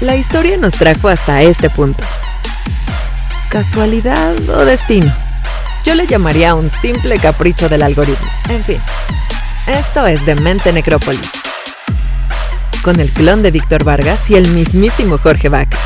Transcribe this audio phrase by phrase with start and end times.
[0.00, 2.02] La historia nos trajo hasta este punto.
[3.48, 5.10] ¿Casualidad o destino?
[5.86, 8.26] Yo le llamaría un simple capricho del algoritmo.
[8.50, 8.78] En fin,
[9.66, 11.30] esto es Demente Necrópolis.
[12.82, 15.78] Con el clon de Víctor Vargas y el mismísimo Jorge Vaca.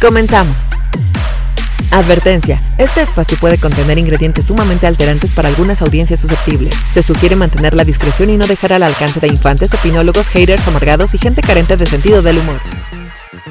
[0.00, 0.56] Comenzamos.
[1.90, 2.62] Advertencia.
[2.78, 6.72] Este espacio puede contener ingredientes sumamente alterantes para algunas audiencias susceptibles.
[6.92, 11.14] Se sugiere mantener la discreción y no dejar al alcance de infantes, opinólogos, haters amargados
[11.14, 12.60] y gente carente de sentido del humor.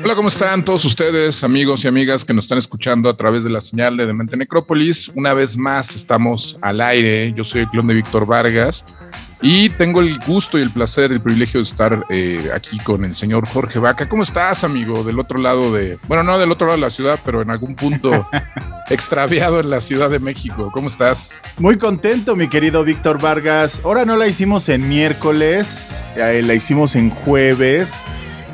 [0.05, 3.49] Hola, ¿cómo están todos ustedes, amigos y amigas que nos están escuchando a través de
[3.49, 5.11] la señal de Demente Necrópolis?
[5.15, 7.33] Una vez más estamos al aire.
[7.33, 8.85] Yo soy el clon de Víctor Vargas
[9.41, 13.15] y tengo el gusto y el placer, el privilegio de estar eh, aquí con el
[13.15, 14.07] señor Jorge Vaca.
[14.07, 15.03] ¿Cómo estás, amigo?
[15.03, 17.73] Del otro lado de, bueno, no del otro lado de la ciudad, pero en algún
[17.75, 18.29] punto
[18.91, 20.69] extraviado en la Ciudad de México.
[20.71, 21.31] ¿Cómo estás?
[21.57, 23.81] Muy contento, mi querido Víctor Vargas.
[23.83, 27.91] Ahora no la hicimos en miércoles, eh, la hicimos en jueves.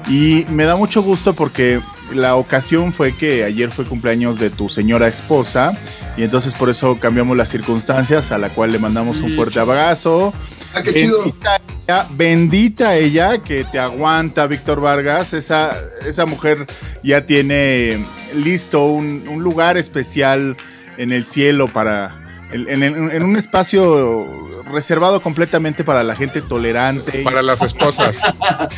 [0.07, 1.81] Y me da mucho gusto porque
[2.13, 5.73] la ocasión fue que ayer fue cumpleaños de tu señora esposa
[6.17, 10.33] y entonces por eso cambiamos las circunstancias a la cual le mandamos un fuerte abrazo.
[10.73, 11.23] Ah, qué chido.
[11.23, 11.55] Bendita
[11.87, 15.33] ella, bendita ella que te aguanta, Víctor Vargas.
[15.33, 16.67] Esa, esa mujer
[17.03, 18.05] ya tiene
[18.35, 20.57] listo un, un lugar especial
[20.97, 22.20] en el cielo para.
[22.53, 27.23] En, en- en un espacio reservado completamente para la gente tolerante.
[27.23, 28.21] Para las esposas.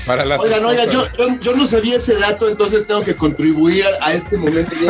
[0.06, 1.40] Para las Oigan, oigan, yo, esposas.
[1.40, 4.72] yo, yo no sabía ese dato, entonces tengo que contribuir a, a este momento.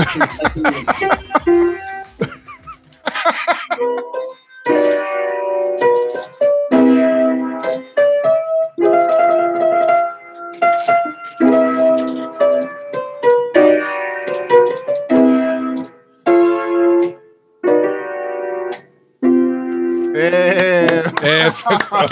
[21.70, 22.08] es todo.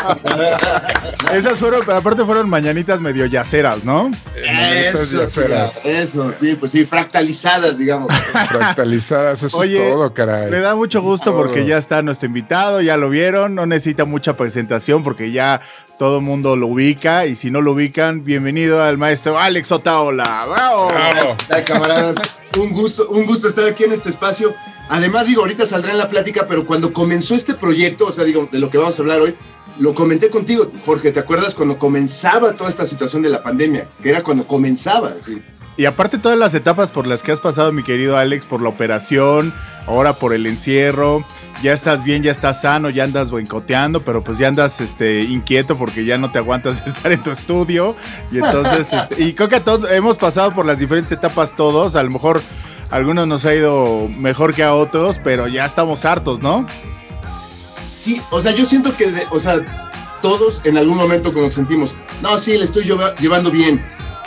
[1.34, 4.12] esas fueron, pero aparte fueron mañanitas medio yaceras, ¿no?
[4.36, 8.14] Eso, yaceras eso, sí, pues sí, fractalizadas, digamos.
[8.14, 10.50] fractalizadas, eso Oye, es todo, caray.
[10.50, 14.36] Le da mucho gusto porque ya está nuestro invitado, ya lo vieron, no necesita mucha
[14.38, 15.62] presentación porque ya
[15.98, 20.46] todo el mundo lo ubica y si no lo ubican, bienvenido al maestro Alex Otaola.
[20.48, 20.88] ¡Bravo!
[21.66, 22.16] Camaradas,
[22.58, 24.54] un gusto, un gusto estar aquí en este espacio.
[24.92, 28.50] Además, digo, ahorita saldrá en la plática, pero cuando comenzó este proyecto, o sea, digo,
[28.52, 29.34] de lo que vamos a hablar hoy,
[29.80, 33.88] lo comenté contigo, Jorge, ¿te acuerdas cuando comenzaba toda esta situación de la pandemia?
[34.04, 35.42] Que era cuando comenzaba, sí.
[35.78, 38.68] Y aparte todas las etapas por las que has pasado, mi querido Alex, por la
[38.68, 39.54] operación,
[39.88, 41.26] ahora por el encierro,
[41.64, 45.78] ya estás bien, ya estás sano, ya andas boicoteando, pero pues ya andas este, inquieto
[45.78, 47.96] porque ya no te aguantas de estar en tu estudio.
[48.30, 52.04] Y entonces, este, y creo que todos hemos pasado por las diferentes etapas todos, a
[52.04, 52.42] lo mejor
[52.92, 56.66] algunos nos ha ido mejor que a otros, pero ya estamos hartos, ¿no?
[57.88, 59.56] Sí, o sea, yo siento que, de- o sea,
[60.22, 63.84] todos en algún momento como sentimos, no, sí, le estoy lleva- llevando bien.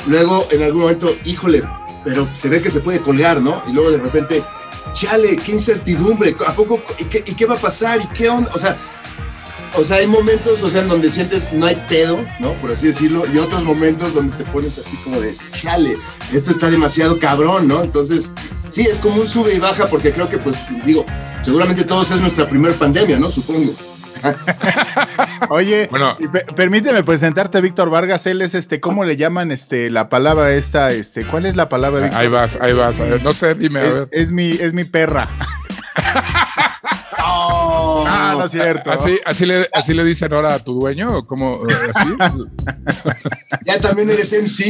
[0.07, 1.63] Luego, en algún momento, híjole,
[2.05, 3.63] pero se ve que se puede colgar, ¿no?
[3.69, 4.43] Y luego de repente,
[4.93, 6.83] chale, qué incertidumbre, ¿a poco?
[6.99, 8.01] ¿Y qué, y qué va a pasar?
[8.03, 8.51] ¿Y qué onda?
[8.55, 8.77] O sea,
[9.77, 12.53] o sea, hay momentos, o sea, en donde sientes no hay pedo, ¿no?
[12.55, 15.97] Por así decirlo, y otros momentos donde te pones así como de, chale,
[16.33, 17.83] esto está demasiado cabrón, ¿no?
[17.83, 18.33] Entonces,
[18.69, 21.05] sí, es como un sube y baja, porque creo que, pues, digo,
[21.43, 23.31] seguramente todos es nuestra primer pandemia, ¿no?
[23.31, 23.73] Supongo.
[25.51, 26.17] Oye, Bueno.
[26.57, 28.27] permíteme presentarte, Víctor Vargas.
[28.27, 30.93] Él es este, ¿cómo le llaman este la palabra esta?
[30.93, 32.21] Este, ¿cuál es la palabra, Víctor?
[32.21, 33.01] Ahí vas, ahí vas.
[33.01, 34.09] A ver, No sé, dime, a ver.
[34.13, 35.29] es mi, es mi perra.
[37.19, 38.91] Ah, no es cierto.
[38.91, 41.19] ¿Así, así, le, ¿Así le dicen ahora a tu dueño?
[41.19, 41.61] ¿O cómo?
[41.95, 42.09] ¿Así?
[43.67, 44.65] Ya también eres MC.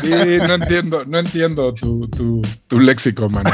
[0.00, 3.50] Sí, no entiendo, no entiendo tu, tu, tu léxico, mano.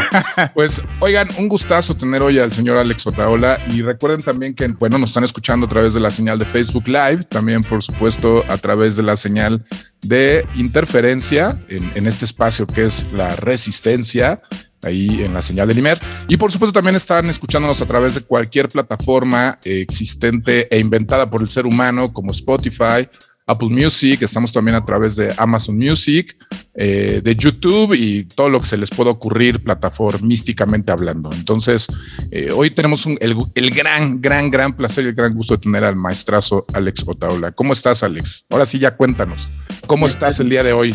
[0.53, 4.99] Pues, oigan, un gustazo tener hoy al señor Alex Otaola y recuerden también que, bueno,
[4.99, 8.59] nos están escuchando a través de la señal de Facebook Live, también, por supuesto, a
[8.59, 9.63] través de la señal
[10.03, 14.43] de interferencia en, en este espacio que es la resistencia
[14.85, 15.99] ahí en la señal del IMER.
[16.29, 21.31] Y por supuesto también están escuchándonos a través de cualquier plataforma eh, existente e inventada
[21.31, 23.09] por el ser humano como Spotify,
[23.47, 26.35] Apple Music, estamos también a través de Amazon Music,
[26.77, 31.33] eh, de YouTube y todo lo que se les pueda ocurrir plataformísticamente hablando.
[31.33, 31.87] Entonces,
[32.31, 35.63] eh, hoy tenemos un- el, el gran, gran, gran placer y el gran gusto de
[35.63, 37.53] tener al maestrazo Alex Otaola.
[37.53, 38.45] ¿Cómo estás, Alex?
[38.51, 39.49] Ahora sí, ya cuéntanos.
[39.87, 40.95] ¿Cómo estás el día de hoy?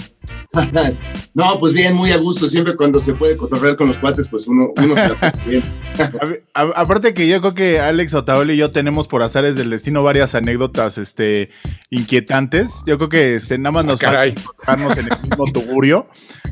[1.34, 2.48] No, pues bien, muy a gusto.
[2.48, 5.64] Siempre cuando se puede cotorrear con los cuates, pues uno, uno se la bien.
[6.22, 9.56] A ver, a- aparte que yo creo que Alex Otaola y yo tenemos por azares
[9.56, 11.50] del destino varias anécdotas este,
[11.90, 12.84] inquietantes.
[12.86, 15.46] Yo creo que este, nada más nos enfocarnos en el mismo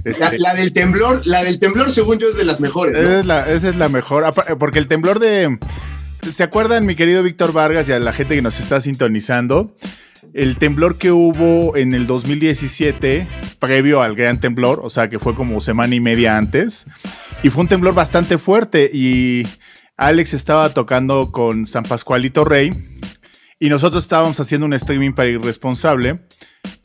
[0.04, 2.94] Este, la del temblor, la del temblor, según yo, es de las mejores.
[2.94, 3.00] ¿no?
[3.10, 4.24] esa, es la, esa es la mejor.
[4.26, 5.58] Apa- Porque el temblor de.
[6.30, 9.76] ¿Se acuerdan, mi querido Víctor Vargas y a la gente que nos está sintonizando?
[10.34, 13.28] El temblor que hubo en el 2017
[13.60, 16.86] previo al gran temblor, o sea que fue como semana y media antes.
[17.44, 19.48] Y fue un temblor bastante fuerte y
[19.96, 22.72] Alex estaba tocando con San Pascualito Rey
[23.60, 26.20] y nosotros estábamos haciendo un streaming para Irresponsable,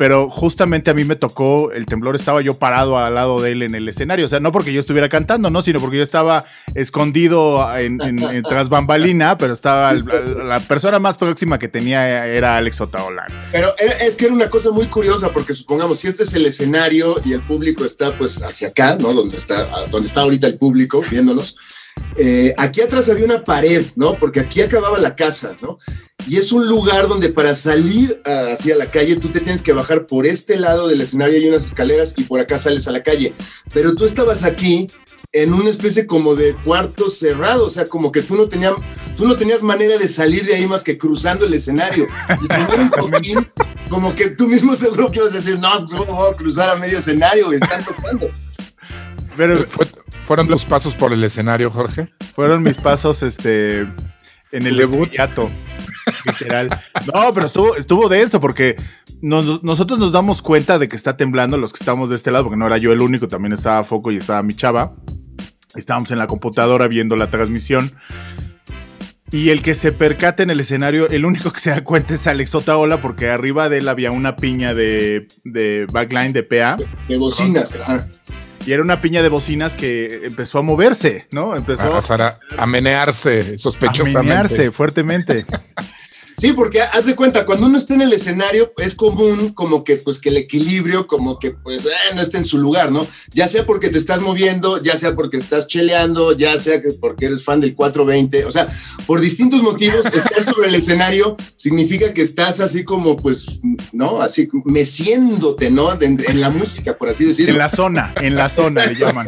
[0.03, 3.63] pero justamente a mí me tocó, el temblor estaba yo parado al lado de él
[3.63, 6.45] en el escenario, o sea, no porque yo estuviera cantando, no, sino porque yo estaba
[6.75, 13.27] escondido en, tras bambalina, pero estaba la persona más próxima que tenía era Alex Otaola.
[13.53, 17.15] Pero es que era una cosa muy curiosa, porque supongamos, si este es el escenario
[17.25, 19.15] y el público está pues hacia acá, ¿no?
[19.15, 21.55] Donde está, donde está ahorita el público viéndonos
[22.17, 24.15] eh, aquí atrás había una pared, ¿no?
[24.15, 25.79] Porque aquí acababa la casa, ¿no?
[26.27, 30.07] Y es un lugar donde para salir hacia la calle tú te tienes que bajar
[30.07, 33.35] por este lado del escenario, hay unas escaleras y por acá sales a la calle.
[33.73, 34.87] Pero tú estabas aquí
[35.33, 38.75] en una especie como de cuarto cerrado, o sea, como que tú no, tenías,
[39.17, 42.07] tú no tenías manera de salir de ahí más que cruzando el escenario.
[42.29, 43.49] Y un
[43.89, 46.77] como que tú mismo seguro que ibas a decir, no, pues voy a cruzar a
[46.77, 48.31] medio escenario, están tocando.
[49.37, 49.65] Pero
[50.25, 52.09] ¿Fueron tus pasos por el escenario, Jorge?
[52.35, 53.81] Fueron mis pasos este,
[54.53, 55.49] en el estrellato.
[56.25, 56.69] Literal.
[57.13, 58.77] No, pero estuvo, estuvo denso porque
[59.21, 62.57] nosotros nos damos cuenta de que está temblando los que estamos de este lado, porque
[62.57, 64.95] no era yo el único, también estaba Foco y estaba mi chava.
[65.75, 67.93] Estábamos en la computadora viendo la transmisión.
[69.31, 72.27] Y el que se percate en el escenario, el único que se da cuenta es
[72.27, 76.77] Alex Otaola, porque arriba de él había una piña de, de backline de PA.
[77.09, 77.79] De bocinas.
[78.67, 81.57] Y era una piña de bocinas que empezó a moverse, ¿no?
[81.57, 84.19] Empezó a, a, menearse sospechosamente.
[84.19, 85.47] A menearse fuertemente.
[86.37, 89.97] Sí, porque haz de cuenta, cuando uno está en el escenario es común como que
[89.97, 93.07] pues que el equilibrio como que pues eh, no esté en su lugar, ¿no?
[93.33, 97.27] Ya sea porque te estás moviendo, ya sea porque estás cheleando, ya sea que porque
[97.27, 98.69] eres fan del 420, o sea,
[99.07, 103.61] por distintos motivos estar sobre el escenario significa que estás así como pues,
[103.93, 104.23] ¿no?
[104.23, 105.93] Así meciéndote, ¿no?
[106.01, 107.53] En, en la música, por así decirlo.
[107.53, 109.27] En la zona, en la zona le llaman.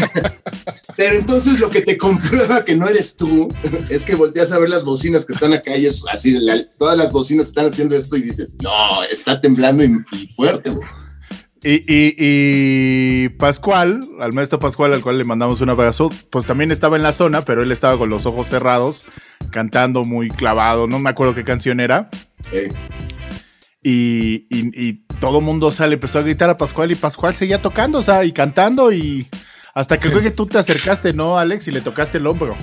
[0.97, 3.49] Pero entonces lo que te comprueba que no eres tú
[3.89, 7.07] es que volteas a ver las bocinas que están acá y es así, la, todas
[7.07, 10.71] las bocinas están haciendo esto y dices, no, está temblando y, fuerte.
[11.65, 16.97] Y, y, Pascual, al maestro Pascual, al cual le mandamos un abrazo, pues también estaba
[16.97, 19.05] en la zona, pero él estaba con los ojos cerrados,
[19.51, 22.11] cantando muy clavado, no me acuerdo qué canción era.
[23.83, 28.03] Y, y, todo mundo sale, empezó a gritar a Pascual y Pascual seguía tocando, o
[28.03, 29.27] sea, y cantando y
[29.75, 31.67] hasta que creo que tú te acercaste, ¿no, Alex?
[31.69, 32.57] Y le tocaste el hombro.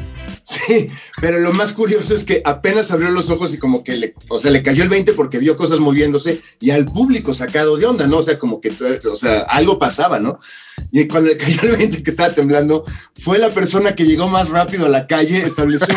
[0.68, 0.88] Sí,
[1.19, 4.40] pero lo más curioso es que apenas abrió los ojos y como que le, o
[4.40, 8.08] sea, le cayó el 20 porque vio cosas moviéndose y al público sacado de onda,
[8.08, 8.18] ¿no?
[8.18, 8.72] O sea, como que,
[9.10, 10.40] o sea, algo pasaba, ¿no?
[10.92, 14.50] Y cuando le cayó el 20 que estaba temblando, fue la persona que llegó más
[14.50, 15.88] rápido a la calle, estableció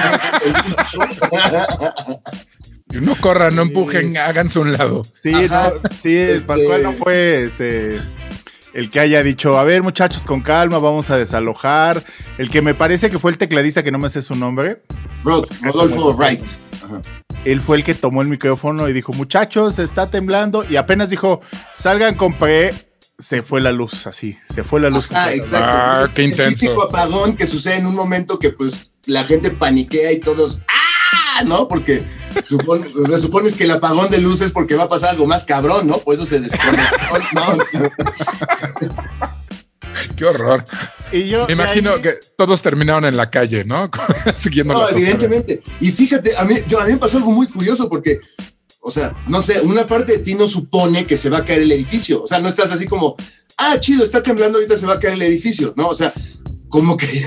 [2.93, 5.03] No corran, no empujen, háganse un lado.
[5.05, 8.01] Sí, no, sí, este Pascual no fue este
[8.75, 12.03] el que haya dicho, a ver muchachos, con calma, vamos a desalojar.
[12.39, 14.83] El que me parece que fue el tecladista, que no me sé su nombre.
[15.23, 16.43] Rodolfo Wright.
[17.45, 20.65] Él fue el que tomó el micrófono y dijo, muchachos, está temblando.
[20.69, 21.41] Y apenas dijo,
[21.77, 22.75] salgan con pre,
[23.17, 25.09] se fue la luz, así, se fue la luz.
[25.13, 25.69] Ah, exacto.
[25.71, 26.59] Ah, qué intenso.
[26.59, 30.94] típico apagón que sucede en un momento que pues la gente paniquea y todos, ¡ah!
[31.47, 31.69] ¿No?
[31.69, 32.05] Porque
[32.59, 35.87] o sea, supones que el apagón de luces porque va a pasar algo más cabrón,
[35.87, 35.99] ¿no?
[35.99, 37.59] Por eso se desconectó.
[40.17, 40.65] Qué horror.
[41.13, 43.91] Y yo, Me imagino que todos terminaron en la calle, ¿no?
[44.35, 45.63] Siguiendo no, evidentemente.
[45.81, 48.21] Y fíjate, a mí, yo, a mí me pasó algo muy curioso porque,
[48.81, 51.63] o sea, no sé, una parte de ti no supone que se va a caer
[51.63, 52.23] el edificio.
[52.23, 53.17] O sea, no estás así como,
[53.57, 55.89] ah, chido, está temblando, ahorita se va a caer el edificio, ¿no?
[55.89, 56.13] O sea,
[56.69, 57.25] como que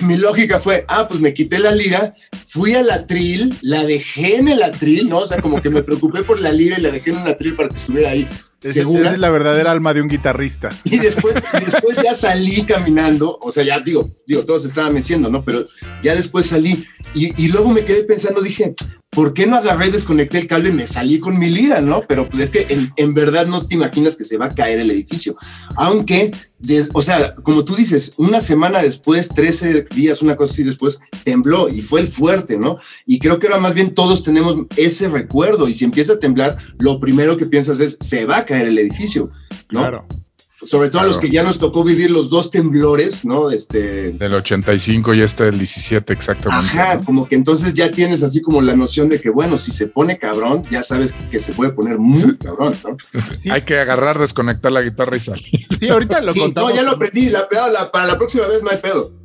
[0.00, 2.14] mi lógica fue, ah, pues me quité la lira,
[2.46, 5.18] fui al atril, la dejé en el atril, ¿no?
[5.18, 7.54] O sea, como que me preocupé por la lira y la dejé en un atril
[7.54, 8.28] para que estuviera ahí.
[8.60, 9.12] segura.
[9.12, 10.70] es la verdadera alma de un guitarrista.
[10.84, 15.44] Y después, después ya salí caminando, o sea, ya digo, digo, todos estaban meciendo, ¿no?
[15.44, 15.64] Pero
[16.02, 18.74] ya después salí y, y luego me quedé pensando, dije,
[19.18, 22.02] ¿por qué no agarré, desconecté el cable y me salí con mi lira, no?
[22.06, 24.78] Pero pues es que en, en verdad no te imaginas que se va a caer
[24.78, 25.34] el edificio.
[25.74, 26.30] Aunque,
[26.92, 31.68] o sea, como tú dices, una semana después, 13 días, una cosa así después, tembló
[31.68, 32.76] y fue el fuerte, ¿no?
[33.06, 36.56] Y creo que ahora más bien todos tenemos ese recuerdo y si empieza a temblar,
[36.78, 39.30] lo primero que piensas es, se va a caer el edificio,
[39.68, 39.80] ¿no?
[39.80, 40.06] Claro
[40.66, 43.50] sobre todo a los que ya nos tocó vivir los dos temblores, ¿no?
[43.50, 44.10] Este...
[44.12, 46.78] Del 85 y este del 17 exactamente.
[46.78, 49.86] Ajá, como que entonces ya tienes así como la noción de que, bueno, si se
[49.86, 52.96] pone cabrón, ya sabes que se puede poner muy cabrón, ¿no?
[53.52, 55.66] Hay que agarrar, desconectar la guitarra y salir.
[55.78, 56.70] Sí, ahorita lo contamos.
[56.70, 59.17] No, ya lo aprendí, la, para la próxima vez no hay pedo.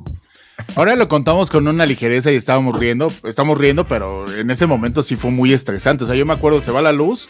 [0.76, 5.02] Ahora lo contamos con una ligereza y estábamos riendo, estamos riendo, pero en ese momento
[5.02, 6.04] sí fue muy estresante.
[6.04, 7.28] O sea, yo me acuerdo, se va la luz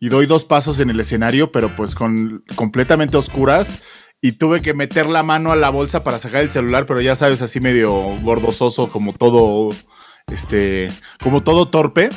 [0.00, 3.82] y doy dos pasos en el escenario, pero pues con completamente oscuras
[4.20, 7.14] y tuve que meter la mano a la bolsa para sacar el celular, pero ya
[7.14, 7.92] sabes, así medio
[8.22, 9.70] gordososo, como todo,
[10.32, 10.88] este,
[11.22, 12.08] como todo torpe.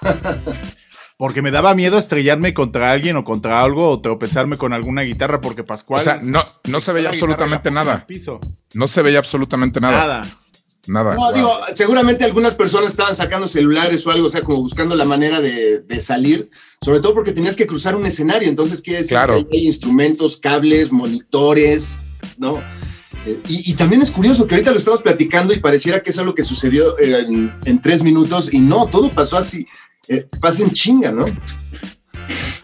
[1.20, 5.42] Porque me daba miedo estrellarme contra alguien o contra algo o tropezarme con alguna guitarra
[5.42, 6.00] porque Pascual...
[6.00, 8.06] O sea, no, no se veía absolutamente nada.
[8.72, 9.98] No se veía absolutamente nada.
[9.98, 10.22] Nada.
[10.86, 11.14] Nada.
[11.14, 15.04] No, digo, seguramente algunas personas estaban sacando celulares o algo, o sea, como buscando la
[15.04, 16.48] manera de, salir,
[16.82, 19.18] sobre todo porque tenías que cruzar un escenario, entonces quiere decir
[19.50, 22.00] que hay instrumentos, cables, monitores,
[22.38, 22.62] ¿no?
[23.26, 26.34] Eh, y, también es curioso que ahorita lo estamos platicando y pareciera que es algo
[26.34, 29.66] que sucedió en, en tres minutos y no, todo pasó así,
[30.08, 31.26] eh, pasen chinga, ¿no?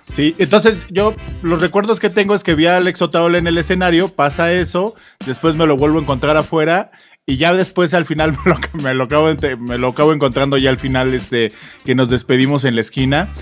[0.00, 3.58] Sí, entonces yo los recuerdos que tengo es que vi a Alex Otaola en el
[3.58, 4.94] escenario, pasa eso,
[5.26, 6.90] después me lo vuelvo a encontrar afuera
[7.26, 9.28] y ya después al final me lo, me lo, acabo,
[9.68, 11.48] me lo acabo encontrando ya al final este,
[11.84, 13.32] que nos despedimos en la esquina.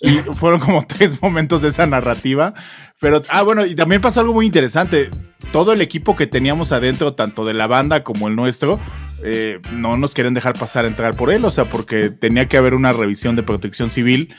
[0.00, 2.54] Y fueron como tres momentos de esa narrativa.
[3.00, 5.10] Pero, ah, bueno, y también pasó algo muy interesante.
[5.52, 8.78] Todo el equipo que teníamos adentro, tanto de la banda como el nuestro,
[9.22, 12.56] eh, no nos querían dejar pasar a entrar por él, o sea, porque tenía que
[12.56, 14.34] haber una revisión de protección civil,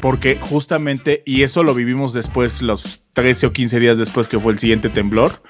[0.00, 4.52] porque justamente, y eso lo vivimos después, los 13 o 15 días después que fue
[4.52, 5.42] el siguiente temblor,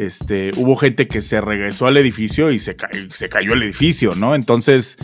[0.00, 2.74] este, hubo gente que se regresó al edificio y se,
[3.12, 4.34] se cayó el edificio, ¿no?
[4.34, 4.96] Entonces,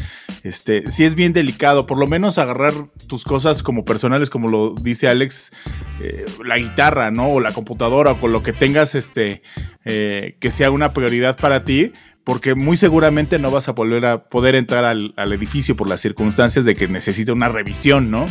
[0.42, 2.72] este, sí es bien delicado, por lo menos agarrar
[3.06, 5.52] tus cosas como personales, como lo dice Alex,
[6.00, 7.28] eh, la guitarra, ¿no?
[7.28, 9.42] O la computadora, o con lo que tengas, este,
[9.84, 11.92] eh, que sea una prioridad para ti,
[12.24, 16.64] porque muy seguramente no vas a volver a poder entrar al, edificio por las circunstancias
[16.64, 18.24] de que necesita una revisión, ¿no?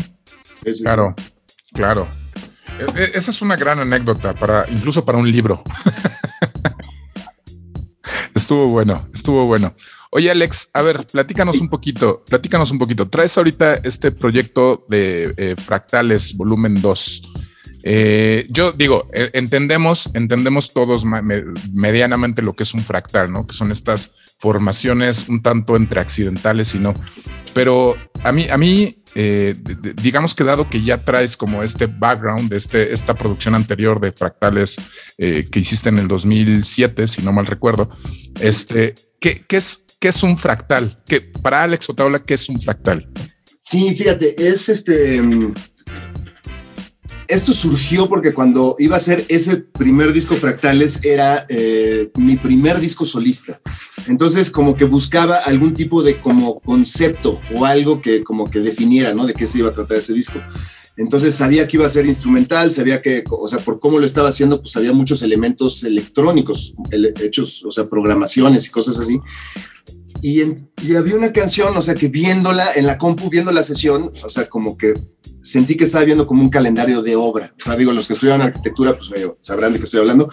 [0.81, 1.13] Claro,
[1.74, 2.25] claro.
[2.79, 5.63] E, e, esa es una gran anécdota para incluso para un libro.
[8.36, 9.74] estuvo bueno, estuvo bueno.
[10.12, 13.10] Oye, Alex, a ver, platícanos un poquito, platícanos un poquito.
[13.10, 17.32] Traes ahorita este proyecto de eh, Fractales Volumen 2.
[17.88, 21.05] Eh, yo digo, entendemos, entendemos todos
[21.72, 23.46] medianamente lo que es un fractal, ¿no?
[23.46, 26.96] Que son estas formaciones un tanto entre accidentales y no.
[27.53, 29.55] Pero a mí, a mí, eh,
[30.01, 34.75] digamos que dado que ya traes como este background este, esta producción anterior de fractales
[35.17, 37.89] eh, que hiciste en el 2007, si no mal recuerdo,
[38.41, 41.01] este, ¿qué, es, qué es un fractal?
[41.07, 43.10] ¿Qué, para Alex Otaola, ¿qué es un fractal?
[43.62, 45.22] Sí, fíjate, es este
[47.27, 52.79] esto surgió porque cuando iba a ser ese primer disco Fractales era eh, mi primer
[52.79, 53.62] disco solista.
[54.08, 59.13] Entonces como que buscaba algún tipo de como concepto o algo que como que definiera,
[59.13, 59.25] ¿no?
[59.25, 60.39] De qué se iba a tratar ese disco.
[60.98, 64.29] Entonces sabía que iba a ser instrumental, sabía que, o sea, por cómo lo estaba
[64.29, 66.74] haciendo, pues había muchos elementos electrónicos,
[67.22, 69.20] hechos, o sea, programaciones y cosas así.
[70.25, 70.41] Y,
[70.82, 74.29] y había una canción, o sea, que viéndola en la compu, viendo la sesión, o
[74.29, 74.96] sea, como que
[75.44, 77.53] sentí que estaba viendo como un calendario de obra.
[77.60, 80.27] O sea, digo, los que estudian arquitectura, pues sabrán de qué estoy hablando.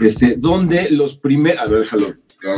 [0.00, 2.12] Este, donde los primeros, a ver, déjalo.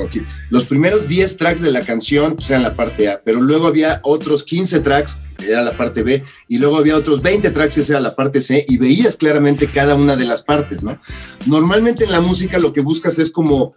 [0.05, 0.21] Aquí.
[0.51, 4.01] Los primeros 10 tracks de la canción pues, eran la parte A, pero luego había
[4.03, 7.81] otros 15 tracks, que era la parte B, y luego había otros 20 tracks, que
[7.89, 11.01] era la parte C, y veías claramente cada una de las partes, ¿no?
[11.47, 13.75] Normalmente en la música lo que buscas es como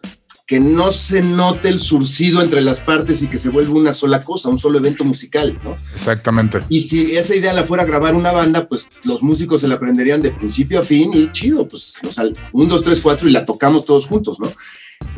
[0.52, 4.20] que no se note el surcido entre las partes y que se vuelva una sola
[4.20, 5.78] cosa, un solo evento musical, ¿no?
[5.94, 6.60] Exactamente.
[6.68, 9.76] Y si esa idea la fuera a grabar una banda, pues los músicos se la
[9.76, 13.32] aprenderían de principio a fin y chido, pues o sea, un, dos, tres, cuatro y
[13.32, 14.52] la tocamos todos juntos, ¿no?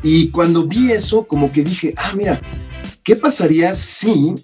[0.03, 2.39] Y cuando vi eso, como que dije, ah, mira,
[3.03, 4.35] ¿qué pasaría si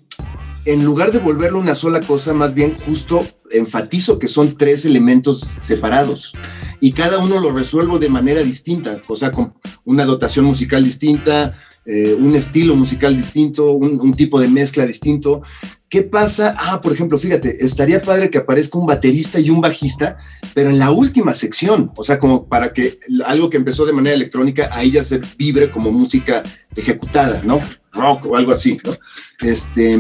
[0.70, 5.40] en lugar de volverlo una sola cosa, más bien justo enfatizo que son tres elementos
[5.40, 6.34] separados
[6.80, 11.58] y cada uno lo resuelvo de manera distinta, o sea, con una dotación musical distinta,
[11.92, 15.42] eh, un estilo musical distinto, un, tipo de mezcla distinto.
[15.90, 16.56] ¿Qué pasa?
[16.56, 20.18] Ah, por ejemplo, fíjate, estaría padre que aparezca un baterista y un bajista,
[20.54, 24.16] pero en la última sección, o sea, como para que algo que empezó de manera
[24.16, 26.44] electrónica, ahí ya se vibre como música
[26.76, 27.60] ejecutada, ¿no?
[27.92, 28.96] Rock o algo así, ¿no?
[29.42, 30.00] Este,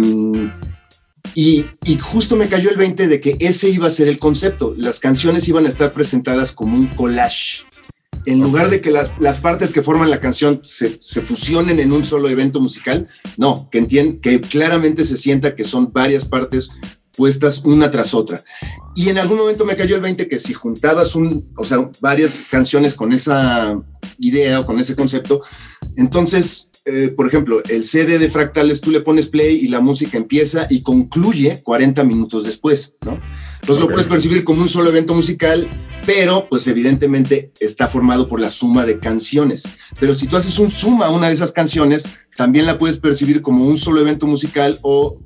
[1.34, 1.65] y,
[2.00, 4.75] justo me cayó el 20 de que ese iba a ser el concepto.
[4.77, 7.65] Las canciones iban a estar presentadas como un collage.
[8.26, 12.30] En lugar de que las, partes que forman la canción se, fusionen en un solo
[12.30, 13.08] evento musical,
[13.38, 16.70] no, que, que claramente se sienta que son varias partes
[17.16, 18.44] puestas una tras otra.
[18.96, 22.46] Y en algún momento me cayó el 20 que si juntabas un, o sea, varias
[22.50, 23.78] canciones con esa
[24.18, 25.42] idea o con ese concepto,
[25.98, 30.17] entonces eh, por ejemplo, el CD de fractales, tú le pones play y la música
[30.17, 33.19] empieza y concluye 40 minutos después, ¿no?
[33.62, 35.69] Entonces lo puedes percibir como un solo evento musical,
[36.05, 39.63] pero pues evidentemente está formado por la suma de canciones.
[40.00, 43.41] Pero si tú haces un suma a una de esas canciones, también la puedes percibir
[43.41, 45.19] como un solo evento musical o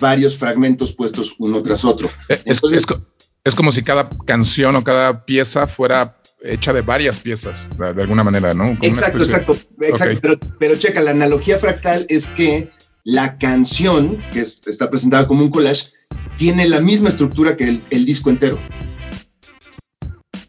[0.00, 2.08] varios fragmentos puestos uno tras otro.
[2.28, 2.60] Eh, es,
[3.44, 8.24] es como si cada canción o cada pieza fuera hecha de varias piezas, de alguna
[8.24, 8.78] manera, ¿no?
[8.82, 10.38] exacto, exacto, exacto.
[10.58, 12.70] Pero, checa, la analogía fractal es que
[13.04, 15.92] la canción, que está presentada como un collage,
[16.36, 18.58] tiene la misma estructura que el disco entero.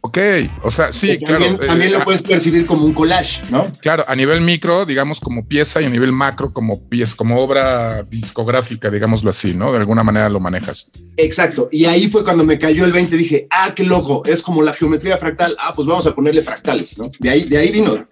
[0.10, 0.18] Ok,
[0.64, 1.56] o sea, sí, claro.
[1.60, 3.72] También, lo eh, puedes percibir como un collage, ¿no?
[3.80, 8.02] Claro, a nivel micro, digamos como pieza y a nivel macro como pieza, como obra
[8.10, 9.72] discográfica, digámoslo así, ¿no?
[9.72, 10.88] De alguna manera lo manejas.
[11.16, 14.64] Exacto, y ahí fue cuando me cayó el 20, dije, ah, qué loco, es como
[14.64, 17.12] la geometría fractal, ah, pues vamos a ponerle fractales, ¿no?
[17.20, 18.08] De ahí, de ahí vino.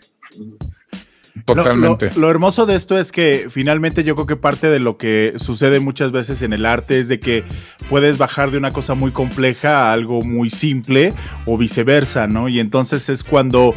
[1.46, 2.12] Totalmente.
[2.16, 5.80] Lo, hermoso de esto es que finalmente yo creo que parte de lo que sucede
[5.80, 7.44] muchas veces en el arte es de que
[7.90, 11.14] puedes bajar de una cosa muy compleja a algo muy simple
[11.46, 12.50] o viceversa, ¿no?
[12.50, 13.74] Y entonces es cuando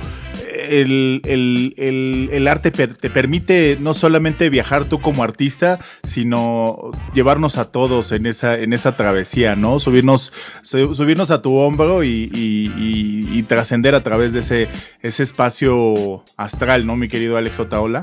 [0.70, 8.26] el, arte te permite no solamente viajar tú como artista, sino llevarnos a todos en
[8.26, 9.78] esa, en esa travesía, ¿no?
[9.78, 14.68] Subirnos, subirnos a tu hombro y, trascender a través de ese,
[15.02, 18.00] ese espacio astral, ¿no, mi querido Alex Otaola?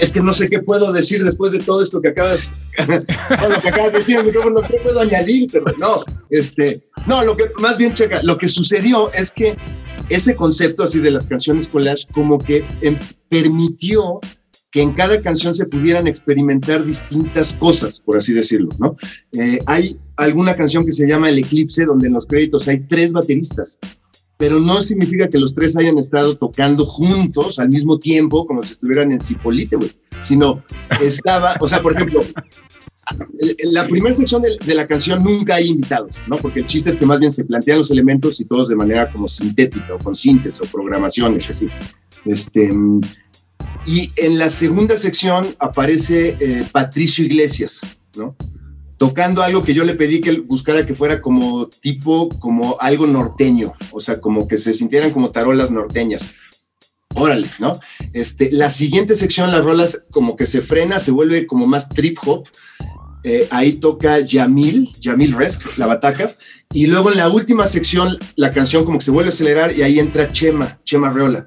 [0.00, 2.52] Es que no sé qué puedo decir después de todo esto que acabas,
[2.88, 8.38] de decir, no puedo añadir, pero no, este, no, lo que más bien checa, lo
[8.38, 9.56] que sucedió es que
[10.08, 12.98] ese concepto así de las canciones collage como que em,
[13.28, 14.20] permitió
[14.70, 18.96] que en cada canción se pudieran experimentar distintas cosas, por así decirlo, ¿no?
[19.32, 23.12] Eh, hay alguna canción que se llama El Eclipse, donde en los créditos hay tres
[23.12, 23.78] bateristas,
[24.36, 28.72] pero no significa que los tres hayan estado tocando juntos al mismo tiempo, como si
[28.72, 30.62] estuvieran en Cipolite, güey, sino
[31.00, 32.22] estaba, o sea, por ejemplo,
[33.64, 36.36] la primera sección de, la canción nunca hay invitados, ¿no?
[36.36, 39.10] Porque el chiste es que más bien se plantean los elementos y todos de manera
[39.12, 41.68] como sintética o con síntesis o programaciones, así.
[42.24, 42.72] Este,
[43.86, 47.82] y en la segunda sección aparece eh, Patricio Iglesias,
[48.16, 48.34] ¿no?
[48.96, 53.72] Tocando algo que yo le pedí que buscara que fuera como tipo, como algo norteño,
[53.90, 56.22] o sea, como que se sintieran como tarolas norteñas
[57.14, 57.78] órale, ¿no?
[58.12, 62.18] Este, la siguiente sección, las rolas como que se frena, se vuelve como más trip
[62.26, 62.48] hop.
[63.22, 66.36] Eh, ahí toca Yamil, Yamil Resk, la bataca.
[66.72, 69.82] Y luego en la última sección, la canción como que se vuelve a acelerar y
[69.82, 71.46] ahí entra Chema, Chema Reola.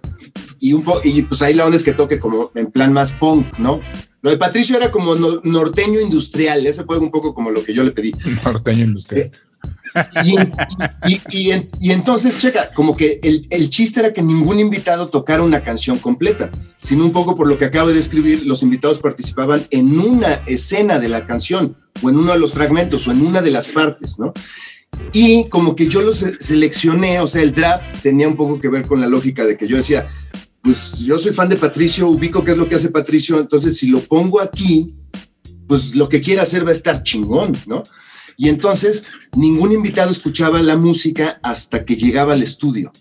[0.60, 3.58] Y, un y pues ahí la onda es que toque como en plan más punk,
[3.60, 3.80] ¿no?
[4.22, 7.84] Lo de Patricio era como norteño industrial, ese fue un poco como lo que yo
[7.84, 8.12] le pedí.
[8.44, 9.32] Norteño industrial.
[10.26, 10.52] Eh,
[11.32, 16.52] y, entonces, checa, como que el, chiste era que ningún invitado tocara una canción completa,
[16.78, 21.00] sino un poco por lo que acabo de describir, los invitados participaban en una escena
[21.00, 24.20] de la canción, o en uno de los fragmentos, o en una de las partes,
[24.20, 24.34] ¿no?
[25.14, 28.88] Y como que yo los seleccioné, o sea, el draft tenía un poco que ver
[28.88, 30.10] con la lógica de que yo decía,
[30.68, 33.88] pues yo soy fan de Patricio, ubico qué es lo que hace Patricio, entonces si
[33.88, 34.94] lo pongo aquí,
[35.66, 37.84] pues lo que quiera hacer va a estar chingón, ¿no?
[38.36, 39.06] Y entonces
[39.38, 42.92] ningún invitado escuchaba la música hasta que llegaba al estudio.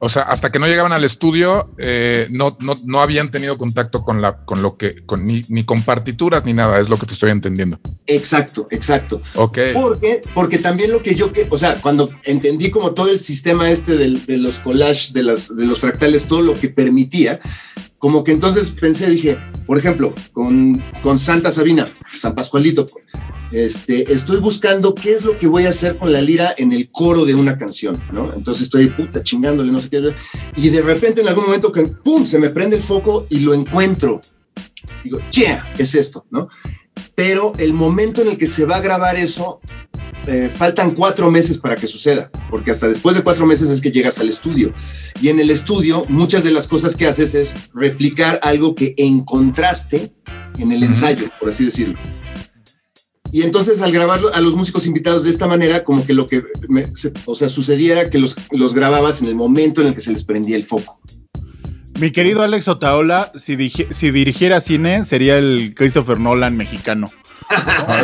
[0.00, 4.22] O sea, hasta que no llegaban al estudio, eh, no, no, habían tenido contacto con
[4.22, 7.14] la, con lo que, con, ni, ni, con partituras ni nada, es lo que te
[7.14, 7.80] estoy entendiendo.
[8.06, 9.20] Exacto, exacto.
[9.34, 9.58] Ok.
[9.74, 13.70] Porque, porque también lo que yo que, o sea, cuando entendí como todo el sistema
[13.70, 17.40] este de los collages, de, las, de los fractales, todo lo que permitía,
[17.98, 22.86] como que entonces pensé, dije, por ejemplo, con, con Santa Sabina, San Pascualito,
[23.52, 26.90] este, estoy buscando qué es lo que voy a hacer con la lira en el
[26.90, 28.32] coro de una canción, ¿no?
[28.34, 30.04] Entonces estoy puta chingándole, no sé qué.
[30.56, 31.72] Y de repente en algún momento
[32.04, 34.20] ¡pum!, se me prende el foco y lo encuentro.
[35.02, 36.48] Digo, yeah, es esto, ¿no?
[37.14, 39.60] Pero el momento en el que se va a grabar eso,
[40.26, 43.90] eh, faltan cuatro meses para que suceda, porque hasta después de cuatro meses es que
[43.90, 44.74] llegas al estudio.
[45.22, 50.12] Y en el estudio, muchas de las cosas que haces es replicar algo que encontraste
[50.58, 51.98] en el ensayo, por así decirlo.
[53.32, 56.42] Y entonces al grabarlo a los músicos invitados de esta manera, como que lo que
[57.26, 60.24] o sea, sucediera que los, los grababas en el momento en el que se les
[60.24, 61.00] prendía el foco.
[62.00, 63.56] Mi querido Alex Otaola, si,
[63.90, 67.10] si dirigiera cine, sería el Christopher Nolan mexicano.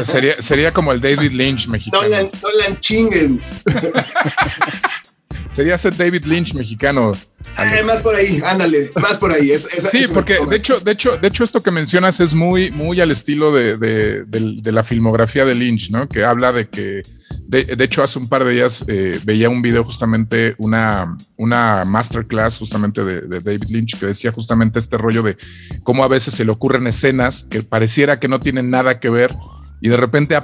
[0.04, 2.02] sería, sería como el David Lynch mexicano.
[2.02, 3.54] Nolan, Nolan Chingens.
[5.50, 7.12] sería ese David Lynch mexicano.
[7.59, 9.52] Eh, más por ahí, ándale, más por ahí.
[9.59, 13.11] sí, porque de hecho, de hecho, de hecho, esto que mencionas es muy, muy al
[13.11, 16.09] estilo de, de, la filmografía de Lynch, ¿no?
[16.09, 17.02] Que habla de que,
[17.46, 22.59] de, hecho, hace un par de días eh, veía un video justamente, una, una masterclass
[22.59, 25.37] justamente de, David Lynch que decía justamente este rollo de
[25.83, 29.30] cómo a veces se le ocurren escenas que pareciera que no tienen nada que ver
[29.84, 30.34] y de repente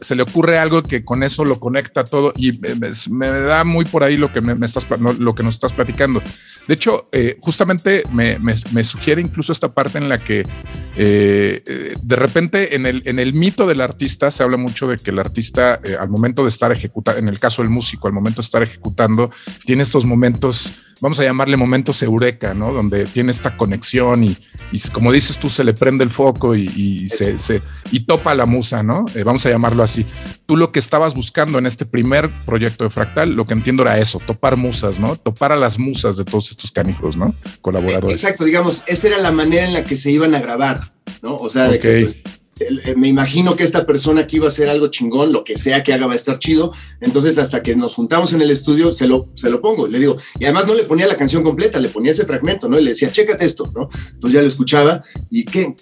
[0.00, 2.58] se le ocurre algo que con eso lo conecta todo y
[3.10, 6.20] me, da muy por ahí lo que, me, estás, lo que nos estás platicando.
[6.66, 10.44] De hecho, eh, justamente me, sugiere incluso esta parte en la que
[10.96, 15.12] eh, de repente en el, en el mito del artista se habla mucho de que
[15.12, 18.42] el artista eh, al momento de estar ejecutando, en el caso del músico, al momento
[18.42, 19.30] de estar ejecutando,
[19.64, 22.72] tiene estos momentos vamos a llamarle momentos eureka, ¿no?
[22.72, 24.36] Donde tiene esta conexión y,
[24.92, 29.06] como dices tú, se le prende el foco y, se, y topa la musa, ¿no?
[29.14, 30.06] Eh, vamos a llamarlo así.
[30.46, 33.98] Tú lo que estabas buscando en este primer proyecto de Fractal, lo que entiendo era
[33.98, 35.16] eso, topar musas, ¿no?
[35.16, 37.34] Topar a las musas de todos estos canijos, ¿no?
[37.60, 38.22] Colaboradores.
[38.22, 41.36] Exacto, digamos, esa era la manera en la que se iban a grabar, ¿no?
[41.36, 42.22] O sea, de que eh,
[42.96, 45.92] me imagino que esta persona que iba a hacer algo chingón, lo que sea que
[45.92, 46.72] haga va a estar chido.
[47.00, 49.86] Entonces, hasta que nos juntamos en el estudio, se lo, se lo pongo.
[49.86, 52.78] Le digo, y además no le ponía la canción completa, le ponía ese fragmento, ¿no?
[52.78, 53.88] Y le decía, chécate esto, ¿no?
[54.12, 55.74] Entonces ya lo escuchaba y ¿qué?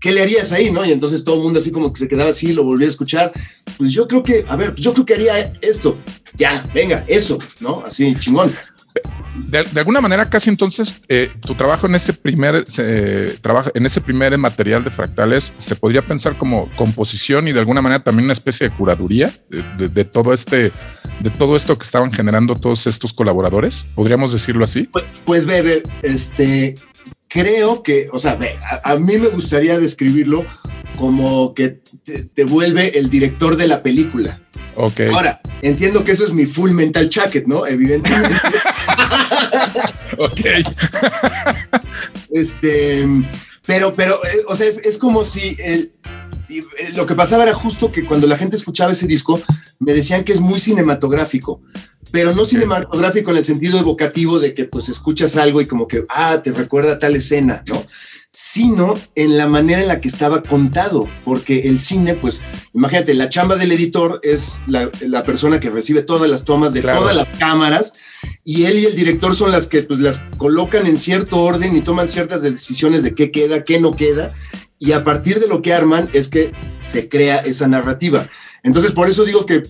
[0.00, 0.84] ¿Qué le harías ahí, no?
[0.84, 3.32] Y entonces todo el mundo así como que se quedaba así, lo volvía a escuchar.
[3.76, 5.98] Pues yo creo que, a ver, pues yo creo que haría esto.
[6.36, 7.82] Ya, venga, eso, ¿no?
[7.84, 8.52] Así, chingón
[9.46, 12.64] de, alguna manera casi entonces eh, tu trabajo en ese primer
[13.40, 17.82] trabajo en ese primer material de fractales se podría pensar como composición y de alguna
[17.82, 20.72] manera también una especie de curaduría de, todo este
[21.20, 25.82] de todo esto que estaban generando todos estos colaboradores podríamos decirlo así pues, pues bebe
[26.02, 26.74] este
[27.28, 28.38] creo que o sea
[28.82, 30.44] a, mí me gustaría describirlo
[30.98, 31.80] como que
[32.34, 34.40] te vuelve el director de la película
[34.78, 37.66] Ahora, entiendo que eso es mi full mental jacket, ¿no?
[37.66, 38.36] Evidentemente.
[40.18, 40.40] ok.
[42.30, 43.06] este,
[43.66, 45.90] pero, pero, eh, o sea, es, como si el,
[46.48, 46.62] eh,
[46.94, 49.40] lo que pasaba era justo que cuando la gente escuchaba ese disco,
[49.80, 51.60] me decían que es muy cinematográfico,
[52.12, 56.04] pero no cinematográfico en el sentido evocativo de que pues escuchas algo y como que,
[56.08, 57.84] ah, te recuerda tal escena, ¿no?
[58.40, 62.40] Sino en la manera en la que estaba contado, porque el cine, pues
[62.72, 67.16] imagínate, la chamba del editor es la, persona que recibe todas las tomas de todas
[67.16, 67.94] las cámaras
[68.44, 71.80] y él y el director son las que pues, las colocan en cierto orden y
[71.80, 74.32] toman ciertas decisiones de qué queda, qué no queda,
[74.78, 78.28] y a partir de lo que arman es que se crea esa narrativa.
[78.62, 79.64] Entonces, por eso digo que eh,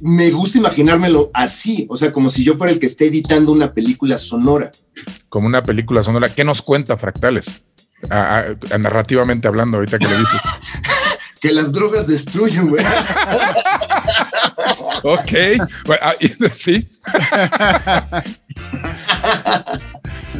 [0.00, 3.72] me gusta imaginármelo así, o sea, como si yo fuera el que esté editando una
[3.72, 4.72] película sonora.
[5.28, 6.34] Como una película sonora.
[6.34, 7.62] ¿Qué nos cuenta Fractales?
[8.08, 10.40] Narrativamente hablando, ahorita que le dices.
[11.40, 12.84] que las drogas destruyen, güey.
[15.02, 15.32] ok,
[16.00, 16.14] ah,
[16.52, 16.86] sí.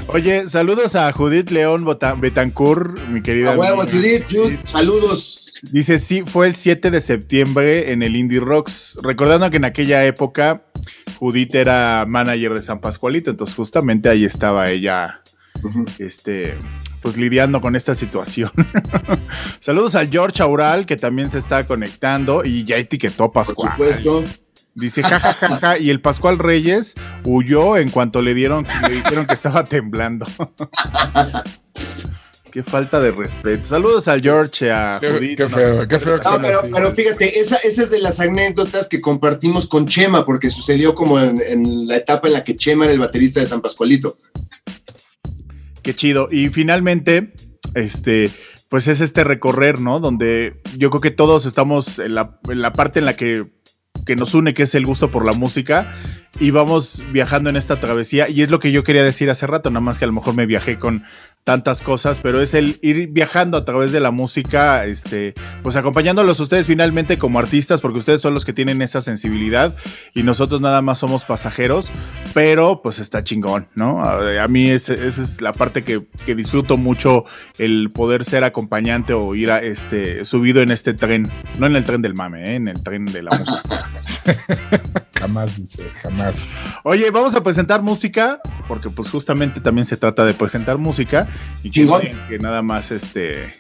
[0.09, 1.87] Oye, saludos a Judith León
[2.18, 3.55] Betancourt, mi querida.
[3.55, 5.55] Judith, Judith, saludos.
[5.62, 8.99] Dice, sí, fue el 7 de septiembre en el Indie Rocks.
[9.03, 10.64] Recordando que en aquella época
[11.18, 15.23] Judith era manager de San Pascualito, entonces justamente ahí estaba ella,
[15.99, 16.57] este,
[17.03, 18.51] pues lidiando con esta situación.
[19.59, 23.77] Saludos al George Aural, que también se está conectando y ya etiquetó a Pascual.
[23.77, 24.25] Por supuesto.
[24.75, 29.65] Dice jajajaja, y el Pascual Reyes huyó en cuanto le dieron, le dijeron que estaba
[29.65, 30.27] temblando.
[32.51, 33.67] Qué falta de respeto.
[33.67, 35.37] Saludos al George, a Judith.
[35.37, 36.17] Qué feo, qué feo.
[36.17, 36.41] No,
[36.73, 41.41] pero, fíjate, esa, es de las anécdotas que compartimos con Chema, porque sucedió como en,
[41.47, 44.19] en, la etapa en la que Chema era el baterista de San Pascualito.
[45.83, 46.29] Qué chido.
[46.31, 47.33] Y finalmente,
[47.75, 48.31] este,
[48.69, 50.01] pues es este recorrer, ¿no?
[50.01, 53.47] Donde yo creo que todos estamos en la, en la parte en la que,
[54.07, 55.93] que nos une, que es el gusto por la música
[56.39, 58.29] y vamos viajando en esta travesía.
[58.29, 60.35] Y es lo que yo quería decir hace rato, nada más que a lo mejor
[60.35, 61.05] me viajé con
[61.45, 66.39] tantas cosas, pero es el ir viajando a través de la música, este, pues acompañándolos
[66.39, 69.75] ustedes finalmente como artistas, porque ustedes son los que tienen esa sensibilidad
[70.15, 71.93] y nosotros nada más somos pasajeros,
[72.35, 74.05] pero pues está chingón, ¿no?
[74.05, 77.25] A, mí esa es la parte que, disfruto mucho,
[77.59, 81.85] el poder ser acompañante o ir a, este, subido en este tren, no en el
[81.85, 82.55] tren del mame, ¿eh?
[82.57, 83.89] en el tren de la música.
[85.18, 86.48] jamás dice, jamás.
[86.83, 91.29] Oye, vamos a presentar música, porque pues justamente también se trata de presentar música.
[91.62, 91.87] Y que,
[92.29, 93.55] que nada más este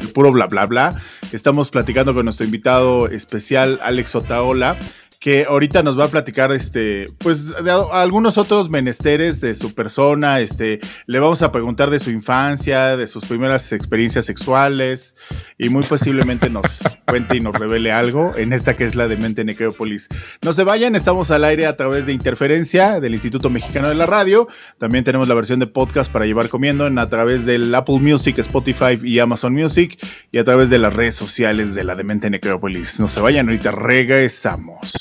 [0.00, 0.94] el puro bla bla bla.
[1.32, 4.78] Estamos platicando con nuestro invitado especial, Alex Otaola,
[5.20, 10.40] que ahorita nos va a platicar este, pues de algunos otros menesteres de su persona,
[10.40, 15.14] este, le vamos a preguntar de su infancia, de sus primeras experiencias sexuales
[15.58, 19.18] y muy posiblemente nos cuente y nos revele algo en esta que es la de
[19.18, 20.08] Mente Necrópolis.
[20.40, 24.06] No se vayan, estamos al aire a través de Interferencia del Instituto Mexicano de la
[24.06, 24.48] Radio.
[24.78, 28.38] También tenemos la versión de podcast para llevar comiendo en, a través del Apple Music,
[28.38, 29.98] Spotify y Amazon Music
[30.32, 32.98] y a través de las redes sociales de la Demente Necrópolis.
[33.00, 34.94] No se vayan, ahorita regresamos.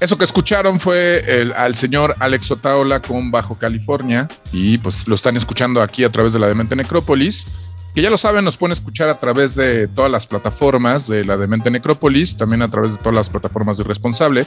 [0.00, 5.16] Eso que escucharon fue el, al señor Alex Otaola con Bajo California y pues lo
[5.16, 7.48] están escuchando aquí a través de la Demente Necrópolis,
[7.96, 11.36] que ya lo saben, nos pueden escuchar a través de todas las plataformas de la
[11.36, 14.46] Demente Necrópolis, también a través de todas las plataformas de Responsable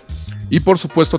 [0.49, 1.17] y por supuesto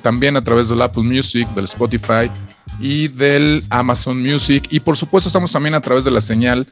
[0.00, 2.30] también a través del Apple Music, del Spotify
[2.78, 6.66] y del Amazon Music y por supuesto estamos también a través de la señal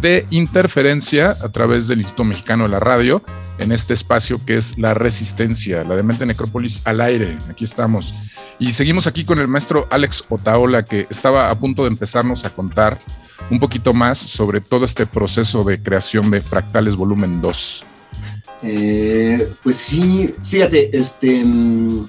[0.00, 3.22] de interferencia a través del Instituto Mexicano de la Radio
[3.58, 7.38] en este espacio que es la resistencia, la demente necrópolis al aire.
[7.48, 8.14] Aquí estamos.
[8.58, 12.50] Y seguimos aquí con el maestro Alex Otaola, que estaba a punto de empezarnos a
[12.50, 12.98] contar
[13.50, 17.86] un poquito más sobre todo este proceso de creación de Fractales Volumen 2.
[18.62, 22.08] Eh, pues sí, fíjate, este mm,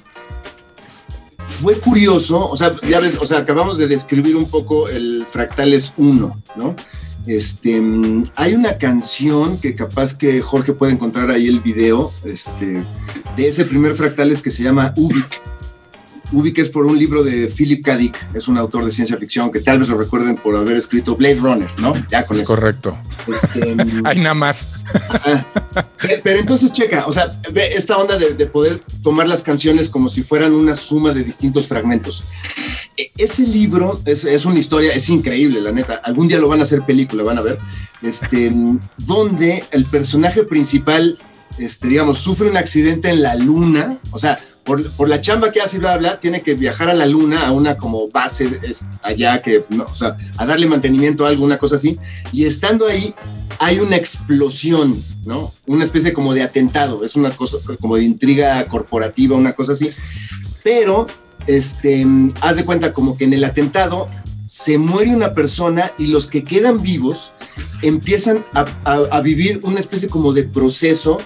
[1.48, 5.94] fue curioso, o sea, ya ves, o sea, acabamos de describir un poco el Fractales
[5.98, 6.76] 1, ¿no?
[7.26, 7.82] Este,
[8.36, 12.86] hay una canción que capaz que Jorge puede encontrar ahí el video, este,
[13.36, 15.42] de ese primer fractales que se llama Ubik.
[16.32, 17.98] Ubik es por un libro de Philip K.
[17.98, 21.16] Dick, es un autor de ciencia ficción que tal vez lo recuerden por haber escrito
[21.16, 21.94] Blade Runner, ¿no?
[22.10, 22.98] Ya con es correcto.
[23.28, 24.70] Este, hay nada más.
[26.24, 30.10] pero entonces checa, o sea, ve esta onda de, de poder tomar las canciones como
[30.10, 32.24] si fueran una suma de distintos fragmentos.
[32.98, 35.96] E, ese libro es, una historia, es increíble, la neta.
[36.04, 37.60] Algún día lo van a hacer película, van a ver.
[38.02, 38.52] Este,
[38.98, 41.18] donde el personaje principal,
[41.58, 44.00] este, digamos, sufre un accidente en la luna.
[44.12, 47.46] O sea, por, la chamba que hace, bla, bla, tiene que viajar a la luna,
[47.46, 48.60] a una como base
[49.04, 52.00] allá, que, o sea, a darle mantenimiento a alguna cosa así.
[52.34, 53.14] Y estando ahí,
[53.60, 55.54] hay una explosión, ¿no?
[55.68, 59.92] Una especie como de atentado, es una cosa como de intriga corporativa, una cosa así.
[60.64, 61.06] Pero
[61.46, 62.04] este,
[62.42, 64.10] haz de cuenta como que en el atentado
[64.46, 67.34] se muere una persona y los que quedan vivos
[67.84, 71.20] empiezan a, vivir una especie como de proceso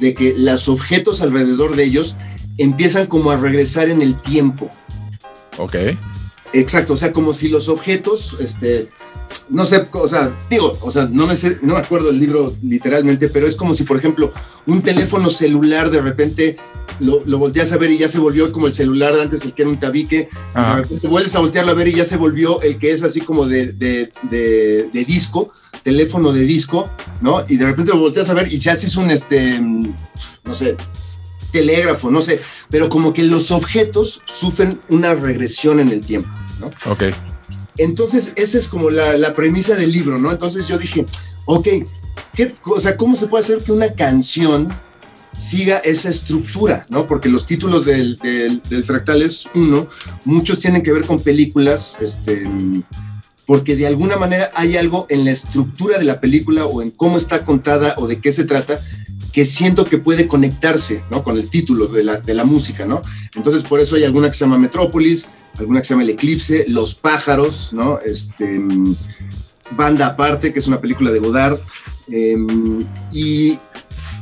[0.00, 2.16] de que los objetos alrededor de ellos
[2.58, 4.70] empiezan como a regresar en el tiempo.
[5.58, 5.76] Ok.
[6.52, 8.88] Exacto, o sea, como si los objetos, este,
[9.48, 12.52] no sé, o sea, digo, o sea, no me, sé, no me acuerdo el libro
[12.62, 14.32] literalmente, pero es como si, por ejemplo,
[14.66, 16.56] un teléfono celular de repente
[17.00, 19.52] lo, lo, volteas a ver y ya se volvió como el celular de antes, el
[19.52, 22.62] que era un tabique, de repente vuelves a voltearlo a ver y ya se volvió
[22.62, 26.88] el que es así como de, de, de, disco, teléfono de disco,
[27.20, 27.44] ¿no?
[27.48, 30.76] Y de repente lo volteas a ver y ya haces un, este, no sé,
[31.56, 32.40] telégrafo, no sé,
[32.70, 36.28] pero como que los objetos sufren una regresión en el tiempo,
[36.60, 36.66] ¿no?
[36.90, 37.04] Ok.
[37.78, 40.30] Entonces, esa es como la, la premisa del libro, ¿no?
[40.30, 41.06] Entonces yo dije,
[41.46, 41.68] ok,
[42.34, 44.68] ¿qué, o sea, ¿cómo se puede hacer que una canción
[45.34, 47.06] siga esa estructura, ¿no?
[47.06, 49.88] Porque los títulos del, del, del Fractales 1,
[50.26, 52.46] muchos tienen que ver con películas, este,
[53.46, 57.16] porque de alguna manera hay algo en la estructura de la película o en cómo
[57.16, 58.78] está contada o de qué se trata
[59.36, 61.22] que siento que puede conectarse, ¿no?
[61.22, 63.02] Con el título de la, de la música, ¿no?
[63.34, 66.64] Entonces, por eso hay alguna que se llama Metrópolis, alguna que se llama El Eclipse,
[66.68, 68.00] Los Pájaros, ¿no?
[68.00, 68.58] Este,
[69.72, 71.58] Banda Aparte, que es una película de Godard.
[72.08, 73.58] Em, y,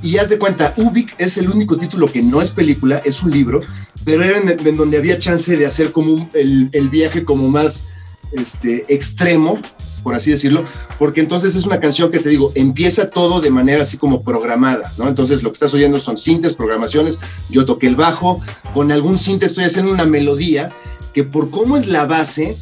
[0.03, 3.31] y haz de cuenta, Ubik es el único título que no es película, es un
[3.31, 3.61] libro,
[4.05, 7.87] pero era en, donde había chance de hacer como el, el, viaje como más
[8.33, 9.61] este, extremo,
[10.05, 10.63] por así decirlo,
[10.99, 14.93] porque entonces es una canción que te digo, empieza todo de manera así como programada,
[14.97, 15.09] ¿no?
[15.09, 17.19] Entonces lo que estás oyendo son sintes, programaciones,
[17.51, 18.41] yo toqué el bajo,
[18.73, 20.71] con algún sinte estoy haciendo una melodía
[21.13, 22.57] que por cómo es la base,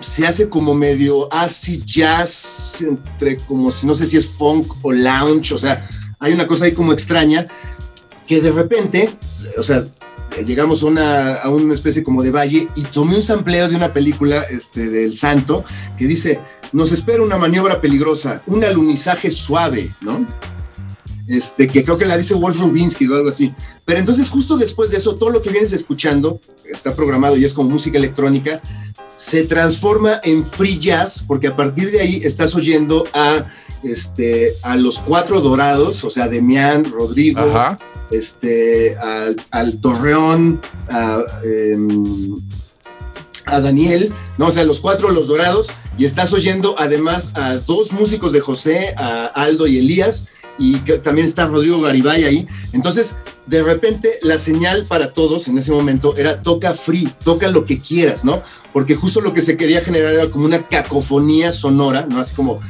[0.00, 4.92] se hace como medio acid jazz, entre como si no sé si es funk o
[4.92, 5.86] lounge, o sea,
[6.18, 7.46] hay una cosa ahí como extraña
[8.26, 9.10] que de repente,
[9.58, 9.84] o sea,
[10.44, 14.88] llegamos a una, especie como de valle y tomé un sampleo de una película este,
[14.88, 15.64] del Santo
[15.98, 16.40] que dice,
[16.72, 20.26] nos espera una maniobra peligrosa, un alunizaje suave, ¿no?
[21.28, 23.54] Este, que creo que la dice Wolf Rubinsky o algo así.
[23.84, 27.54] Pero entonces justo después de eso, todo lo que vienes escuchando, está programado y es
[27.54, 28.60] como música electrónica,
[29.16, 33.46] se transforma en free jazz, porque a partir de ahí estás oyendo a,
[33.84, 37.40] este, a los cuatro dorados, o sea, Demián, Rodrigo,
[38.12, 38.96] este,
[39.50, 42.36] al, Torreón, a, em,
[43.46, 44.46] a, Daniel, ¿no?
[44.46, 48.94] O sea, los cuatro, los dorados, y estás oyendo además a dos músicos de José,
[48.96, 50.26] a Aldo y Elías,
[50.58, 52.46] y también está Rodrigo Garibay ahí.
[52.72, 57.64] Entonces, de repente, la señal para todos en ese momento era toca free, toca lo
[57.64, 58.42] que quieras, ¿no?
[58.72, 62.20] Porque justo lo que se quería generar era como una cacofonía sonora, ¿no?
[62.20, 62.60] Así como,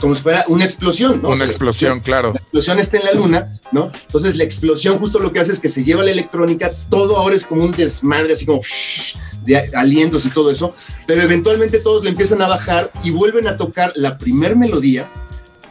[0.00, 1.30] como si fuera una explosión, ¿no?
[1.30, 2.32] Una explosión, claro.
[2.32, 3.90] La explosión está en la luna, ¿no?
[4.06, 7.36] Entonces, la explosión justo lo que hace es que se lleva la electrónica, todo ahora
[7.36, 8.60] es como un desmadre, así como
[9.44, 10.74] de alientos y todo eso,
[11.06, 15.10] pero eventualmente todos le empiezan a bajar y vuelven a tocar la primer melodía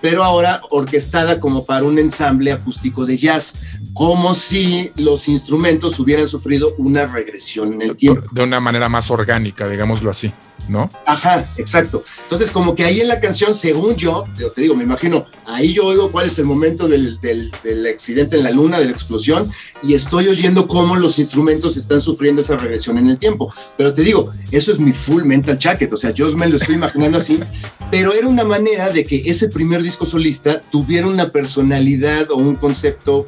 [0.01, 3.55] pero ahora orquestada como para un ensamble acústico de jazz,
[3.93, 8.23] como si los instrumentos hubieran sufrido una regresión en el tiempo.
[8.31, 10.31] De una manera más orgánica, digámoslo así,
[10.67, 10.89] ¿no?
[11.05, 12.03] Ajá, exacto.
[12.23, 15.73] Entonces, como que ahí en la canción, según yo, yo te digo, me imagino, ahí
[15.73, 18.91] yo oigo cuál es el momento del, del, del accidente en la luna, de la
[18.91, 23.53] explosión, y estoy oyendo cómo los instrumentos están sufriendo esa regresión en el tiempo.
[23.77, 26.75] Pero te digo, eso es mi full mental jacket, o sea, yo me lo estoy
[26.75, 27.39] imaginando así,
[27.91, 32.55] pero era una manera de que ese primer disco solista tuviera una personalidad o un
[32.55, 33.27] concepto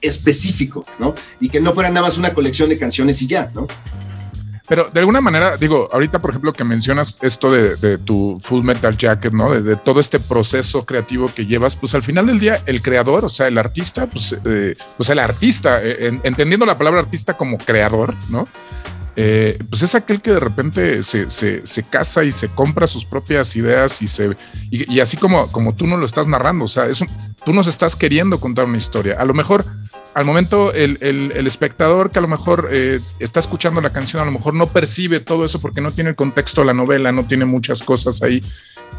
[0.00, 1.14] específico, ¿no?
[1.40, 3.66] Y que no fuera nada más una colección de canciones y ya, ¿no?
[4.66, 8.96] Pero de alguna manera, digo, ahorita por ejemplo que mencionas esto de, tu Full Metal
[8.96, 9.50] Jacket, ¿no?
[9.50, 13.28] De, todo este proceso creativo que llevas, pues al final del día el creador, o
[13.28, 18.16] sea, el artista, pues, eh, pues el artista, eh, entendiendo la palabra artista como creador,
[18.30, 18.48] ¿no?
[19.16, 23.54] Eh, pues es aquel que de repente se, se, casa y se compra sus propias
[23.54, 24.36] ideas y se
[24.70, 27.04] y, así como, como tú no lo estás narrando, o sea, es
[27.44, 29.16] tú nos estás queriendo contar una historia.
[29.18, 29.64] A lo mejor
[30.14, 34.24] al momento el, el, espectador que a lo mejor eh, está escuchando la canción, a
[34.24, 37.26] lo mejor no percibe todo eso porque no tiene el contexto de la novela, no
[37.26, 38.42] tiene muchas cosas ahí,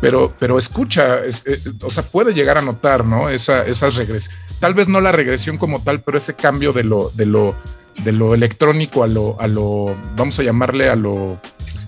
[0.01, 3.30] pero, pero escucha, eh, o sea, puede llegar a notar, ¿no?
[3.30, 4.45] Esa, esas regresiones.
[4.60, 7.56] Tal vez no la regresión como tal, pero ese cambio de lo, de lo,
[8.03, 11.39] de lo electrónico a lo, a lo, vamos a llamarle a lo,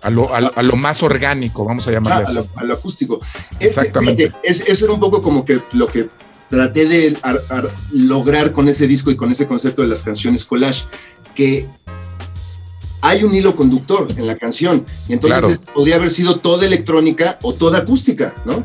[0.02, 2.40] a lo, a, lo, más orgánico, vamos a llamarle así.
[2.56, 3.20] A lo, acústico.
[3.60, 4.32] Exactamente.
[4.44, 6.10] eso era un poco como que lo que
[6.50, 7.18] traté de
[7.92, 10.86] lograr con ese disco y con ese concepto de las canciones collage,
[11.36, 11.68] que
[13.02, 17.54] hay un hilo conductor en la canción, y entonces podría haber sido toda electrónica o
[17.54, 18.64] toda acústica, ¿no?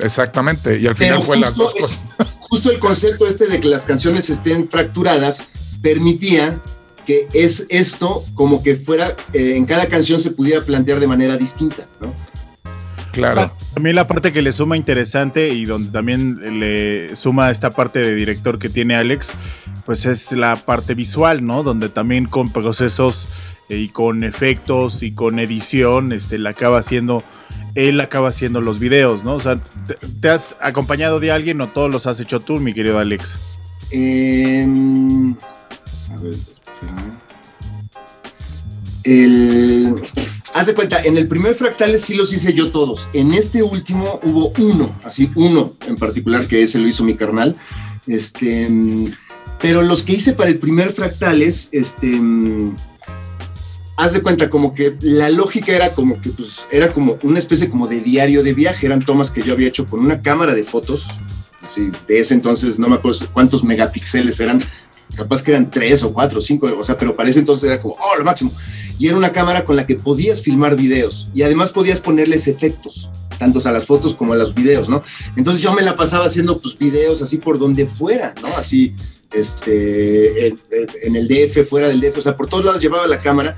[0.00, 2.02] Exactamente, y al final fue las dos cosas.
[2.40, 5.44] Justo el concepto este de que las canciones estén fracturadas
[5.84, 6.60] permitía
[7.06, 11.36] que es esto como que fuera, eh, en cada canción se pudiera plantear de manera
[11.36, 12.14] distinta, ¿no?
[13.12, 13.54] Claro.
[13.74, 18.14] También la parte que le suma interesante y donde también le suma esta parte de
[18.14, 19.30] director que tiene Alex,
[19.86, 21.62] pues es la parte visual, ¿no?
[21.62, 23.28] Donde también con procesos
[23.68, 27.22] eh, y con efectos y con edición, este, la acaba haciendo,
[27.76, 29.34] él acaba haciendo los videos, ¿no?
[29.34, 29.60] O sea,
[30.20, 33.36] ¿te, has acompañado de alguien o todos los has hecho tú, mi querido Alex?
[33.92, 35.36] Em,
[36.14, 36.34] a ver,
[39.04, 40.02] el
[40.54, 43.10] Haz de cuenta, en el primer fractales sí los hice yo todos.
[43.12, 47.56] En este último hubo uno, así uno en particular, que ese lo hizo mi carnal.
[48.06, 48.70] Este,
[49.60, 52.20] pero los que hice para el primer fractales, este,
[53.96, 57.68] haz de cuenta como que la lógica era como que pues era como una especie
[57.68, 60.62] como de diario de viaje, eran tomas que yo había hecho con una cámara de
[60.62, 61.08] fotos,
[61.62, 64.62] así de ese entonces no me acuerdo cuántos megapíxeles eran,
[65.16, 67.94] capaz que eran tres o cuatro o cinco, o sea, pero para entonces era como,
[67.94, 68.52] oh, lo máximo.
[68.98, 73.10] Y era una cámara con la que podías filmar videos y además podías ponerles efectos,
[73.38, 75.02] tanto a las fotos como a los videos, ¿no?
[75.36, 78.48] Entonces yo me la pasaba haciendo pues videos así por donde fuera, ¿no?
[78.56, 78.94] Así,
[79.32, 80.58] este, en,
[81.02, 83.56] en el DF, fuera del DF, o sea, por todos lados llevaba la cámara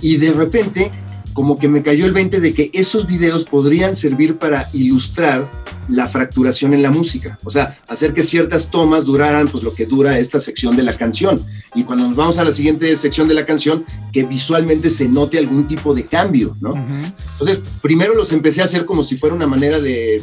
[0.00, 0.90] y de repente
[1.38, 5.48] como que me cayó el 20 de que esos videos podrían servir para ilustrar
[5.88, 9.86] la fracturación en la música, o sea, hacer que ciertas tomas duraran pues lo que
[9.86, 11.40] dura esta sección de la canción.
[11.76, 15.38] Y cuando nos vamos a la siguiente sección de la canción que visualmente se note
[15.38, 16.74] algún tipo de cambio, ¿no?
[16.74, 20.20] Entonces, primero los empecé a hacer como si fuera una manera de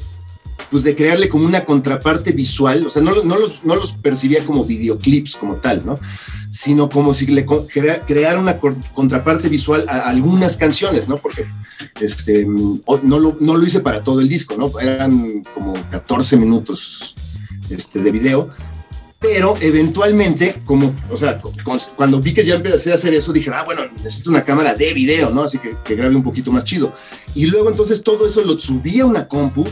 [0.72, 4.44] pues de crearle como una contraparte visual, o sea, no, no, los, no los percibía
[4.46, 6.00] como videoclips como tal, ¿no?
[6.50, 11.18] Sino como si le creara una contraparte visual a algunas canciones, ¿no?
[11.18, 11.46] Porque
[12.00, 14.80] este, no, lo, no lo hice para todo el disco, ¿no?
[14.80, 17.16] Eran como 14 minutos
[17.70, 18.50] este, de video,
[19.20, 21.40] pero eventualmente, como, o sea,
[21.96, 24.94] cuando vi que ya empecé a hacer eso, dije, ah, bueno, necesito una cámara de
[24.94, 25.44] video, ¿no?
[25.44, 26.94] Así que, que grabe un poquito más chido.
[27.34, 29.66] Y luego entonces todo eso lo subí a una compu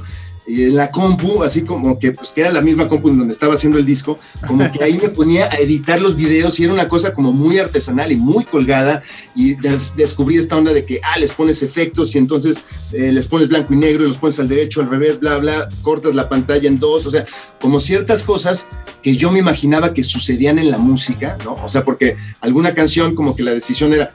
[0.46, 3.54] en la compu, así como que, pues, que era la misma compu en donde estaba
[3.54, 6.88] haciendo el disco, como que ahí me ponía a editar los videos y era una
[6.88, 9.04] cosa como muy artesanal y muy colgada
[9.36, 9.56] y
[9.96, 12.58] descubrí esta onda de que, ah, les pones efectos y entonces
[12.92, 15.70] eh, les pones blanco y negro y los pones al derecho, al revés, bla, bla,
[15.82, 17.26] cortas la pantalla en dos, o sea,
[17.62, 18.68] como ciertas cosas
[19.02, 21.58] que yo me imaginaba que sucedían en la música, ¿no?
[21.64, 24.14] O sea, porque alguna canción como que la decisión era,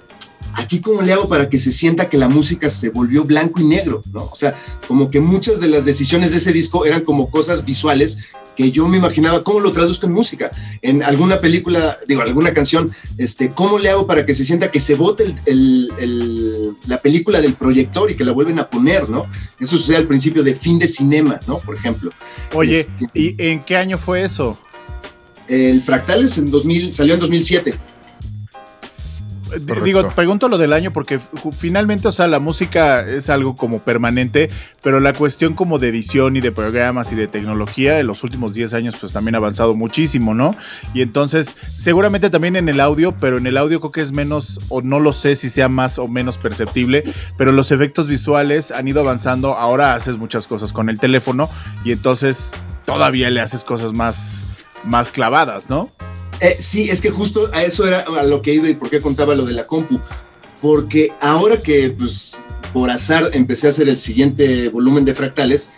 [0.58, 3.64] aquí cómo le hago para que se sienta que la música se volvió blanco y
[3.64, 4.24] negro, ¿no?
[4.24, 4.54] O sea,
[4.86, 8.18] como que muchas de las decisiones de ese disco eran como cosas visuales
[8.56, 10.50] que yo me imaginaba cómo lo traduzco en música.
[10.82, 14.80] En alguna película, digo, alguna canción, este, ¿cómo le hago para que se sienta que
[14.80, 15.32] se bote
[16.88, 19.26] la película del proyector y que la vuelven a poner, ¿no?
[19.60, 21.58] Eso sucede al principio de fin de cinema, ¿no?
[21.58, 22.10] Por ejemplo.
[22.52, 24.58] Oye, este, ¿y en qué año fue eso?
[25.46, 27.78] El Fractales en 2000, salió en 2007.
[29.84, 31.20] Digo, pregunto lo del año porque
[31.56, 34.50] finalmente, o sea, la música es algo como permanente,
[34.82, 38.54] pero la cuestión como de edición y de programas y de tecnología en los últimos
[38.54, 40.56] 10 años pues también ha avanzado muchísimo, ¿no?
[40.94, 44.60] Y entonces, seguramente también en el audio, pero en el audio creo que es menos,
[44.68, 47.04] o no lo sé si sea más o menos perceptible,
[47.36, 51.48] pero los efectos visuales han ido avanzando, ahora haces muchas cosas con el teléfono
[51.84, 52.52] y entonces
[52.84, 54.44] todavía le haces cosas más,
[54.84, 55.92] más clavadas, ¿no?
[56.40, 59.00] Eh, sí, es que justo a eso era a lo que iba y por qué
[59.00, 60.00] contaba lo de la compu.
[60.60, 62.36] Porque ahora que, pues,
[62.72, 65.70] por azar empecé a hacer el siguiente volumen de fractales,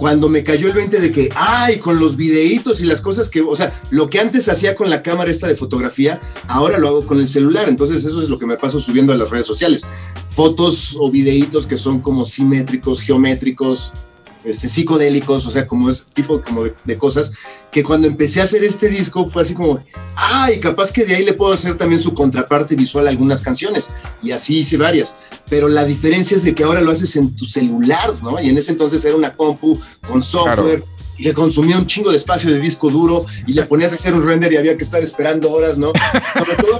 [0.00, 3.42] cuando me cayó el 20 de que, ay, con los videitos y las cosas que,
[3.42, 7.06] o sea, lo que antes hacía con la cámara esta de fotografía, ahora lo hago
[7.06, 7.68] con el celular.
[7.68, 9.86] Entonces eso es lo que me paso subiendo a las redes sociales.
[10.28, 13.92] Fotos o videitos que son como simétricos, geométricos,
[14.44, 17.32] este, psicodélicos, o sea, como es tipo como de, cosas,
[17.70, 19.82] que cuando empecé a hacer este disco fue así como,
[20.16, 23.90] ay, capaz que de ahí le puedo hacer también su contraparte visual a algunas canciones,
[24.22, 25.16] y así hice varias,
[25.48, 28.40] pero la diferencia es de que ahora lo haces en tu celular, ¿no?
[28.40, 30.84] Y en ese entonces era una compu con software.
[31.18, 34.14] Y que consumía un chingo de espacio de disco duro y le ponías a hacer
[34.14, 35.92] un render y había que estar esperando horas, ¿no?
[36.38, 36.78] Sobre todo,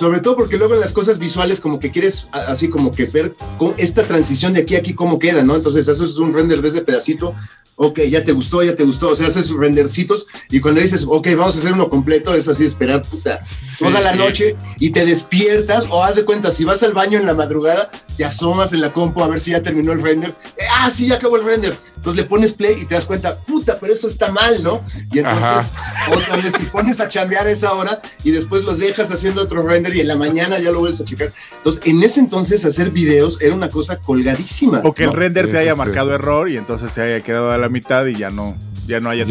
[0.00, 3.36] sobre todo porque luego en las cosas visuales como que quieres así como que ver
[3.76, 5.56] esta transición de aquí a aquí cómo queda, ¿no?
[5.56, 7.34] Entonces eso es un render de ese pedacito.
[7.76, 11.28] Ok, ya te gustó, ya te gustó, o sea, haces rendercitos y cuando dices, ok,
[11.36, 13.40] vamos a hacer uno completo, es así esperar puta
[13.78, 17.26] toda la noche y te despiertas o haz de cuenta, si vas al baño en
[17.26, 17.90] la madrugada,
[18.20, 21.06] te asomas en la compu a ver si ya terminó el render, eh, ah, sí,
[21.06, 24.08] ya acabó el render, entonces le pones play y te das cuenta, puta, pero eso
[24.08, 24.84] está mal, ¿no?
[25.10, 25.72] Y entonces
[26.14, 29.62] otra vez te pones a chambear a esa hora y después lo dejas haciendo otro
[29.62, 31.32] render y en la mañana ya lo vuelves a checar.
[31.56, 34.82] Entonces, en ese entonces hacer videos era una cosa colgadísima.
[34.84, 37.70] O que el render te haya marcado error y entonces se haya quedado a la
[37.70, 38.54] mitad y ya no,
[38.90, 39.24] ya no haya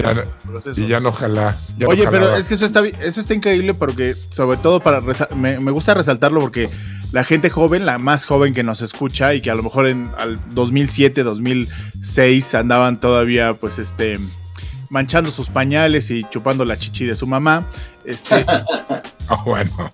[0.76, 1.56] Y ya no ojalá.
[1.86, 5.02] Oye, pero es que eso está, eso está increíble porque, sobre todo para
[5.36, 6.70] me, gusta resaltarlo porque
[7.12, 10.10] la gente joven, la más joven que nos escucha y que a lo mejor en
[10.18, 14.20] al 2007, 2006 andaban todavía, pues, este,
[14.90, 17.66] manchando sus pañales y chupando la chichi de su mamá.
[18.06, 18.46] Este.
[18.48, 19.92] Ah, bueno.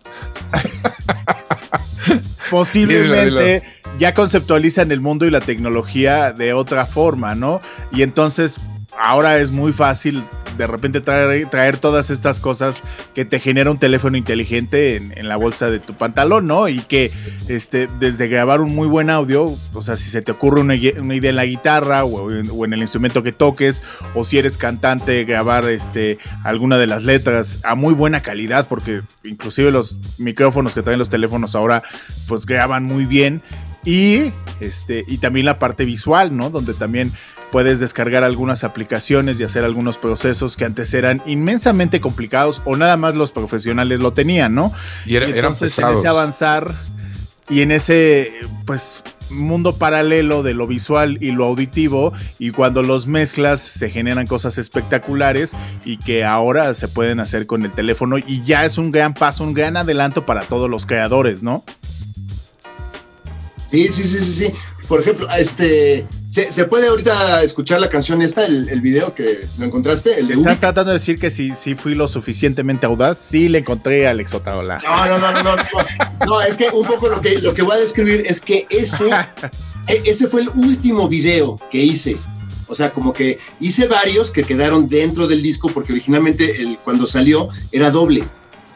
[2.49, 3.63] posiblemente
[3.97, 7.61] ya conceptualizan el mundo y la tecnología de otra forma, ¿no?
[7.91, 8.59] Y entonces
[8.97, 10.23] ahora es muy fácil
[10.57, 12.83] de repente traer, todas estas cosas
[13.13, 16.67] que te genera un teléfono inteligente en, la bolsa de tu pantalón, ¿no?
[16.67, 17.11] Y que
[17.47, 21.29] este, desde grabar un muy buen audio, o sea, si se te ocurre una, idea
[21.29, 23.83] en la guitarra o en, el instrumento que toques,
[24.13, 29.01] o si eres cantante, grabar este, alguna de las letras a muy buena calidad, porque
[29.23, 31.83] inclusive los micrófonos que traen los teléfonos ahora,
[32.27, 33.41] pues graban muy bien.
[33.85, 36.49] Y, este, y también la parte visual, ¿no?
[36.49, 37.11] Donde también
[37.55, 42.97] puedes descargar algunas aplicaciones y hacer algunos procesos que antes eran inmensamente complicados o nada
[42.97, 44.73] más los profesionales lo tenían, ¿no?
[45.05, 45.93] Y, era, eran pesados.
[45.93, 46.75] en ese avanzar
[47.47, 48.33] y en ese,
[48.65, 54.27] pues, mundo paralelo de lo visual y lo auditivo y cuando los mezclas se generan
[54.27, 55.53] cosas espectaculares
[55.85, 59.45] y que ahora se pueden hacer con el teléfono y ya es un gran paso,
[59.45, 61.63] un gran adelanto para todos los creadores, ¿no?
[63.71, 64.53] Sí, sí, sí, sí, sí.
[64.87, 70.19] Por ejemplo, este, ¿se, puede ahorita escuchar la canción esta, el, video que lo encontraste?
[70.19, 73.59] El de Estás tratando de decir que si, si fui lo suficientemente audaz, sí le
[73.59, 74.79] encontré a Alex Otaola.
[74.83, 77.77] No, no, no, no, no, no, es que un poco lo que, lo que voy
[77.77, 79.09] a describir es que ese,
[79.87, 82.17] e, ese fue el último video que hice.
[82.67, 87.05] O sea, como que hice varios que quedaron dentro del disco porque originalmente el, cuando
[87.05, 88.23] salió era doble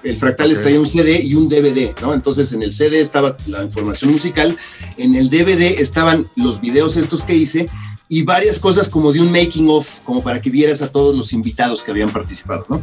[0.10, 2.14] el Fractales traía un CD y un DVD, ¿no?
[2.14, 4.58] Entonces en el CD estaba la información musical,
[4.98, 7.70] en el DVD estaban los videos estos que hice
[8.08, 11.32] y varias cosas como de un making of, como para que vieras a todos los
[11.32, 12.82] invitados que habían participado, ¿no?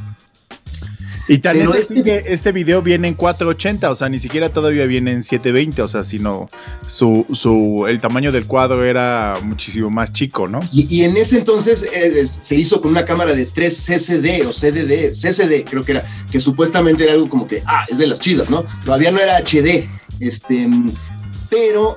[1.28, 5.12] Y tal vez este, este video viene en 480, o sea, ni siquiera todavía viene
[5.12, 6.48] en 720, o sea, sino
[6.86, 10.60] su, su, el tamaño del cuadro era muchísimo más chico, ¿no?
[10.72, 15.10] Y, en ese entonces eh, se hizo con una cámara de 3 CCD o CDD,
[15.10, 18.48] CCD creo que era, que supuestamente era algo como que, ah, es de las chidas,
[18.48, 18.64] ¿no?
[18.84, 19.88] Todavía no era HD,
[20.20, 20.68] este,
[21.48, 21.96] pero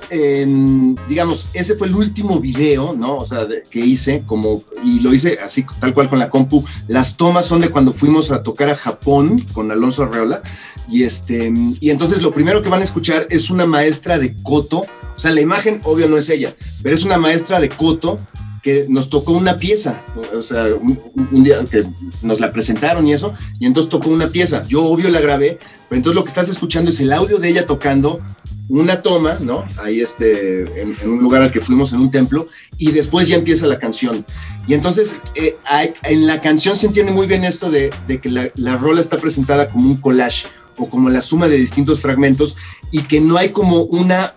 [1.08, 3.18] digamos, ese fue el último video, ¿no?
[3.18, 6.64] O sea, que hice, como, y lo hice así, tal cual con la compu.
[6.88, 10.42] Las tomas son de cuando fuimos a tocar a Japón con Alonso Arreola,
[10.88, 14.86] y este, y entonces lo primero que van a escuchar es una maestra de Coto,
[15.16, 18.18] o sea, la imagen, obvio, no es ella, pero es una maestra de Coto
[18.62, 20.04] que nos tocó una pieza,
[20.34, 21.84] o sea, un, día que
[22.22, 24.62] nos la presentaron y eso, y entonces tocó una pieza.
[24.68, 25.58] Yo obvio la grabé,
[25.88, 28.20] pero entonces lo que estás escuchando es el audio de ella tocando
[28.68, 29.64] una toma, ¿no?
[29.82, 32.46] Ahí este, en, un lugar al que fuimos en un templo,
[32.78, 34.24] y después ya empieza la canción.
[34.66, 35.56] Y entonces eh,
[36.04, 37.90] en la canción se entiende muy bien esto de,
[38.22, 40.46] que la, la rola está presentada como un collage
[40.76, 42.56] o como la suma de distintos fragmentos
[42.90, 44.34] y que no hay como una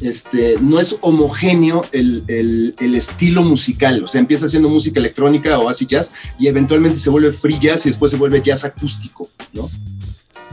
[0.00, 4.02] este, no es homogéneo el, estilo musical.
[4.04, 7.86] O sea, empieza haciendo música electrónica o así jazz y eventualmente se vuelve free jazz
[7.86, 9.70] y después se vuelve jazz acústico, ¿no?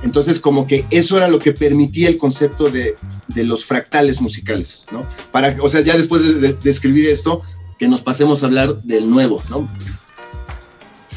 [0.04, 2.96] Entonces, como que eso era lo que permitía el concepto de,
[3.36, 5.06] los fractales musicales, ¿no?
[5.32, 7.41] Para, o sea, ya después de, escribir esto,
[7.80, 9.70] que nos pasemos a hablar del nuevo, ¿no?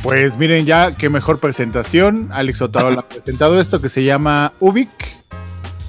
[0.03, 2.29] Pues miren, ya qué mejor presentación.
[2.33, 5.17] Alex Otaola ha presentado esto que se llama Ubik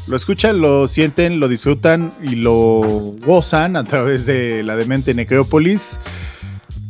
[0.08, 2.82] lo escuchan, lo sienten, lo disfrutan y lo
[3.26, 5.99] gozan a través de la demente Necrópolis,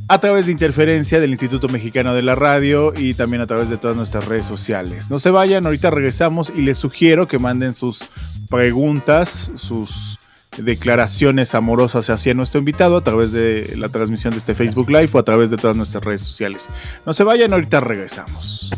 [0.08, 3.78] a través de interferencia del Instituto Mexicano de la Radio y también a través de
[3.78, 5.10] todas nuestras redes sociales.
[5.10, 8.06] No se vayan, ahorita regresamos y les sugiero que manden sus
[8.50, 10.20] preguntas, sus
[10.58, 15.20] declaraciones amorosas hacia nuestro invitado a través de la transmisión de este Facebook Live o
[15.20, 16.70] a través de todas nuestras redes sociales.
[17.06, 18.72] No se vayan, ahorita regresamos.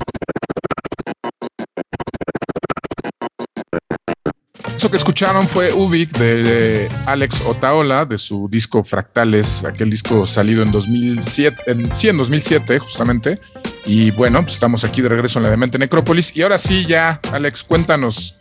[4.80, 10.64] Eso que escucharon fue Ubik de Alex Otaola, de su disco Fractales, aquel disco salido
[10.64, 13.38] en 2007, en, sí, en 2007 justamente.
[13.86, 16.34] Y bueno, pues estamos aquí de regreso en la Demente Necrópolis.
[16.34, 18.38] Y ahora sí, ya, Alex, cuéntanos.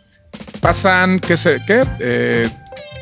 [0.61, 1.83] Pasan, ¿qué sé, qué?
[1.99, 2.49] Eh,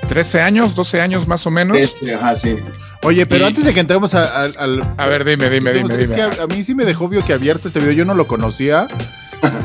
[0.07, 1.77] 13 años, 12 años más o menos.
[2.11, 2.55] ajá, sí.
[3.03, 4.81] Oye, pero antes de que entremos al...
[4.97, 6.01] A ver, dime, dime, dime.
[6.01, 8.25] Es que a, mí sí me dejó vio que abierto este video, yo no lo
[8.25, 8.87] conocía.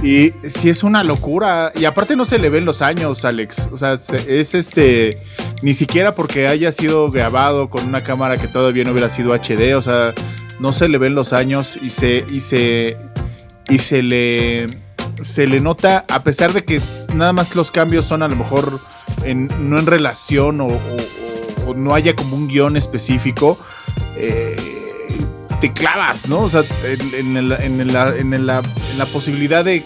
[0.03, 1.73] Y sí es una locura.
[1.75, 3.69] Y aparte no se le ven los años, Alex.
[3.73, 5.19] O sea, es este.
[5.63, 9.77] Ni siquiera porque haya sido grabado con una cámara que todavía no hubiera sido HD.
[9.77, 10.13] O sea,
[10.59, 12.25] no se le ven los años y se.
[12.31, 12.97] y se.
[13.69, 14.67] y se le.
[15.21, 16.05] se le nota.
[16.09, 16.81] A pesar de que
[17.15, 18.81] nada más los cambios son a lo mejor
[19.25, 20.69] no en relación o,
[21.67, 23.57] o no haya como un guion específico.
[24.17, 24.72] Eh
[25.63, 26.41] te clavas, ¿no?
[26.41, 29.85] O sea, en, la, posibilidad de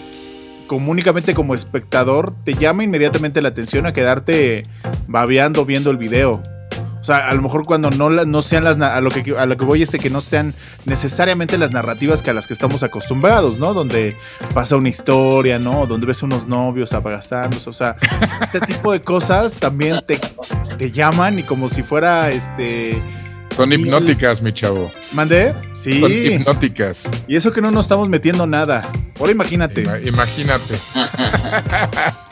[0.71, 4.63] únicamente como espectador, te llama inmediatamente la atención a quedarte
[5.07, 6.41] babeando viendo el video.
[6.99, 9.65] O sea, a lo mejor cuando no, sean las a lo que a lo que
[9.65, 10.55] voy es que no sean
[10.85, 13.75] necesariamente las narrativas que a las que estamos acostumbrados, ¿no?
[13.75, 14.17] Donde
[14.55, 15.85] pasa una historia, ¿no?
[15.85, 17.97] Donde ves unos novios abrazándose, o sea,
[18.41, 20.19] este tipo de cosas también te,
[20.79, 22.99] te llaman y como si fuera este
[23.57, 24.91] son hipnóticas, mi chavo.
[25.13, 25.55] ¿Mandé?
[25.73, 25.99] Sí.
[25.99, 27.09] Son hipnóticas.
[27.27, 28.87] Y eso que no nos estamos metiendo nada.
[29.19, 29.83] Ahora imagínate.
[30.05, 30.75] imagínate.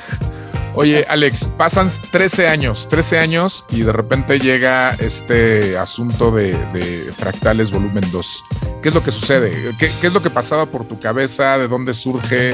[0.76, 7.72] Oye, Alex, pasan 13 años, 13 años y de repente llega este asunto de, Fractales
[7.72, 8.44] Volumen 2.
[8.84, 9.74] ¿Qué es lo que sucede?
[9.80, 11.58] ¿Qué, es lo que pasaba por tu cabeza?
[11.58, 12.54] ¿De dónde surge?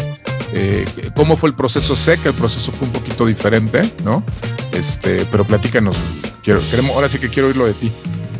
[0.53, 1.95] Eh, ¿Cómo fue el proceso?
[1.95, 4.23] Sé que el proceso fue un poquito diferente, ¿no?
[4.71, 5.97] Este, pero platícanos.
[6.43, 7.91] Quiero, queremos, ahora sí que quiero oírlo de ti.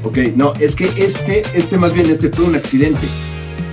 [0.03, 3.07] Ok, no, es que este, este más bien, este fue un accidente.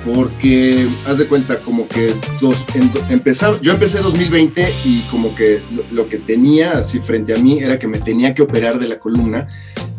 [0.04, 2.64] Porque, haz de cuenta, como que dos,
[3.10, 5.60] empezaba, yo empecé 2020 y como que
[5.90, 8.98] lo, que tenía así frente a mí era que me tenía que operar de la
[8.98, 9.48] columna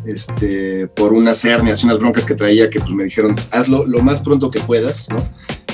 [0.05, 4.21] este, por unas hernias, unas broncas que traía que pues, me dijeron, hazlo lo más
[4.21, 5.17] pronto que puedas, ¿no?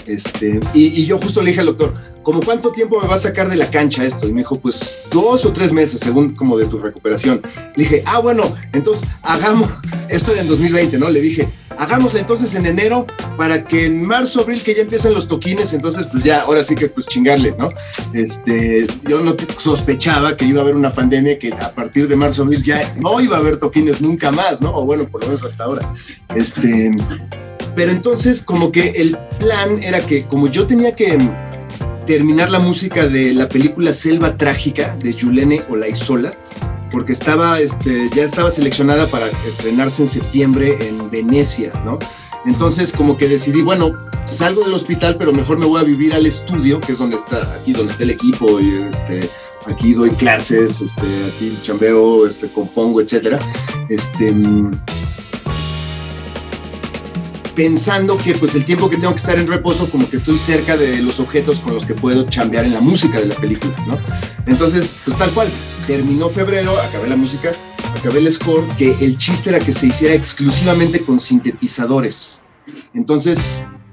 [0.06, 1.94] Este, y, yo justo le dije al doctor,
[2.26, 4.28] ¿Cómo cuánto tiempo me va a sacar de la cancha esto?
[4.28, 7.40] Y me dijo, pues dos o tres meses, según como de tu recuperación.
[7.76, 9.70] Le dije, ah, bueno, entonces hagamos,
[10.10, 11.08] esto era en 2020, ¿no?
[11.08, 13.06] Le dije, hagámoslo entonces en enero
[13.38, 16.74] para que en marzo, abril, que ya empiezan los toquines, entonces pues ya, ahora sí
[16.74, 17.70] que pues chingarle, ¿no?
[18.14, 22.42] Este, yo no sospechaba que iba a haber una pandemia que a partir de marzo,
[22.42, 24.76] abril ya no iba a haber toquines nunca más, ¿no?
[24.76, 25.88] O bueno, por lo menos hasta ahora.
[26.34, 26.92] Este,
[27.76, 31.18] pero entonces como que el plan era que como yo tenía que
[32.06, 36.34] terminar la música de la película Selva Trágica de Yulene Olaizola,
[36.92, 42.00] porque estaba, este, ya estaba seleccionada para estrenarse en septiembre en Venecia, ¿no?
[42.46, 43.94] Entonces como que decidí, bueno,
[44.28, 47.42] salgo del hospital, pero mejor me voy a vivir al estudio, que es donde está,
[47.56, 49.28] aquí donde está el equipo, y este,
[49.66, 51.02] aquí doy clases, este,
[51.36, 53.40] aquí chambeo, este, compongo, etcétera.
[53.90, 54.34] Este,
[57.56, 60.76] pensando que pues el tiempo que tengo que estar en reposo como que estoy cerca
[60.76, 63.98] de los objetos con los que puedo chambear en la música de la película, ¿no?
[64.46, 65.50] Entonces, pues tal cual,
[65.88, 67.54] terminó febrero, acabé la música,
[67.98, 72.42] acabé el score, que el chiste era que se hiciera exclusivamente con sintetizadores.
[72.94, 73.40] Entonces,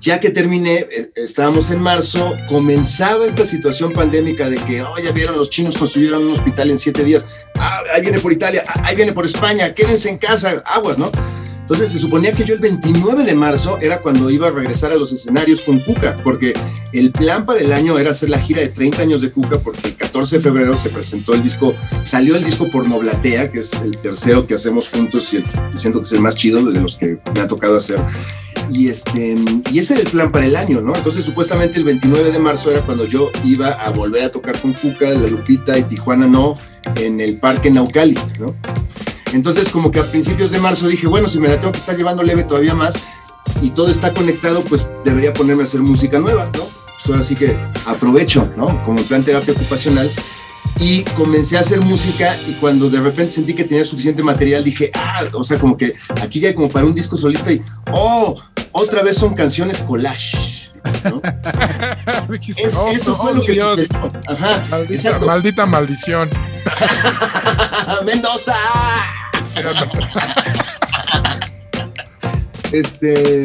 [0.00, 5.12] ya que terminé, eh, estábamos en marzo, comenzaba esta situación pandémica de que, oh, ya
[5.12, 8.82] vieron, los chinos construyeron un hospital en siete días, ah, ahí viene por Italia, ah,
[8.84, 11.12] ahí viene por España, quédense en casa, aguas, ¿no?
[11.62, 14.96] Entonces se suponía que yo el 29 de marzo era cuando iba a regresar a
[14.96, 16.52] los escenarios con Cuca, porque
[16.92, 19.88] el plan para el año era hacer la gira de 30 años de Cuca, porque
[19.88, 23.80] el 14 de febrero se presentó el disco, salió el disco por Noblatea, que es
[23.80, 26.96] el tercero que hacemos juntos y el, siento que es el más chido de los
[26.96, 28.00] que me ha tocado hacer.
[28.70, 29.36] Y, este,
[29.70, 30.94] y ese era el plan para el año, ¿no?
[30.94, 34.72] Entonces supuestamente el 29 de marzo era cuando yo iba a volver a tocar con
[34.72, 36.54] Cuca, La Lupita y Tijuana No,
[36.96, 38.54] en el Parque Naucali, ¿no?
[39.32, 41.96] Entonces, como que a principios de marzo dije, bueno, si me la tengo que estar
[41.96, 42.94] llevando leve todavía más
[43.62, 46.64] y todo está conectado, pues debería ponerme a hacer música nueva, ¿no?
[46.64, 47.56] Pues ahora sí que
[47.86, 48.82] aprovecho, ¿no?
[48.82, 50.10] Como plan terapia ocupacional.
[50.78, 54.90] Y comencé a hacer música y cuando de repente sentí que tenía suficiente material, dije,
[54.94, 57.62] ah, o sea, como que aquí ya hay como para un disco solista y,
[57.92, 58.40] oh,
[58.72, 60.70] otra vez son canciones collage.
[61.04, 61.22] ¿no?
[62.92, 63.86] eso fue lo que Dios.
[64.26, 66.28] Ajá, maldita, maldita maldición.
[68.04, 68.56] Mendoza.
[72.72, 73.44] este,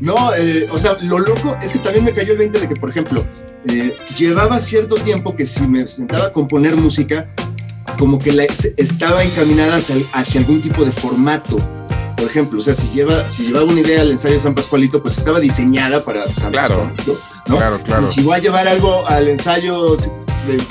[0.00, 2.76] no, eh, o sea, lo loco es que también me cayó el 20 de que,
[2.76, 3.24] por ejemplo,
[3.66, 7.28] eh, llevaba cierto tiempo que si me sentaba a componer música,
[7.98, 11.56] como que la, estaba encaminada hacia, algún tipo de formato.
[12.16, 15.02] Por ejemplo, o sea, si, lleva, si llevaba una idea al ensayo de San Pascualito,
[15.02, 17.20] pues estaba diseñada para San claro, Pascualito.
[17.46, 18.10] Claro, claro.
[18.10, 19.96] si voy a llevar algo al ensayo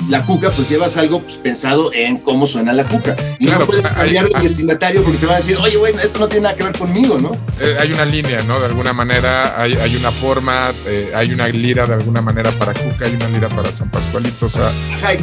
[0.08, 3.16] la cuca, pues llevas algo pues, pensado en cómo suena la cuca.
[3.38, 6.28] Y no puedes cambiar el destinatario porque te va a decir, oye, bueno, esto no
[6.28, 7.32] tiene nada que ver conmigo, ¿no?
[7.60, 8.60] Eh, hay una línea, ¿no?
[8.60, 12.72] De alguna manera, hay, hay una forma, eh, hay una lira de alguna manera para
[12.72, 14.72] cuca, hay una lira para San Pascualito, o sea...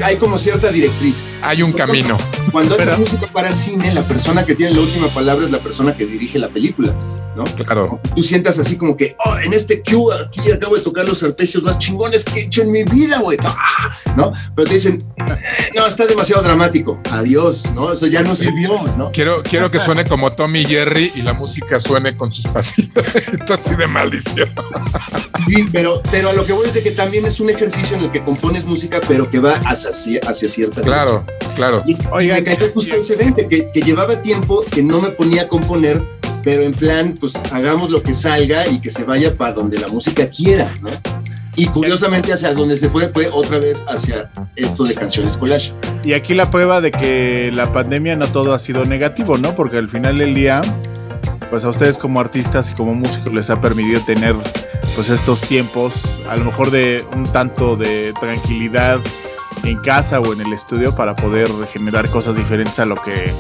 [0.03, 1.23] Hay, como cierta directriz.
[1.41, 2.17] Hay un camino.
[2.51, 5.95] Cuando haces música para cine, la persona que tiene la última palabra es la persona
[5.95, 6.93] que dirige la película.
[7.35, 7.43] ¿No?
[7.43, 7.99] Claro.
[8.15, 11.63] Tú sientas así como que, oh, en este cue aquí acabo de tocar los arpegios
[11.63, 13.37] más chingones que he hecho en mi vida, güey.
[14.15, 14.33] ¿No?
[14.55, 16.99] Pero te dicen, eh, no, está demasiado dramático.
[17.11, 17.91] Adiós, ¿no?
[17.91, 19.11] Eso ya no sirvió, ¿no?
[19.11, 23.05] Quiero, quiero que suene como Tommy Jerry y la música suene con sus pasitos.
[23.15, 24.49] Esto así de maldición.
[25.47, 28.03] Sí, pero, pero a lo que voy es de que también es un ejercicio en
[28.03, 31.25] el que compones música, pero que va hacia, hacia cierta Claro,
[31.55, 31.83] claro.
[31.85, 35.47] Y, Oiga, me cayó justo ese que, que llevaba tiempo que no me ponía a
[35.47, 39.77] componer pero en plan, pues hagamos lo que salga y que se vaya para donde
[39.77, 40.89] la música quiera, ¿no?
[41.55, 45.73] Y curiosamente hacia donde se fue fue otra vez hacia esto de canciones collage.
[46.03, 49.53] Y aquí la prueba de que la pandemia no todo ha sido negativo, ¿no?
[49.53, 50.61] Porque al final del día,
[51.49, 54.35] pues a ustedes como artistas y como músicos les ha permitido tener
[54.95, 58.99] pues estos tiempos, a lo mejor de un tanto de tranquilidad
[59.63, 63.31] en casa o en el estudio para poder generar cosas diferentes a lo que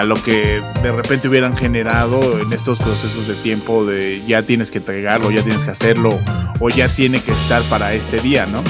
[0.00, 4.70] a lo que de repente hubieran generado en estos procesos de tiempo de ya tienes
[4.70, 6.18] que entregarlo, ya tienes que hacerlo
[6.58, 8.64] o ya tiene que estar para este día, ¿no?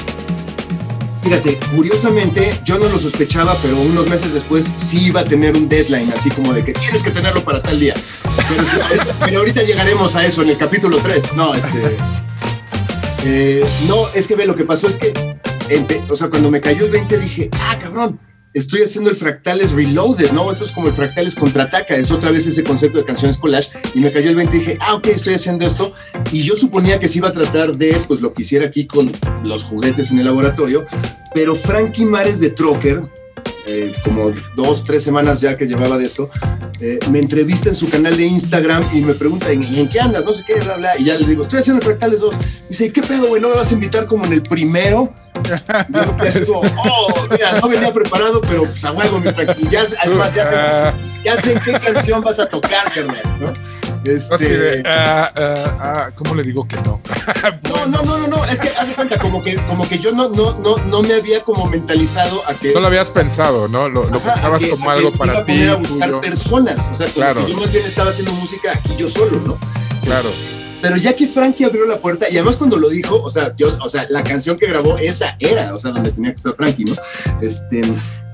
[1.23, 5.69] Fíjate, curiosamente yo no lo sospechaba, pero unos meses después sí iba a tener un
[5.69, 7.93] deadline, así como de que tienes que tenerlo para tal día.
[9.23, 11.33] Pero, ahorita llegaremos a eso en el capítulo 3.
[11.33, 11.95] No, este...
[13.23, 15.13] Eh, no, es que ve, lo que pasó es que,
[16.09, 18.19] o sea, cuando me cayó el 20 dije, ah, cabrón,
[18.53, 20.51] estoy haciendo el Fractales Reloaded, ¿no?
[20.51, 23.99] Esto es como el Fractales Contraataca, es otra vez ese concepto de canciones collage, y
[23.99, 25.93] me cayó el 20 y dije, ah, ok, estoy haciendo esto,
[26.31, 29.11] y yo suponía que se iba a tratar de, pues, lo que hiciera aquí con
[29.43, 30.85] los juguetes en el laboratorio,
[31.33, 33.01] pero Frankie Mares de Trocker,
[33.67, 36.29] eh, como dos, tres semanas ya que llevaba de esto,
[36.79, 40.25] eh, me entrevista en su canal de Instagram y me pregunta, ¿y en qué andas?
[40.25, 40.97] No sé qué, bla, bla.
[40.97, 42.35] Y ya le digo, estoy haciendo Fractales 2.
[42.35, 43.39] Me dice, ¿qué pedo, güey?
[43.39, 45.13] ¿No me vas a invitar como en el primero?
[46.45, 49.31] Como, oh, mira, no venía preparado, pero pues a huevo, mi
[49.69, 53.53] Ya, además, ya sé, ya sé en qué canción vas a tocar, carnal, ¿no?
[54.03, 54.81] Este...
[54.85, 57.01] Ah, ah, ah, ¿Cómo le digo que no?
[57.69, 60.11] no, no, no, no, no, es que haz de cuenta, como que, como que yo
[60.11, 62.73] no, no, no, no me había como mentalizado a que.
[62.73, 63.89] No lo habías pensado, ¿no?
[63.89, 65.67] Lo, pensabas como algo para ti.
[65.67, 67.47] A buscar personas, o sea, claro.
[67.47, 69.57] yo más bien estaba haciendo música aquí yo solo, ¿no?
[70.03, 70.31] Claro.
[70.81, 73.77] Pero ya que Frankie abrió la puerta, y además cuando lo dijo, o sea, yo,
[73.83, 76.85] o sea, la canción que grabó, esa era, o sea, donde tenía que estar Frankie,
[76.85, 76.95] ¿no?
[77.41, 77.83] Este,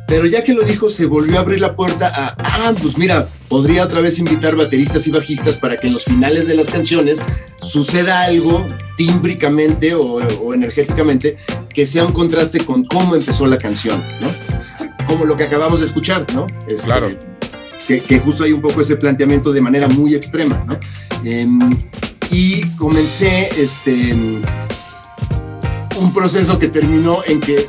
[0.07, 3.27] pero ya que lo dijo, se volvió a abrir la puerta a, ah, pues mira,
[3.49, 7.21] podría otra vez invitar bateristas y bajistas para que en los finales de las canciones
[7.61, 11.37] suceda algo tímbricamente o, energéticamente
[11.73, 14.29] que sea un contraste con cómo empezó la canción, ¿no?
[15.05, 16.47] Como lo que acabamos de escuchar, ¿no?
[16.67, 17.09] Este, claro.
[17.85, 20.79] Que, justo hay un poco ese planteamiento de manera muy extrema, ¿no?
[21.23, 21.69] Em,
[22.31, 27.65] y comencé este, un proceso que terminó en que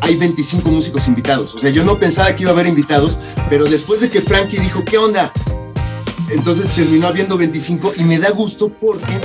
[0.00, 1.54] hay 25 músicos invitados.
[1.54, 4.58] O sea, yo no pensaba que iba a haber invitados, pero después de que Frankie
[4.58, 5.32] dijo, ¿qué onda?
[6.30, 9.20] Entonces terminó habiendo 25 y me da gusto porque,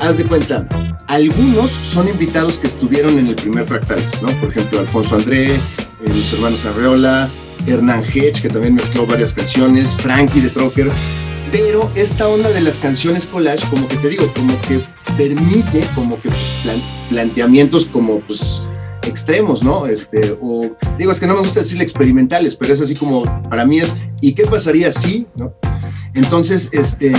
[0.00, 0.66] haz de cuenta,
[1.06, 4.28] algunos son invitados que estuvieron en el primer Fractales, ¿no?
[4.40, 5.58] Por ejemplo, Alfonso André, eh,
[6.04, 7.28] los hermanos Arreola,
[7.66, 10.90] Hernán Hedge, que también mezcló varias canciones, Frankie de Trocker,
[11.50, 14.82] pero esta onda de las canciones collage, como que te digo, como que
[15.16, 16.76] permite como que pues,
[17.10, 18.62] planteamientos como pues
[19.02, 19.86] extremos, ¿no?
[19.86, 23.64] Este, o digo, es que no me gusta decirle experimentales, pero es así como, para
[23.64, 25.54] mí es, ¿y qué pasaría si, ¿no?
[26.14, 27.14] Entonces, este,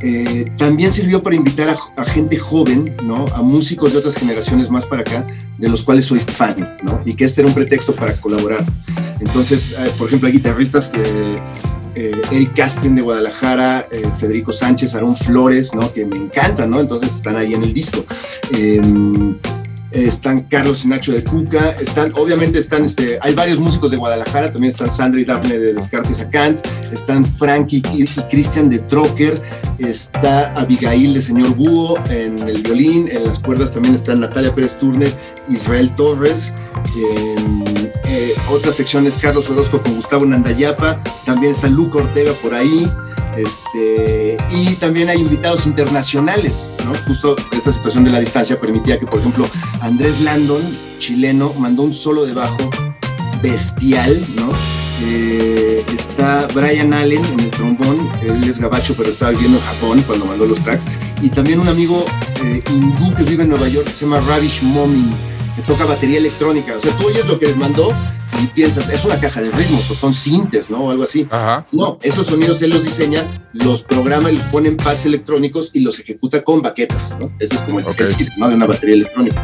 [0.00, 3.24] eh, también sirvió para invitar a, gente joven, ¿no?
[3.34, 5.26] A músicos de otras generaciones más para acá,
[5.58, 7.02] de los cuales soy fan, ¿no?
[7.04, 8.64] Y que este era un pretexto para colaborar.
[9.20, 11.36] Entonces, eh, por ejemplo, hay guitarristas que
[11.94, 15.92] eh, Eric Casten de Guadalajara, eh, Federico Sánchez, Aarón Flores, ¿no?
[15.92, 16.80] Que me encantan, ¿no?
[16.80, 18.04] Entonces están ahí en el disco.
[18.52, 19.34] Em,
[19.92, 24.50] están Carlos y Nacho de Cuca, están, obviamente están, este, hay varios músicos de Guadalajara,
[24.50, 29.40] también están Sandra y Daphne de Descartes a Kant, están Frankie y, Cristian de Trocker,
[29.78, 34.78] está Abigail de Señor Búho en el violín, en las cuerdas también están Natalia Pérez
[34.78, 35.12] Turner,
[35.48, 36.52] Israel Torres,
[38.14, 42.86] eh, otras secciones Carlos Orozco con Gustavo Nandayapa, también está Luca Ortega por ahí,
[43.38, 46.68] este, y también hay invitados internacionales.
[47.06, 49.48] Justo esta situación de la distancia permitía que, por ejemplo,
[49.80, 52.70] Andrés Landon, chileno, mandó un solo de bajo
[53.42, 54.52] bestial, ¿no?
[55.04, 60.04] Eh, está Brian Allen en el trombón, él es gabacho, pero estaba viviendo en Japón
[60.06, 60.84] cuando mandó los tracks.
[61.22, 62.04] Y también un amigo
[62.44, 65.12] eh, hindú que vive en Nueva York que se llama Ravish Momin,
[65.56, 66.76] que toca batería electrónica.
[66.76, 67.88] O sea, tú oyes lo que les mandó
[68.42, 70.84] y piensas, es una caja de ritmos o son sintes, ¿no?
[70.84, 71.28] O algo así.
[71.70, 75.80] No, esos sonidos él los diseña, los programa y los pone en pads electrónicos y
[75.80, 77.30] los ejecuta con baquetas, ¿no?
[77.38, 78.08] Ese es como el, okay.
[78.36, 78.48] ¿no?
[78.48, 79.42] De una batería electrónica.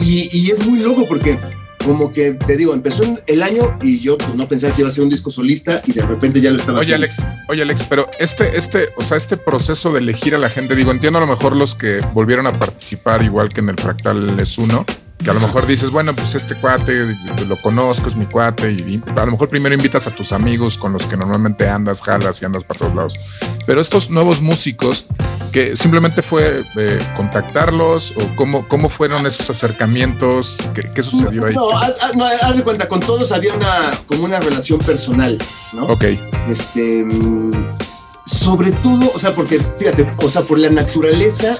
[0.00, 1.38] Y, y, es muy loco porque
[1.84, 4.92] como que te digo, empezó el año y yo pues, no pensaba que iba a
[4.92, 7.06] ser un disco solista y de repente ya lo estaba oye, haciendo.
[7.06, 10.74] Alex, oye, Alex, pero este, este, o sea, este proceso de elegir a la gente,
[10.74, 14.38] digo, entiendo a lo mejor los que volvieron a participar igual que en el Fractal
[14.40, 14.84] es uno,
[15.22, 17.16] que a lo mejor dices, bueno, pues este cuate
[17.46, 20.92] lo conozco, es mi cuate, y a lo mejor primero invitas a tus amigos con
[20.92, 23.20] los que normalmente andas, jalas y andas para todos lados.
[23.66, 25.06] Pero estos nuevos músicos,
[25.52, 31.54] que simplemente fue eh, contactarlos o cómo, cómo fueron esos acercamientos, qué, sucedió ahí.
[31.54, 35.38] No, haz, de cuenta, con todos había una, como una relación personal,
[35.72, 35.86] ¿no?
[35.86, 36.04] Ok.
[36.48, 37.52] Este, mm,
[38.24, 41.58] sobre todo, o sea, porque fíjate, o sea, por la naturaleza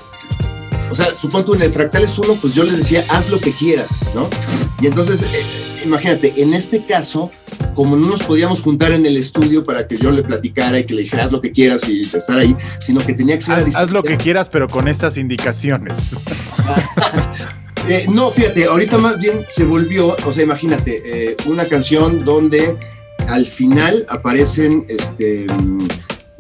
[0.93, 4.11] o sea, supongo en el Fractales 1, pues yo les decía, haz lo que quieras,
[4.15, 4.29] ¿no?
[4.79, 5.27] Y entonces, eh,
[5.87, 7.31] imagínate, en este caso,
[7.75, 10.93] como no nos podíamos juntar en el estudio para que yo le platicara y que
[10.93, 13.75] le dijera haz lo que quieras y estar ahí, sino que tenía que ser haz,
[13.75, 16.11] haz lo que quieras, pero con estas indicaciones.
[17.89, 22.77] Eh, no, fíjate, ahorita más bien se volvió, o sea, imagínate, eh, una canción donde
[23.27, 25.47] al final aparecen este,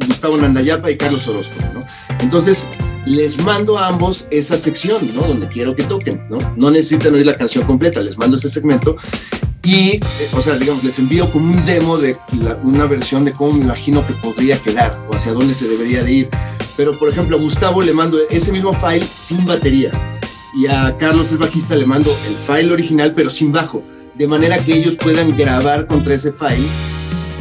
[0.06, 1.80] Gustavo Nandayapa y Carlos Orozco, ¿no?
[2.20, 2.68] Entonces,
[3.06, 5.22] les mando a ambos esa sección, ¿no?
[5.22, 6.38] Donde quiero que toquen, ¿no?
[6.56, 8.96] No necesitan oír la canción completa, les mando ese segmento
[9.64, 12.16] y, eh, o sea, digamos, les envío como un demo de
[12.64, 16.12] una versión de cómo me imagino que podría quedar o hacia dónde se debería de
[16.12, 16.28] ir.
[16.76, 19.92] Pero, por ejemplo, a Gustavo le mando ese mismo file sin batería
[20.54, 23.82] y a Carlos el bajista le mando el file original pero sin bajo,
[24.14, 26.68] de manera que ellos puedan grabar contra ese file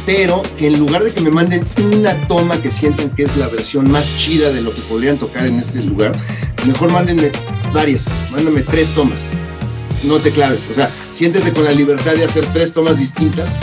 [0.04, 3.48] pero que en lugar de que me manden una toma que sienten que es la
[3.48, 6.12] versión más chida de lo que podrían tocar en este lugar,
[6.66, 7.30] mejor mándenme
[7.72, 9.20] varias, mándenme tres tomas.
[10.02, 13.54] No te claves, o sea, siéntete con la libertad de hacer tres tomas distintas,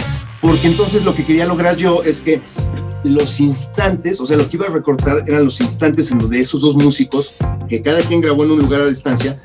[0.41, 2.41] porque entonces lo que quería lograr yo es que
[3.03, 6.61] los instantes, o sea, lo que iba a recortar eran los instantes en donde esos
[6.61, 7.35] dos músicos,
[7.67, 9.41] que cada quien grabó en un lugar a distancia,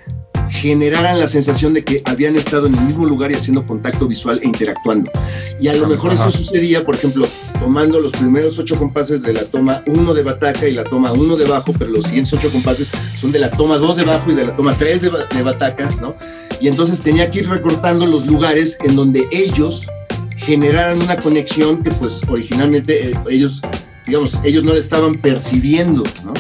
[0.51, 4.40] generaran la sensación de que habían estado en el mismo lugar y haciendo contacto visual
[4.42, 5.11] e interactuando.
[5.61, 7.26] Y a lo mejor eso sucedía, por ejemplo,
[7.61, 11.36] tomando los primeros ocho compases de la toma uno de bataca y la toma uno
[11.36, 14.34] de bajo, pero los siguientes ocho compases son de la toma dos de bajo y
[14.34, 16.16] de la toma tres de, de bataca, ¿no?
[16.61, 19.88] Y entonces tenía que ir recortando los lugares en donde ellos
[20.36, 23.62] generaran una conexión que pues originalmente eh, ellos,
[24.07, 26.32] digamos, ellos no le estaban percibiendo, ¿no?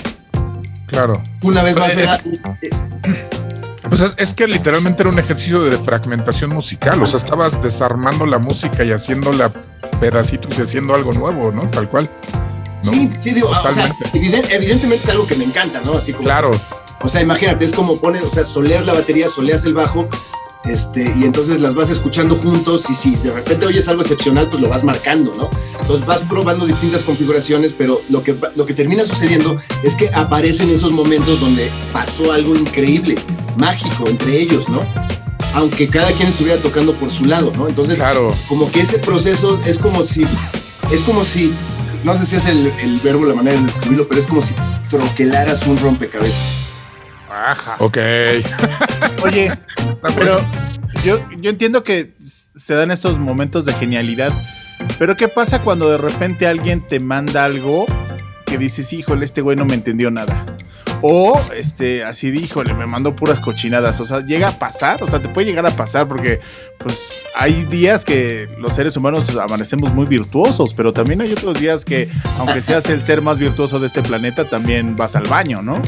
[0.86, 1.22] Claro.
[1.42, 1.92] Una vez más,
[3.88, 8.38] pues es que literalmente era un ejercicio de fragmentación musical, o sea, estabas desarmando la
[8.38, 9.52] música y haciéndola
[10.00, 11.68] pedacitos y haciendo algo nuevo, ¿no?
[11.70, 12.10] Tal cual.
[12.80, 15.94] Sí, digo, o sea, evidentemente es algo que me encanta, ¿no?
[15.94, 16.24] Así como.
[16.24, 16.50] Claro.
[17.00, 20.08] O sea, imagínate, es como pones, o sea, soleas la batería, soleas el bajo,
[20.66, 24.62] este, y entonces las vas escuchando juntos y si de repente oyes algo excepcional, pues
[24.62, 25.50] lo vas marcando, ¿no?
[25.80, 30.70] Entonces vas probando distintas configuraciones, pero lo que, lo que termina sucediendo es que aparecen
[30.70, 33.16] esos momentos donde pasó algo increíble,
[33.56, 34.80] mágico entre ellos, ¿no?
[35.56, 37.68] aunque cada quien estuviera tocando por su lado, ¿no?
[37.68, 38.34] Entonces, Claro.
[38.48, 40.26] como que ese proceso es como si,
[40.90, 41.54] es como si,
[42.02, 44.52] no sé si es el, el verbo, la manera de describirlo, pero es como si
[44.90, 46.42] troquelaras un rompecabezas.
[47.34, 47.76] Ajá.
[47.80, 47.98] Ok.
[49.24, 49.52] Oye,
[50.16, 50.40] pero
[51.04, 52.14] yo, yo entiendo que
[52.54, 54.32] se dan estos momentos de genialidad,
[54.98, 57.86] pero ¿qué pasa cuando de repente alguien te manda algo
[58.46, 60.46] que dices, híjole, este güey no me entendió nada?
[61.02, 64.00] O, este, así de, híjole, me mandó puras cochinadas.
[64.00, 66.40] O sea, llega a pasar, o sea, te puede llegar a pasar porque,
[66.78, 71.84] pues, hay días que los seres humanos amanecemos muy virtuosos, pero también hay otros días
[71.84, 72.08] que,
[72.38, 75.82] aunque seas el ser más virtuoso de este planeta, también vas al baño, ¿no?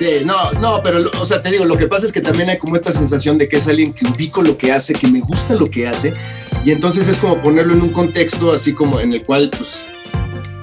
[0.00, 2.48] Sí, no, no, pero, lo- o sea, te digo, lo que pasa es que también
[2.48, 5.20] hay como esta sensación de que es alguien que ubico lo que hace, que me
[5.20, 6.14] gusta lo que hace,
[6.64, 9.82] y entonces es como ponerlo en un contexto así como en el cual, pues,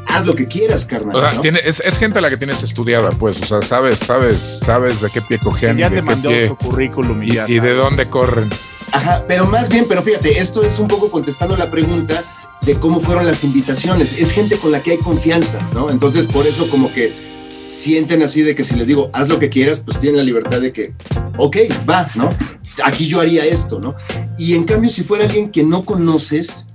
[0.08, 1.16] haz lo que quieras, carnal.
[1.16, 1.42] O sea, ¿no?
[1.42, 3.40] tiene, es, es gente a la que tienes estudiada, pues.
[3.40, 6.48] O sea, sabes, sabes, sabes de qué pie y ya de te qué mandó pie
[6.48, 8.50] su currículum y, y, ya y de dónde corren.
[8.92, 12.24] Ajá, pero más bien, pero fíjate, esto es un poco contestando la pregunta
[12.62, 14.14] de cómo fueron las invitaciones.
[14.18, 15.92] Es gente con la que hay confianza, ¿no?
[15.92, 17.14] Entonces, por eso como que
[17.68, 20.62] sienten así de que si les digo, haz lo que quieras, pues tienen la libertad
[20.62, 20.94] de que,
[21.38, 21.58] ok,
[21.88, 22.30] va, ¿no?
[22.84, 23.96] Aquí yo haría esto, ¿no?
[24.38, 26.68] Y en cambio, si fuera alguien que no conoces,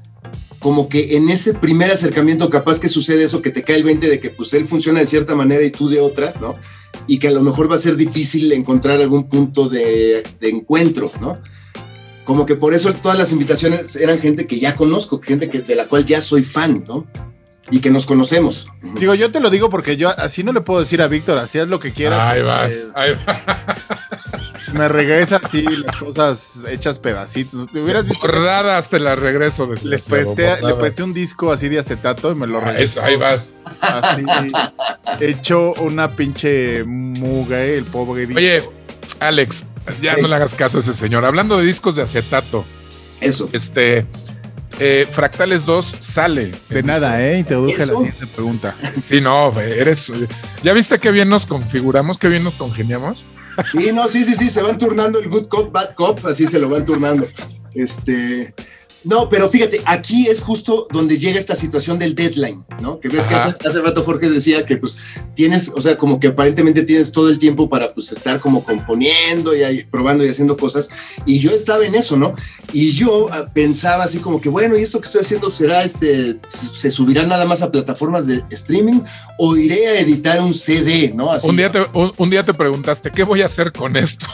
[0.59, 4.09] como que en ese primer acercamiento capaz que sucede eso, que te cae el 20
[4.09, 6.55] de que pues él funciona de cierta manera y tú de otra, ¿no?
[7.07, 11.11] Y que a lo mejor va a ser difícil encontrar algún punto de, de encuentro,
[11.20, 11.38] ¿no?
[12.24, 15.74] Como que por eso todas las invitaciones eran gente que ya conozco, gente que, de
[15.74, 17.07] la cual ya soy fan, ¿no?
[17.70, 18.66] Y que nos conocemos.
[18.82, 21.58] Digo, yo te lo digo porque yo así no le puedo decir a Víctor, así
[21.58, 22.20] haz lo que quieras.
[22.22, 23.38] Ahí vas, ahí vas.
[24.72, 27.66] Me regresa así las cosas hechas pedacitos.
[27.70, 28.20] ¿Te hubieras visto?
[28.20, 29.66] que Bordadas te las regreso.
[29.66, 33.00] Les desgraciado, presté, le presté un disco así de acetato y me lo Ah, regresó.
[33.00, 33.54] eso, ahí vas.
[33.80, 34.24] Así,
[35.20, 38.26] hecho una pinche muga, eh, el pobre.
[38.26, 38.38] disco.
[38.38, 38.64] Oye,
[39.20, 39.66] Alex,
[40.00, 41.24] ya no le hagas caso a ese señor.
[41.24, 42.64] Hablando de discos de acetato,
[43.20, 43.48] Eso.
[43.52, 44.06] este
[44.84, 46.50] eh, Fractales 2 sale.
[46.68, 47.38] de nada, ¿eh?
[47.38, 48.76] Introduje la siguiente pregunta.
[49.00, 50.12] Sí, no, eres.
[50.62, 53.26] ¿Ya viste qué bien nos configuramos, qué bien nos congeniamos?
[53.70, 56.58] Sí, no, sí, sí, sí, se van turnando el good cop, bad cop, así se
[56.58, 57.28] lo van turnando.
[57.74, 58.54] Este.
[59.05, 63.00] No, pero fíjate, aquí es justo donde llega esta situación del deadline, ¿no?
[63.00, 63.57] Que ves que Ajá.
[63.59, 64.98] hace, hace rato Jorge decía que pues
[65.34, 69.57] tienes, o sea, como que aparentemente tienes todo el tiempo para pues estar como componiendo
[69.57, 70.90] y ahí, probando y haciendo cosas.
[71.26, 72.34] Y yo estaba en eso, ¿no?
[72.72, 76.38] Y yo ah, pensaba así como que, bueno, ¿y esto que estoy haciendo será este,
[76.48, 79.00] se se subirá nada más a plataformas de streaming
[79.38, 81.30] o iré a editar un CD, ¿no?
[81.30, 84.26] Así, Un día, te, un, un día te preguntaste, ¿qué voy a hacer con esto?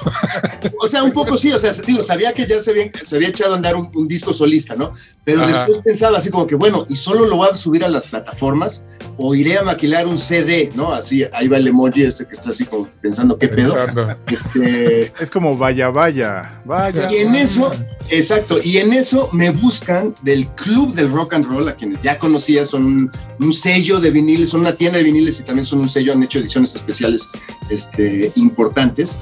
[0.81, 3.29] O sea, un poco sí, o sea, digo, sabía que ya se había, se había
[3.29, 4.93] echado a andar un, un disco solista, ¿no?
[5.25, 5.67] Pero Ajá.
[5.67, 8.85] después pensaba así como que, bueno, ¿y solo lo voy a subir a las plataformas?
[9.17, 10.93] ¿O iré a maquilar un CD, no?
[10.93, 13.75] Así, ahí va el emoji este que está así como pensando, ¿qué pedo?
[13.75, 14.11] Pensando.
[14.31, 17.11] Este, Es como vaya, vaya, vaya.
[17.11, 17.73] y en eso,
[18.11, 22.19] exacto, y en eso me buscan del Club del Rock and Roll, a quienes ya
[22.19, 25.81] conocía, son un, un sello de viniles, son una tienda de viniles y también son
[25.81, 27.29] un sello, han hecho ediciones especiales
[27.71, 29.19] este, importantes.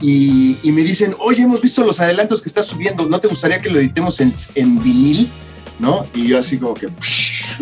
[0.00, 3.70] Y, me dicen, oye, hemos visto los adelantos que estás subiendo, ¿no te gustaría que
[3.70, 5.30] lo editemos en, vinil?
[5.78, 6.06] ¿No?
[6.14, 6.88] Y yo así como que,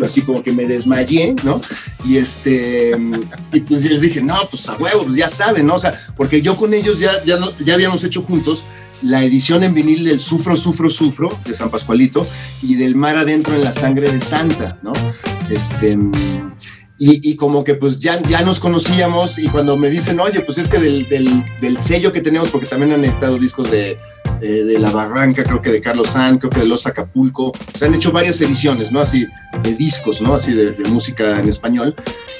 [0.03, 1.61] así como que me desmayé, ¿no?
[2.03, 2.97] Y este,
[3.53, 5.75] y pues les dije, no, pues a huevo, pues ya saben, ¿no?
[5.75, 8.65] O sea, porque yo con ellos ya, ya, ya habíamos hecho juntos
[9.01, 12.27] la edición en vinil del Sufro, Sufro, Sufro de San Pascualito
[12.61, 14.93] y del Mar Adentro en la Sangre de Santa, ¿no?
[15.49, 15.97] Este,
[16.99, 20.57] y, y como que pues ya, ya nos conocíamos y cuando me dicen, oye, pues
[20.57, 23.97] es que del, del, del sello que tenemos, porque también han editado discos de,
[24.41, 27.85] de, de La Barranca, creo que de Carlos San, creo que de Los Acapulco, se
[27.85, 28.99] han hecho varias ediciones, ¿no?
[28.99, 29.27] Así
[29.63, 30.33] de discos, ¿no?
[30.33, 31.95] Así de, de música en español.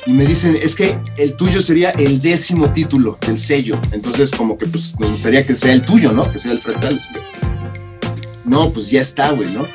[0.05, 3.79] Y me dicen, es que el tuyo sería el décimo título del sello.
[3.91, 6.31] Entonces, como que pues nos gustaría que sea el tuyo, ¿no?
[6.31, 7.09] Que sea el Fractales.
[8.43, 9.67] No, pues ya está, güey, ¿no?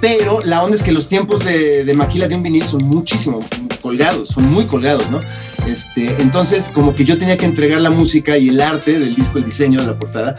[0.00, 3.40] Pero la onda es que los tiempos de, de maquila de un vinil son muchísimo
[3.82, 5.20] colgados, son muy colgados, ¿no?
[5.66, 9.38] Este, entonces, como que yo tenía que entregar la música y el arte del disco,
[9.38, 10.36] el diseño de la portada,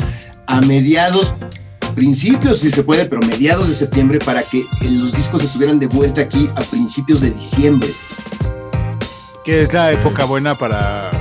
[0.48, 1.36] a mediados,
[1.94, 5.88] principios si se puede, pero mediados de septiembre para que eh, los discos estuvieran de
[5.88, 7.90] vuelta aquí a principios de diciembre.
[9.46, 11.12] Que es la época buena para,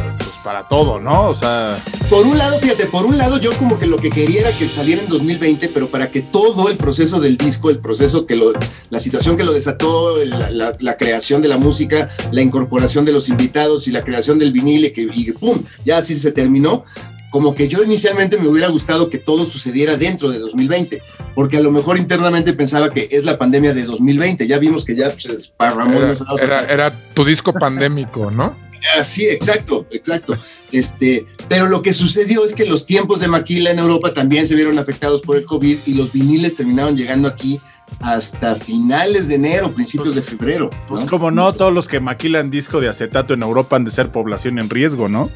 [0.45, 1.28] para todo, ¿no?
[1.28, 1.78] O sea,
[2.11, 4.68] Por un lado, fíjate, por un lado yo como que lo que quería era que
[4.68, 8.53] saliera en 2020, pero para que todo el proceso del disco, el proceso que lo,
[8.90, 13.12] la situación que lo desató, la, la- la creación de la música, la incorporación de
[13.12, 16.84] los invitados y la creación del vinil y que y pum, ya así se terminó.
[17.30, 21.01] Como que yo inicialmente me hubiera gustado que todo sucediera dentro de 2020,
[21.34, 24.47] porque a lo mejor internamente pensaba que es la pandemia de 2020.
[24.47, 25.99] Ya vimos que ya pues, se desparramó.
[25.99, 28.55] Era, era- hasta- era tu disco pandémico, ¿no?
[28.99, 30.37] Así, exacto, exacto.
[30.70, 34.55] Este, pero lo que sucedió es que los tiempos de maquila en Europa también se
[34.55, 37.61] vieron afectados por el COVID y los viniles terminaron llegando aquí
[38.01, 40.70] hasta finales de enero, principios de febrero.
[40.89, 44.11] Pues como no, todos los que maquilan disco de acetato en Europa han de ser
[44.11, 45.30] población en riesgo, ¿no?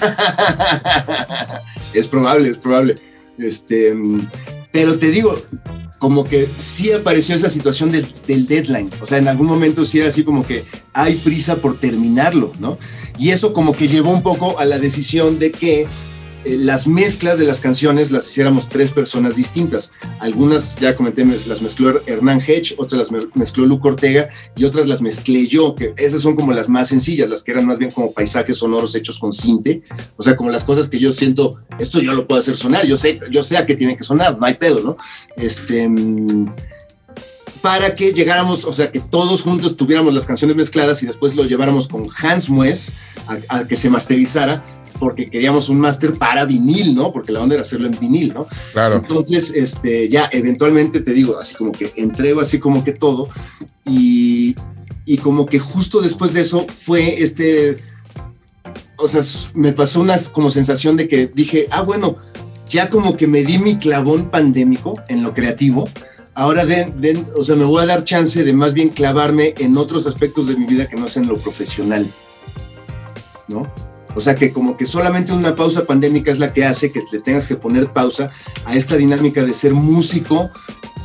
[1.92, 2.96] es probable, es probable.
[3.38, 3.94] Este,
[4.72, 5.40] pero te digo,
[5.98, 8.90] como que sí apareció esa situación del, del, deadline.
[9.00, 12.78] O sea, en algún momento sí era así como que hay prisa por terminarlo, ¿no?
[13.18, 15.86] Y eso como que llevó un poco a la decisión de que
[16.44, 19.92] eh, las mezclas de las canciones las hiciéramos tres personas distintas.
[20.20, 25.02] Algunas, ya comenté, las mezcló Hernán Hedge, otras las mezcló Luke Ortega y otras las
[25.02, 28.12] mezclé yo, que esas son como las más sencillas, las que eran más bien como
[28.12, 29.82] paisajes sonoros hechos con cinte,
[30.16, 32.96] o sea, como las cosas que yo siento, esto yo lo puedo hacer sonar, yo
[32.96, 34.96] sé, yo sé a qué tiene que sonar, no hay pedo, ¿no?
[35.36, 36.54] Este mm,
[37.60, 41.44] para que llegáramos, o sea, que todos juntos tuviéramos las canciones mezcladas y después lo
[41.44, 42.94] lleváramos con Hans Mues
[43.26, 44.64] a, a que se masterizara
[44.98, 47.12] porque queríamos un máster para vinil, ¿no?
[47.12, 48.46] Porque la onda era hacerlo en vinil, ¿no?
[48.72, 48.96] Claro.
[48.96, 53.28] Entonces, este, ya eventualmente te digo, así como que entrego así como que todo
[53.86, 54.56] y,
[55.04, 57.76] y como que justo después de eso fue este,
[58.96, 59.22] o sea,
[59.54, 62.16] me pasó una como sensación de que dije, ah, bueno,
[62.68, 65.88] ya como que me di mi clavón pandémico en lo creativo,
[66.34, 69.76] ahora den, den, o sea, me voy a dar chance de más bien clavarme en
[69.76, 72.06] otros aspectos de mi vida que no sean lo profesional,
[73.48, 73.66] ¿no?
[74.14, 77.18] O sea que como que solamente una pausa pandémica es la que hace que le
[77.20, 78.30] tengas que poner pausa
[78.64, 80.50] a esta dinámica de ser músico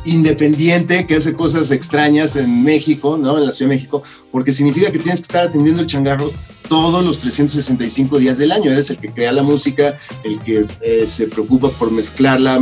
[0.04, 3.38] independiente que hace cosas extrañas en México, ¿no?
[3.38, 6.30] En la Ciudad de México, porque significa que tienes que estar atendiendo el changarro
[6.68, 8.70] todos los 365 días del año.
[8.70, 12.58] Eres el que crea la música, el que eh, se preocupa por mezclarla,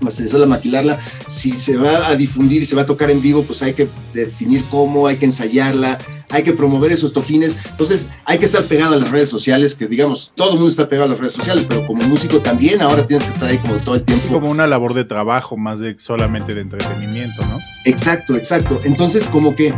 [0.00, 1.00] masterizarla, maquilarla.
[1.26, 3.88] Si se va a difundir y se va a tocar en vivo, pues hay que
[4.12, 5.98] definir cómo, hay que ensayarla,
[6.32, 7.56] hay que promover esos toquines.
[7.70, 10.88] Entonces, hay que estar pegado a las redes sociales, que digamos, todo el mundo está
[10.88, 13.76] pegado a las redes sociales, pero como músico también ahora tienes que estar ahí como
[13.76, 14.28] todo el tiempo.
[14.32, 17.60] Como una labor de trabajo, más de solamente de entretenimiento, ¿no?
[17.84, 18.80] Exacto, exacto.
[18.84, 19.74] Entonces, como que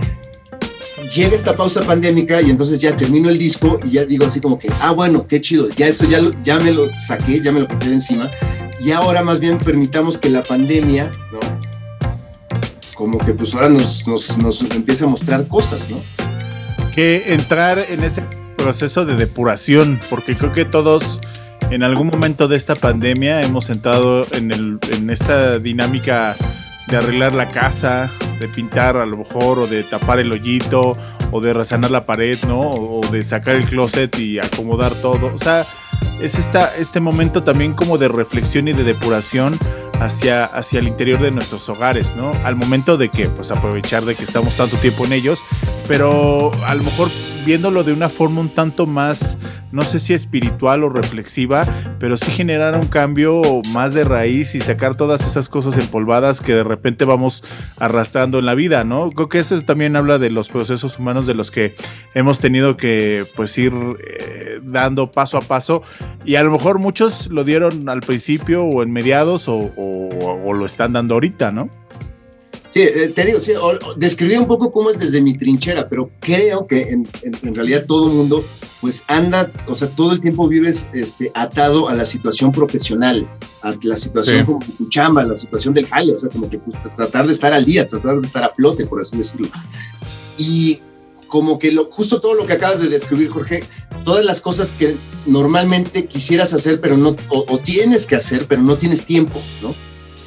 [1.14, 4.58] llega esta pausa pandémica y entonces ya termino el disco y ya digo así como
[4.58, 7.68] que, ah, bueno, qué chido, ya esto ya, ya me lo saqué, ya me lo
[7.68, 8.30] quité de encima
[8.80, 11.40] y ahora más bien permitamos que la pandemia, ¿no?
[12.94, 16.23] Como que pues ahora nos, nos, nos empiece a mostrar cosas, ¿no?
[16.94, 18.22] Que entrar en ese
[18.56, 21.20] proceso de depuración, porque creo que todos
[21.70, 24.78] en algún momento de esta pandemia hemos entrado en, el,
[25.10, 26.36] esta dinámica
[26.88, 30.96] de arreglar la casa, de pintar a lo mejor, o de tapar el hoyito,
[31.32, 32.60] o de resanar la pared, ¿no?
[32.60, 35.34] O de sacar el closet y acomodar todo.
[35.34, 35.64] O sea,
[36.20, 39.58] es esta, este momento también como de reflexión y de depuración
[40.00, 42.32] hacia, hacia el interior de nuestros hogares, ¿no?
[42.44, 45.44] Al momento de que, pues aprovechar de que estamos tanto tiempo en ellos,
[45.86, 47.10] pero a lo mejor
[47.44, 49.38] viéndolo de una forma un tanto más,
[49.70, 51.64] no sé si espiritual o reflexiva,
[51.98, 53.42] pero sí generar un cambio
[53.72, 57.44] más de raíz y sacar todas esas cosas empolvadas que de repente vamos
[57.78, 59.10] arrastrando en la vida, ¿no?
[59.10, 61.74] Creo que eso también habla de los procesos humanos de los que
[62.14, 65.82] hemos tenido que pues ir eh, dando paso a paso
[66.24, 70.08] y a lo mejor muchos lo dieron al principio o en mediados o, o,
[70.44, 71.68] o lo están dando ahorita, ¿no?
[72.74, 73.52] Sí, eh, te digo, sí,
[73.98, 77.84] describí un poco cómo es desde mi trinchera, pero creo que en, en, en, realidad
[77.86, 78.44] todo el mundo
[78.80, 83.28] pues anda, o sea, todo el tiempo vives este, atado a la situación profesional,
[83.62, 84.44] a la situación sí.
[84.44, 87.32] como tu chamba, a la situación del jale, o sea, como que pues, tratar de
[87.32, 89.46] estar al día, tratar de estar a flote, por así decirlo.
[90.36, 90.82] Y
[91.34, 93.64] como que lo, justo todo lo que acabas de describir, Jorge,
[94.04, 98.62] todas las cosas que normalmente quisieras hacer, pero no, o, o tienes que hacer, pero
[98.62, 99.74] no tienes tiempo, ¿no?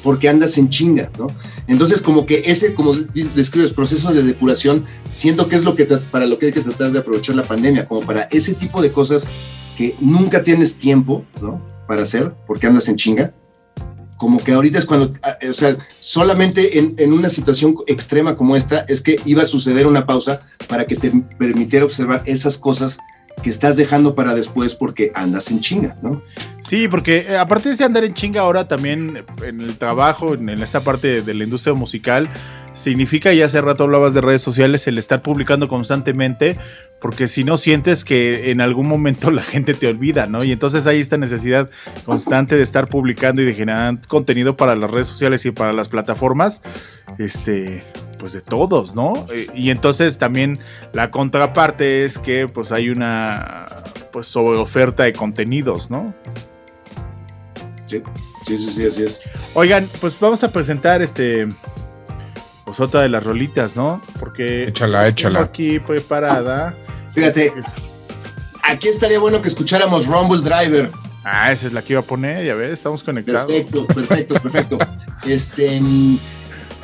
[0.02, 1.28] porque andas en chinga, ¿no?
[1.66, 6.26] Entonces, como que ese, como describes, proceso de depuración, siento que es lo que para
[6.26, 9.26] lo que hay que tratar de aprovechar la pandemia, como para ese tipo de cosas
[9.78, 11.62] que nunca tienes tiempo, ¿no?
[11.86, 13.32] Para hacer, porque andas en chinga.
[14.18, 15.08] Como que ahorita es cuando,
[15.48, 19.86] o sea, solamente en, en una situación extrema como esta es que iba a suceder
[19.86, 22.98] una pausa para que te permitiera observar esas cosas
[23.42, 26.22] que estás dejando para después porque andas en chinga, ¿no?
[26.62, 30.80] Sí, porque eh, aparte de andar en chinga ahora también en el trabajo, en esta
[30.80, 32.28] parte de la industria musical,
[32.74, 36.56] significa, y hace rato hablabas de redes sociales, el estar publicando constantemente,
[37.00, 40.44] porque si no sientes que en algún momento la gente te olvida, ¿no?
[40.44, 41.70] Y entonces hay esta necesidad
[42.04, 45.88] constante de estar publicando y de generar contenido para las redes sociales y para las
[45.88, 46.62] plataformas,
[47.18, 47.84] este,
[48.18, 49.26] pues de todos, ¿no?
[49.54, 50.58] Y entonces también
[50.92, 53.66] la contraparte es que pues hay una
[54.12, 56.14] pues sobre oferta de contenidos, ¿no?
[57.86, 58.02] Sí,
[58.44, 59.20] sí, sí, sí, así es.
[59.54, 61.48] Oigan, pues vamos a presentar este
[62.64, 64.02] pues otra de las rolitas, ¿no?
[64.18, 65.40] Porque échala, échala.
[65.40, 66.74] aquí preparada.
[67.14, 67.52] Fíjate,
[68.62, 70.90] aquí estaría bueno que escucháramos Rumble Driver.
[71.24, 73.50] Ah, esa es la que iba a poner, ya ves, estamos conectados.
[73.50, 74.78] Perfecto, perfecto, perfecto.
[75.26, 75.80] Este,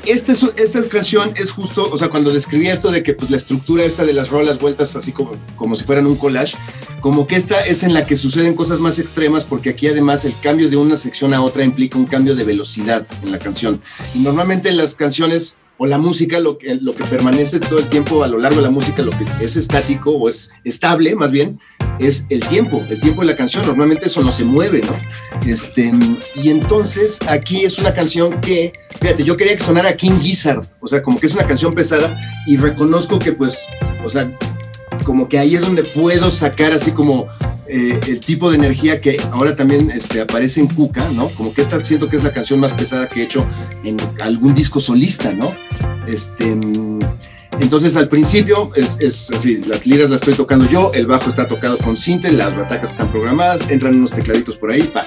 [0.07, 3.85] este esta canción es justo, o sea, cuando describí esto de que pues, la estructura
[3.85, 6.57] esta de las rolas vueltas así como, como si fueran un collage,
[7.01, 10.39] como que esta es en la que suceden cosas más extremas porque aquí además el
[10.41, 13.81] cambio de una sección a otra implica un cambio de velocidad en la canción.
[14.15, 17.89] Y normalmente en las canciones o la música, lo que, lo que permanece todo el
[17.89, 21.31] tiempo a lo largo de la música, lo que es estático o es estable más
[21.31, 21.59] bien,
[21.99, 23.67] es el tiempo, el tiempo de la canción.
[23.67, 24.93] Normalmente eso no se mueve, ¿no?
[25.49, 25.93] Este,
[26.37, 30.87] y entonces aquí es una canción que, fíjate, yo quería que sonara King Gizzard, o
[30.87, 32.17] sea, como que es una canción pesada
[32.47, 33.67] y reconozco que pues,
[34.05, 34.31] o sea,
[35.03, 37.29] como que ahí es donde puedo sacar así como
[37.67, 41.29] eh, el tipo de energía que ahora también este, aparece en Cuca, ¿no?
[41.31, 43.47] Como que esta siento que es la canción más pesada que he hecho
[43.85, 45.55] en algún disco solista, ¿no?
[46.07, 46.57] Este,
[47.61, 51.47] entonces al principio es, es, así, las liras las estoy tocando yo, el bajo está
[51.47, 55.05] tocado con cinte, las batacas están programadas, entran unos tecladitos por ahí, pa.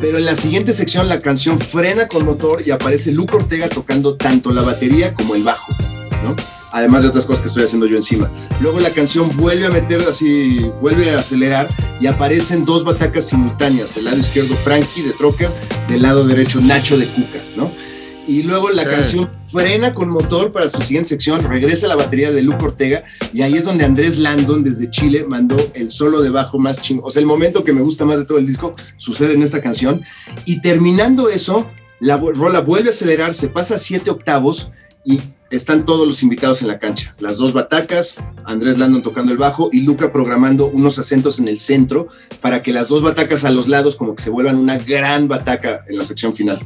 [0.00, 4.16] Pero en la siguiente sección la canción frena con motor y aparece Luke Ortega tocando
[4.16, 5.72] tanto la batería como el bajo,
[6.24, 6.34] ¿no?
[6.72, 8.30] Además de otras cosas que estoy haciendo yo encima.
[8.60, 11.68] Luego la canción vuelve a meter así, vuelve a acelerar
[12.00, 15.50] y aparecen dos batacas simultáneas, del lado izquierdo Frankie de Trocker,
[15.88, 17.70] del lado derecho Nacho de Cuca, ¿no?
[18.26, 22.40] Y luego la canción frena con motor para su siguiente sección, regresa la batería de
[22.40, 26.58] Luke Ortega y ahí es donde Andrés Landon desde Chile mandó el solo de bajo
[26.58, 27.04] más chingo.
[27.04, 29.60] O sea, el momento que me gusta más de todo el disco sucede en esta
[29.60, 30.02] canción.
[30.44, 31.68] Y terminando eso,
[31.98, 34.70] la rola vuelve a acelerar, se pasa siete octavos
[35.04, 35.20] y
[35.52, 37.14] están todos los invitados en la cancha.
[37.20, 41.58] Las dos batacas, Andrés Landon tocando el bajo y Luca programando unos acentos en el
[41.58, 42.08] centro
[42.40, 45.84] para que las dos batacas a los lados como que se vuelvan una gran bataca
[45.88, 46.58] en la sección final.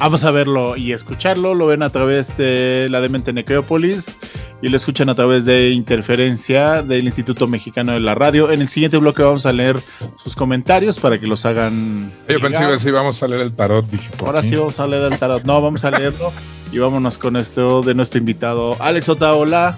[0.00, 1.54] Vamos a verlo y escucharlo.
[1.54, 4.16] Lo ven a través de la Demente Necrópolis
[4.60, 8.50] y lo escuchan a través de Interferencia del Instituto Mexicano de la Radio.
[8.50, 9.80] En el siguiente bloque vamos a leer
[10.22, 12.12] sus comentarios para que los hagan.
[12.28, 13.88] Yo pensé que sí vamos a leer el tarot.
[13.88, 15.44] Dije, Ahora sí vamos a leer el tarot.
[15.44, 16.32] No, vamos a leerlo
[16.72, 19.76] y vámonos con esto de nuestro invitado Alex Otaola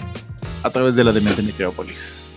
[0.63, 2.31] a través de la Demente Necrópolis.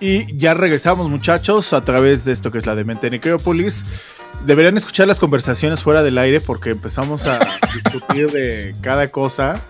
[0.00, 3.84] Y ya regresamos, muchachos, a través de esto que es la Demente Necrópolis.
[4.44, 7.40] Deberían escuchar las conversaciones fuera del aire porque empezamos a
[7.84, 9.60] discutir de cada cosa.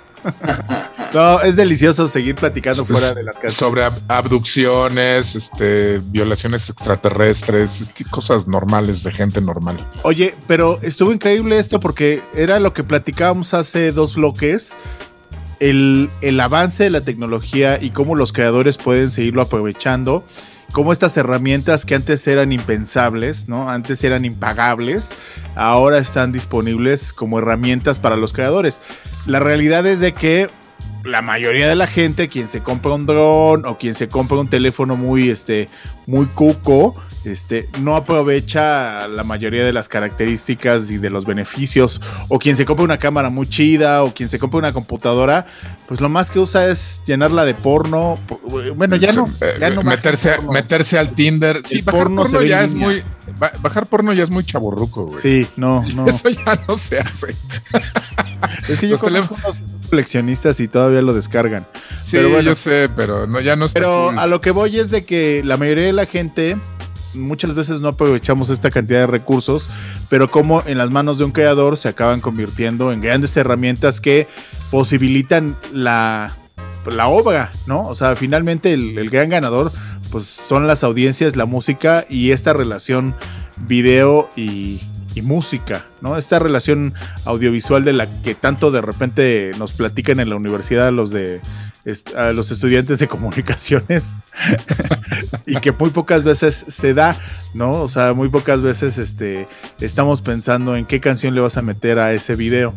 [1.15, 3.55] No, es delicioso seguir platicando fuera de las casas.
[3.55, 9.79] Sobre abducciones, este, violaciones extraterrestres, este, cosas normales de gente normal.
[10.03, 14.75] Oye, pero estuvo increíble esto porque era lo que platicábamos hace dos bloques
[15.61, 20.25] el, avance de la tecnología y cómo los creadores pueden seguirlo aprovechando
[20.73, 23.71] cómo estas herramientas que antes eran impensables, ¿no?
[23.71, 25.11] Antes eran impagables,
[25.55, 28.81] ahora están disponibles como herramientas para los creadores.
[29.27, 30.51] La realidad es de que
[31.05, 34.49] la mayoría de la gente, quien se compra un dron o quien se compra un
[34.49, 35.69] teléfono muy, este,
[36.07, 42.01] muy cuco, este, no aprovecha la mayoría de las características y de los beneficios.
[42.29, 45.47] O quien se compra una cámara muy chida o quien se compra una computadora,
[45.87, 48.19] pues lo más que usa es llenarla de porno.
[48.77, 49.27] Bueno, ya no.
[49.41, 51.61] Eh, meterse, meterse al Tinder.
[51.65, 53.03] Sí, bajar porno, ya es muy.
[53.61, 55.21] Bajar porno ya es muy chaborruco, güey.
[55.21, 56.07] Sí, no, no.
[56.07, 57.35] Eso ya no se hace.
[58.69, 59.37] Es que yo conozco
[59.89, 61.67] coleccionistas y todavía lo descargan.
[62.03, 64.91] Sí, pero yo sé, pero no, ya no está Pero a lo que voy es
[64.91, 66.57] de que la mayoría de la gente
[67.15, 69.69] muchas veces no aprovechamos esta cantidad de recursos,
[70.09, 74.27] pero como en las manos de un creador se acaban convirtiendo en grandes herramientas que
[74.71, 76.33] posibilitan la,
[76.87, 77.87] la obra, ¿no?
[77.87, 79.73] O sea, finalmente el, el gran ganador
[80.11, 83.15] pues son las audiencias, la música y esta relación
[83.67, 84.81] video y,
[85.15, 86.17] y música, ¿no?
[86.17, 86.95] Esta relación
[87.25, 91.41] audiovisual de la que tanto de repente nos platican en la universidad los de
[92.17, 94.15] a los estudiantes de comunicaciones
[95.47, 97.17] y que muy pocas veces se da,
[97.55, 97.73] ¿no?
[97.73, 99.49] O sea, muy pocas veces este,
[99.81, 102.75] estamos pensando en qué canción le vas a meter a ese video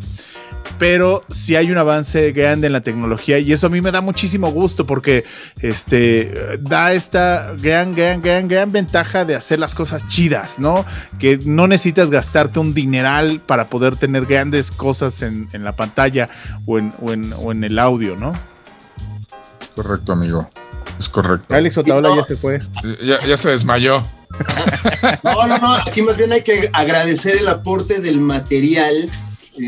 [0.77, 4.01] pero sí hay un avance grande en la tecnología y eso a mí me da
[4.01, 5.25] muchísimo gusto porque
[5.61, 10.85] este da esta gran, gran, gran, gran ventaja de hacer las cosas chidas, ¿no?
[11.19, 16.29] Que no necesitas gastarte un dineral para poder tener grandes cosas en, la pantalla
[16.65, 18.33] o en, o en, el audio, ¿no?
[19.75, 20.49] Correcto, amigo.
[20.99, 21.53] Es correcto.
[21.53, 22.61] Alex Otaola ya se fue.
[23.03, 24.03] Ya, ya se desmayó.
[25.23, 25.73] no, no, no.
[25.75, 29.09] Aquí más bien hay que agradecer el aporte del material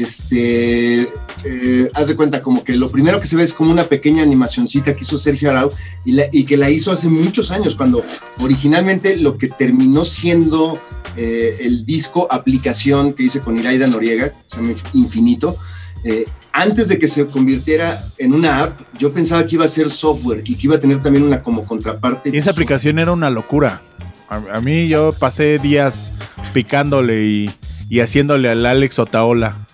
[0.01, 1.01] este,
[1.43, 4.23] eh, haz de cuenta, como que lo primero que se ve es como una pequeña
[4.23, 5.71] animacioncita que hizo Sergio Arau
[6.05, 8.03] y, que la hizo hace muchos años, cuando
[8.39, 10.79] originalmente lo que terminó siendo
[11.15, 15.57] eh, el disco aplicación que hice con Iraida Noriega, se llama Infinito,
[16.03, 19.89] eh, antes de que se convirtiera en una app, yo pensaba que iba a ser
[19.89, 22.29] software y que iba a tener también una como contraparte.
[22.31, 23.81] Y esa aplicación era una locura.
[24.29, 26.11] A, mí yo pasé días
[26.53, 27.51] picándole y,
[27.89, 29.67] y haciéndole al Alex Otaola.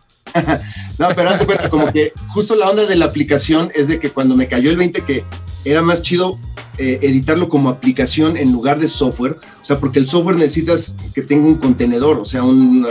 [0.97, 3.99] no, pero haz de cuenta, como que justo la onda de la aplicación es de
[3.99, 5.23] que cuando me cayó el 20 que
[5.65, 6.39] era más chido
[6.77, 11.21] eh, editarlo como aplicación en lugar de software, o sea, porque el software necesitas que
[11.21, 12.87] tenga un contenedor, o sea, un,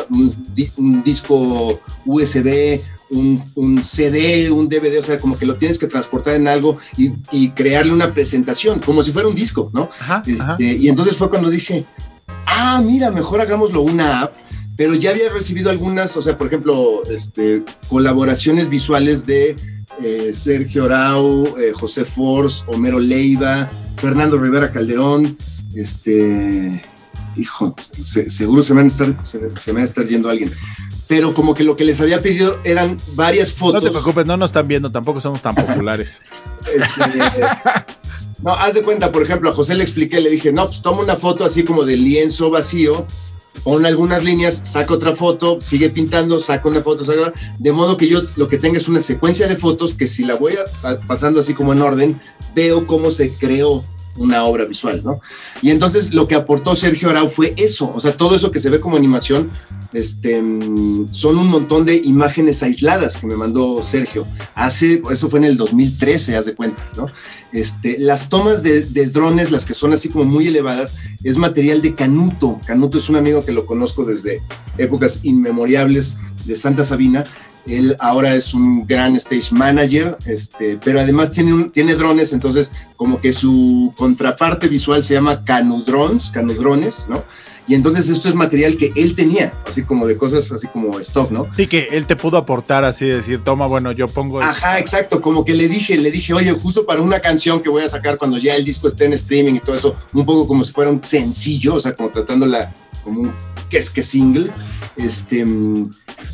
[1.02, 6.48] disco USB, un, CD, un DVD, o sea, como que lo tienes que transportar en
[6.48, 9.88] algo y, crearle una presentación, como si fuera un disco, ¿no?
[10.26, 11.86] Este, y entonces fue cuando dije,
[12.44, 14.34] ah, mira, mejor hagámoslo una app
[14.78, 19.56] pero ya había recibido algunas, o sea, por ejemplo, este, colaboraciones visuales de
[20.00, 25.36] eh, Sergio Arau, eh, José Force, Homero Leiva, Fernando Rivera Calderón,
[25.74, 26.80] este,
[27.34, 27.74] hijo,
[28.04, 30.52] seguro se me, van a estar, se, me a estar yendo alguien.
[31.08, 33.82] Pero como que lo que les había pedido eran varias fotos.
[33.82, 36.20] No te preocupes, no nos están viendo, tampoco somos tan populares.
[36.72, 37.40] Este,
[38.42, 41.00] no, haz de cuenta, por ejemplo, a José le expliqué, le dije, no, pues toma
[41.00, 43.06] una foto así como de lienzo vacío
[43.58, 48.08] pon algunas líneas, saca otra foto, sigue pintando, saca una foto, saca, de modo que
[48.08, 50.54] yo lo que tenga es una secuencia de fotos que si la voy
[51.06, 52.20] pasando así como en orden,
[52.54, 53.84] veo cómo se creó
[54.18, 55.20] una obra visual, ¿no?
[55.62, 58.70] Y entonces lo que aportó Sergio Arau fue eso, o sea, todo eso que se
[58.70, 59.50] ve como animación,
[59.92, 60.36] este,
[61.10, 64.26] son un montón de imágenes aisladas que me mandó Sergio.
[64.54, 67.06] Hace, eso fue en el 2013, haz de cuenta, ¿no?
[67.52, 71.80] Este, las tomas de, de, drones, las que son así como muy elevadas, es material
[71.80, 72.60] de Canuto.
[72.66, 74.42] Canuto es un amigo que lo conozco desde
[74.76, 77.24] épocas inmemoriales de Santa Sabina
[77.68, 83.20] él ahora es un gran stage manager, este, pero además tiene, tiene drones, entonces como
[83.20, 87.22] que su contraparte visual se llama Canudrones, Canudrones, ¿no?
[87.68, 91.30] Y entonces esto es material que él tenía, así como de cosas así como stock,
[91.30, 91.46] ¿no?
[91.54, 94.40] Sí, que él te pudo aportar así, decir, toma, bueno, yo pongo...
[94.40, 97.82] Ajá, exacto, como que le dije, le dije, oye, justo para una canción que voy
[97.82, 100.64] a sacar cuando ya el disco esté en streaming y todo eso, un poco como
[100.64, 102.74] si fuera un sencillo, o sea, como tratándola
[103.08, 103.32] como un
[103.68, 104.50] que es que single,
[104.96, 105.46] este,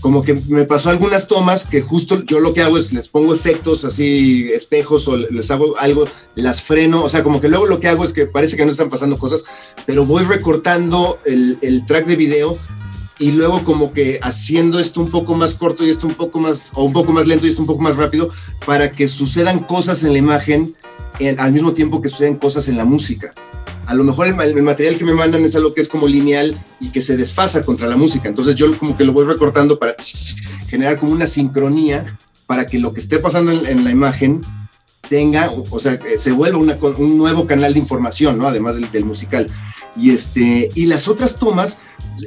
[0.01, 3.34] como que me pasó algunas tomas que justo yo lo que hago es les pongo
[3.34, 6.06] efectos así, espejos o les hago algo,
[6.36, 8.70] las freno, o sea, como que luego lo que hago es que parece que no
[8.70, 9.44] están pasando cosas,
[9.86, 12.59] pero voy recortando el, el track de video
[13.18, 16.70] y luego como que haciendo esto un poco más corto y esto un poco más,
[16.74, 18.30] o un poco más lento y esto un poco más rápido,
[18.64, 20.74] para que sucedan cosas en la imagen
[21.38, 23.34] al mismo tiempo que suceden cosas en la música
[23.86, 26.90] a lo mejor el, material que me mandan es algo que es como lineal y
[26.90, 28.28] que se desfasa contra la música.
[28.28, 29.97] Entonces yo como que lo voy recortando para
[30.69, 32.05] generar como una sincronía
[32.47, 34.43] para que lo que esté pasando en, la imagen
[35.09, 38.47] tenga, o sea, se vuelva un nuevo canal de información, ¿no?
[38.47, 39.51] Además del, musical.
[39.96, 41.78] Y, este, y las otras tomas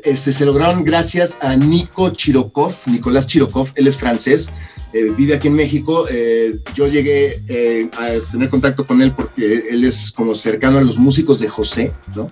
[0.03, 4.53] este, se lograron gracias a Nico Chirokov, Nicolás Chirokov, él es francés,
[4.93, 6.05] eh, vive aquí en México.
[6.09, 10.81] Eh, yo llegué eh, a tener contacto con él porque él es como cercano a
[10.81, 12.31] los músicos de José, ¿no?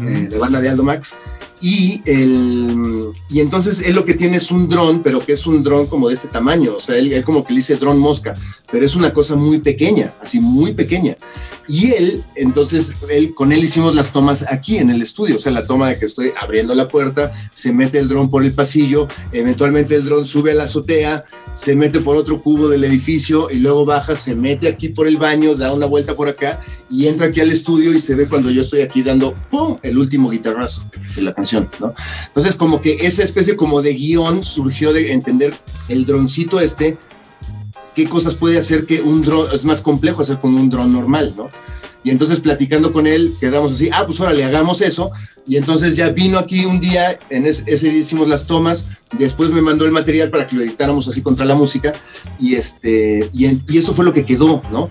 [0.00, 1.16] de banda de Aldo Max.
[1.66, 5.62] Y, el, y entonces él lo que tiene es un dron, pero que es un
[5.62, 6.74] dron como de este tamaño.
[6.76, 8.34] O sea, él, él, como que le dice dron mosca,
[8.70, 11.16] pero es una cosa muy pequeña, así muy pequeña.
[11.66, 15.36] Y él, entonces, él, con él hicimos las tomas aquí en el estudio.
[15.36, 18.44] O sea, la toma de que estoy abriendo la puerta, se mete el dron por
[18.44, 21.24] el pasillo, eventualmente el dron sube a la azotea,
[21.54, 25.16] se mete por otro cubo del edificio y luego baja, se mete aquí por el
[25.16, 26.60] baño, da una vuelta por acá
[26.90, 29.78] y entra aquí al estudio y se ve cuando yo estoy aquí dando ¡pum!
[29.82, 30.84] el último guitarrazo
[31.14, 35.54] de la canción, Entonces como que esa especie como de guion surgió de entender
[35.88, 36.96] el droncito este,
[37.94, 41.34] qué cosas puede hacer que un dron, es más complejo hacer con un dron normal,
[41.36, 41.50] ¿no?
[42.02, 45.10] Y entonces platicando con él, quedamos así, ah, pues ahora le hagamos eso.
[45.46, 48.86] Y entonces ya vino aquí un día, en ese, día hicimos las tomas,
[49.18, 51.94] después me mandó el material para que lo editáramos así contra la música.
[52.38, 54.90] Y, este, y eso fue lo que quedó, ¿no?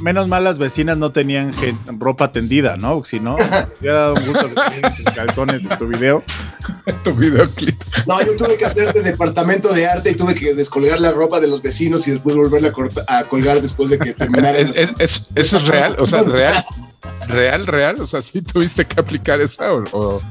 [0.00, 1.54] Menos, mal, las vecinas no tenían
[1.98, 3.04] ropa tendida, ¿no?
[3.04, 3.36] Si no,
[3.80, 6.22] hubiera dado un gusto que sus calzones en tu video.
[7.04, 7.80] tu videoclip.
[8.06, 11.40] No, yo tuve que hacer de departamento de arte y tuve que descolgar la ropa
[11.40, 12.72] de los vecinos y después volverla
[13.08, 14.58] a, colgar después de que terminara.
[14.58, 15.96] ¿Es, ¿Eso es real?
[15.98, 16.64] O sea, real.
[17.28, 18.00] ¿Real, real?
[18.00, 20.22] O sea, ¿sí tuviste que aplicar esa o,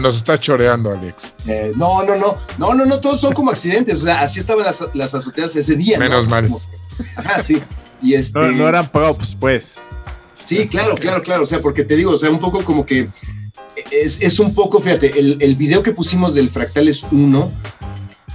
[0.00, 1.34] nos, está, choreando, Alex?
[1.46, 2.36] Eh, no, no, no.
[2.58, 4.02] No, no, no, todos son como accidentes.
[4.02, 5.98] O sea, así estaban las, las azoteas ese día.
[5.98, 6.48] Menos mal.
[7.16, 7.62] ajá, sí.
[8.02, 9.78] Y este, no, eran props, pues.
[10.42, 11.42] Sí, claro, claro, claro.
[11.42, 13.08] O sea, porque te digo, o sea, un poco como que
[13.90, 17.50] es, es un poco, fíjate, el, el, video que pusimos del Fractales 1,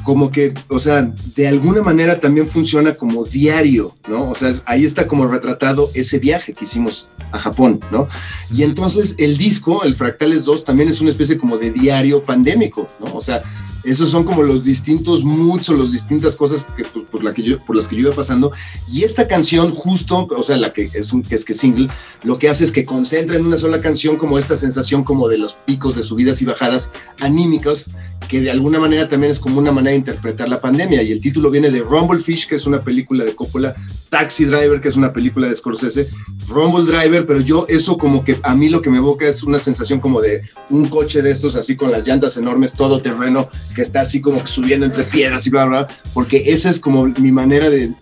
[0.05, 4.29] como que, o sea, de alguna manera también funciona como diario, ¿no?
[4.29, 8.07] O sea, ahí está como retratado ese viaje que hicimos a Japón, ¿no?
[8.53, 12.87] Y entonces el disco, el Fractales 2, también es una especie como de diario pandémico,
[12.99, 13.15] ¿no?
[13.15, 13.43] O sea,
[13.85, 17.63] Esos son como los distintos muchos, las distintas cosas que, pues, por, la que yo,
[17.63, 18.51] por las que yo iba pasando.
[18.91, 21.89] Y esta canción, justo, o sea, la que es un que es que single,
[22.23, 25.37] lo que hace es que concentra en una sola canción como esta sensación como de
[25.37, 27.85] los picos de subidas y bajadas anímicos,
[28.27, 31.03] que de alguna manera también es como una manera de interpretar la pandemia.
[31.03, 33.75] Y el título viene de Rumble Fish, que es una película de Coppola,
[34.09, 36.09] Taxi Driver, que es una película de Scorsese,
[36.47, 39.59] Rumble Driver, pero yo eso como que a mí lo que me evoca es una
[39.59, 43.81] sensación como de un coche de estos así con las llantas enormes, todo terreno, que
[43.81, 47.69] está así como subiendo entre piedras y bla, bla, porque esa es como mi manera
[47.69, 47.93] de,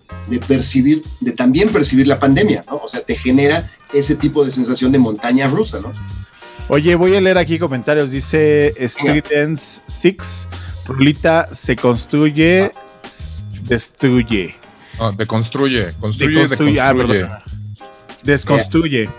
[0.46, 2.76] percibir, de también percibir la pandemia, ¿no?
[2.76, 5.92] O sea, te genera ese tipo de sensación de montaña rusa, ¿no?
[6.68, 8.10] Oye, voy a leer aquí comentarios.
[8.12, 10.48] Dice Street Dance 6,
[10.86, 12.72] Rulita se construye,
[13.62, 14.54] destruye.
[14.98, 16.80] No, deconstruye, construye, deconstruye.
[16.80, 17.42] Ah,
[18.22, 19.10] desconstruye.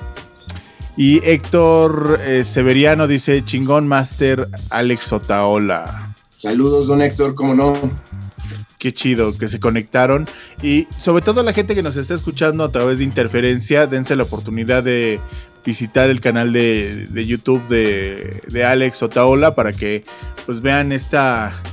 [0.98, 6.15] Y Héctor eh, Severiano dice, chingón master Alex Otaola.
[6.46, 7.76] Saludos, don Héctor, ¿cómo no?
[8.78, 10.28] Qué chido que se conectaron.
[10.62, 14.26] Y sobre todo la gente que nos está escuchando a través de interferencia, dense la
[14.26, 15.20] oportunidad de
[15.66, 20.06] visitar el canal de, YouTube de, de, Alex Otaola para que
[20.46, 21.64] pues vean esta,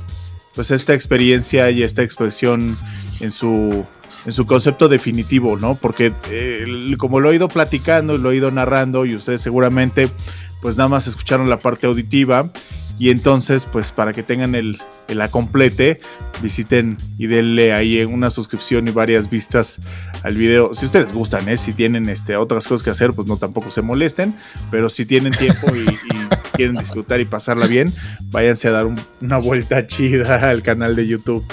[0.55, 2.75] pues esta experiencia y esta expresión
[3.19, 3.85] en su
[4.25, 5.75] en su concepto definitivo, ¿no?
[5.75, 10.09] Porque eh, como lo he ido platicando y lo he ido narrando y ustedes seguramente
[10.63, 12.51] pues nada más escucharon la parte auditiva
[12.99, 15.99] y entonces pues para que tengan el, la complete,
[16.41, 19.81] visiten y denle ahí una suscripción y varias vistas
[20.23, 20.73] al video.
[20.73, 21.57] Si ustedes gustan, ¿eh?
[21.57, 24.35] si tienen este, otras cosas que hacer, pues no tampoco se molesten,
[24.71, 25.85] pero si tienen tiempo y,
[26.53, 27.91] quieren disfrutar y pasarla bien,
[28.25, 28.87] váyanse a dar
[29.21, 31.43] una vuelta chida al canal de YouTube.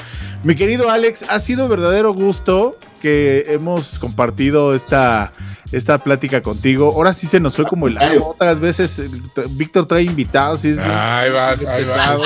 [0.45, 5.33] Mi querido Alex, ha sido verdadero gusto que hemos compartido esta,
[5.73, 6.93] esta plática contigo.
[6.95, 9.09] Ahora sí se nos fue como el Otras veces eh,
[9.51, 10.65] Víctor trae invitados.
[10.65, 12.21] Y es ay, vas, ay, vas.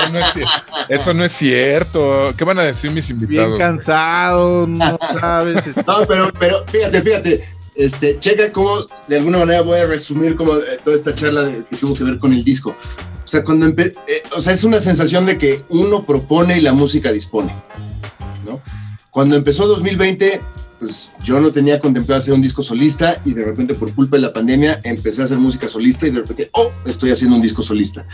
[0.89, 2.33] Eso, no es, cierto.
[2.37, 3.49] ¿Qué van a decir mis invitados?
[3.49, 5.65] Bien cansado, no sabes.
[5.87, 7.55] no, pero, pero fíjate, fíjate.
[7.75, 11.75] Este, checa cómo, de alguna manera voy a resumir como eh, toda esta charla que
[11.75, 12.73] tuvo que ver con el disco.
[13.25, 13.93] O sea, cuando eh,
[14.35, 17.53] o sea, es una sensación de que uno propone y la música dispone,
[18.45, 18.61] ¿no?
[19.09, 20.41] Cuando empezó 2020,
[20.79, 24.23] pues yo no tenía contemplado hacer un disco solista y de repente por culpa de
[24.23, 27.61] la pandemia empecé a hacer música solista y de repente, oh, estoy haciendo un disco
[27.61, 28.05] solista.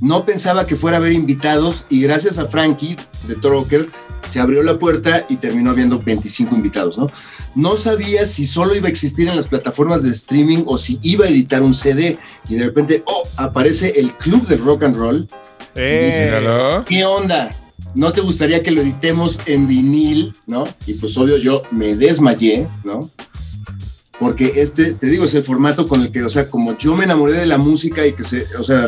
[0.00, 3.88] No pensaba que fuera a haber invitados y gracias a Frankie de Trocker
[4.24, 7.10] se abrió la puerta y terminó habiendo 25 invitados, ¿no?
[7.54, 11.24] No sabía si solo iba a existir en las plataformas de streaming o si iba
[11.24, 12.18] a editar un CD
[12.48, 15.28] y de repente, oh, aparece el Club del Rock and Roll.
[15.74, 16.82] Eh.
[16.86, 17.50] ¿Qué onda?
[17.94, 20.66] ¿No te gustaría que lo editemos en vinil, no?
[20.86, 23.10] Y pues obvio yo me desmayé, ¿no?
[24.18, 27.04] Porque este, te digo, es el formato con el que, o sea, como yo me
[27.04, 28.86] enamoré de la música y que se, o sea,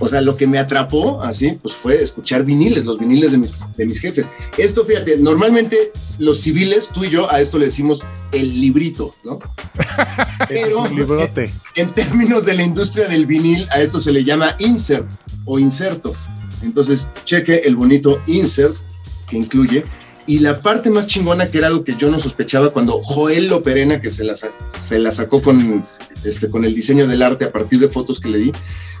[0.00, 3.52] o, sea, lo que me atrapó así, pues fue escuchar viniles, los viniles de mis,
[3.76, 4.28] de mis jefes.
[4.56, 9.38] Esto, fíjate, normalmente los civiles, tú y yo, a esto le decimos el librito, ¿no?
[10.48, 15.08] Pero en, en términos de la industria del vinil, a esto se le llama insert
[15.44, 16.14] o inserto.
[16.62, 18.76] Entonces, cheque el bonito insert
[19.28, 19.84] que incluye.
[20.26, 24.00] Y la parte más chingona, que era algo que yo no sospechaba cuando Joel Loperena,
[24.00, 25.86] que se la, se la sacó con,
[26.22, 28.52] este, con el diseño del arte a partir de fotos que le di,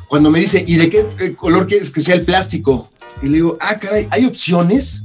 [0.08, 2.90] cuando me dice, ¿y de qué color quieres que sea el plástico?
[3.22, 5.04] Y le digo, ah, caray, ¿hay opciones?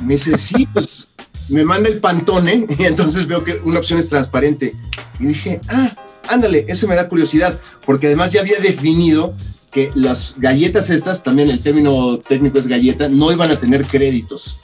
[0.00, 1.06] Me dice, sí, pues
[1.48, 4.74] me manda el pantone y entonces veo que una opción es transparente.
[5.20, 5.94] Y dije, ah,
[6.28, 9.34] ándale, ese me da curiosidad, porque además ya había definido
[9.76, 14.56] que las galletas estas, también el término técnico es galleta, no iban a tener créditos.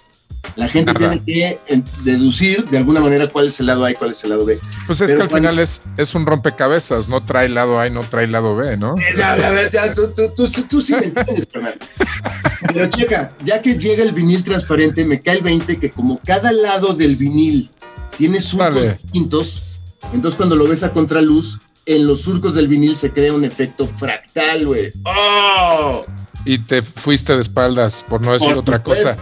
[0.56, 1.59] La gente tiene que
[2.02, 4.59] deducir de alguna manera cuál es el lado A y cuál es el lado B.
[4.86, 8.01] Pues es que al final es, es un rompecabezas, no trae lado A y no
[8.01, 8.94] trae lado B, ¿no?
[8.97, 9.93] Eh,
[10.66, 11.47] tú, sí me entiendes,
[12.72, 16.52] Pero checa, ya que llega el vinil transparente, me cae el 20 que como cada
[16.52, 17.70] lado del vinil
[18.16, 19.62] tiene surcos distintos,
[20.14, 23.87] entonces cuando lo ves a contraluz, en los surcos del vinil se crea un efecto
[23.87, 24.93] fractal, güey.
[25.05, 26.03] ¡Oh!
[26.45, 29.17] Y te fuiste de espaldas, por no decir otra cosa.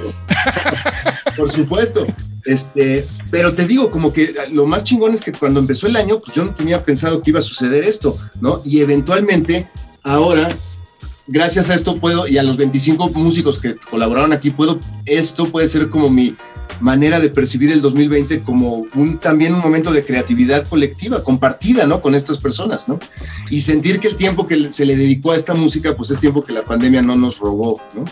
[1.37, 2.07] por supuesto.
[2.45, 6.21] Este, pero te digo, como que lo más chingón es que cuando empezó el año,
[6.21, 8.63] pues yo no tenía pensado que iba a suceder esto, ¿no?
[8.65, 9.69] Y eventualmente,
[10.03, 10.49] ahora,
[11.27, 15.67] gracias a esto puedo, y a los 25 músicos que colaboraron aquí, puedo, esto puede
[15.67, 16.35] ser como mi,
[16.81, 22.01] manera de percibir el 2020 como un, también un momento de creatividad colectiva, compartida, ¿no?
[22.01, 22.99] Con estas personas, ¿no?
[23.51, 26.43] Y sentir que el tiempo que se le dedicó a esta música, pues es tiempo
[26.43, 28.05] que la pandemia no nos robó, ¿no?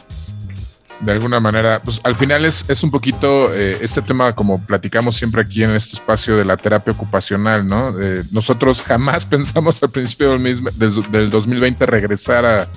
[1.00, 5.14] De alguna manera, pues al final es, es un poquito eh, este tema, como platicamos
[5.14, 7.94] siempre aquí en este espacio de la terapia ocupacional, ¿no?
[8.00, 12.68] Eh, nosotros jamás pensamos al principio del, del, del 2020 regresar a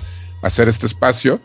[0.42, 1.40] hacer este espacio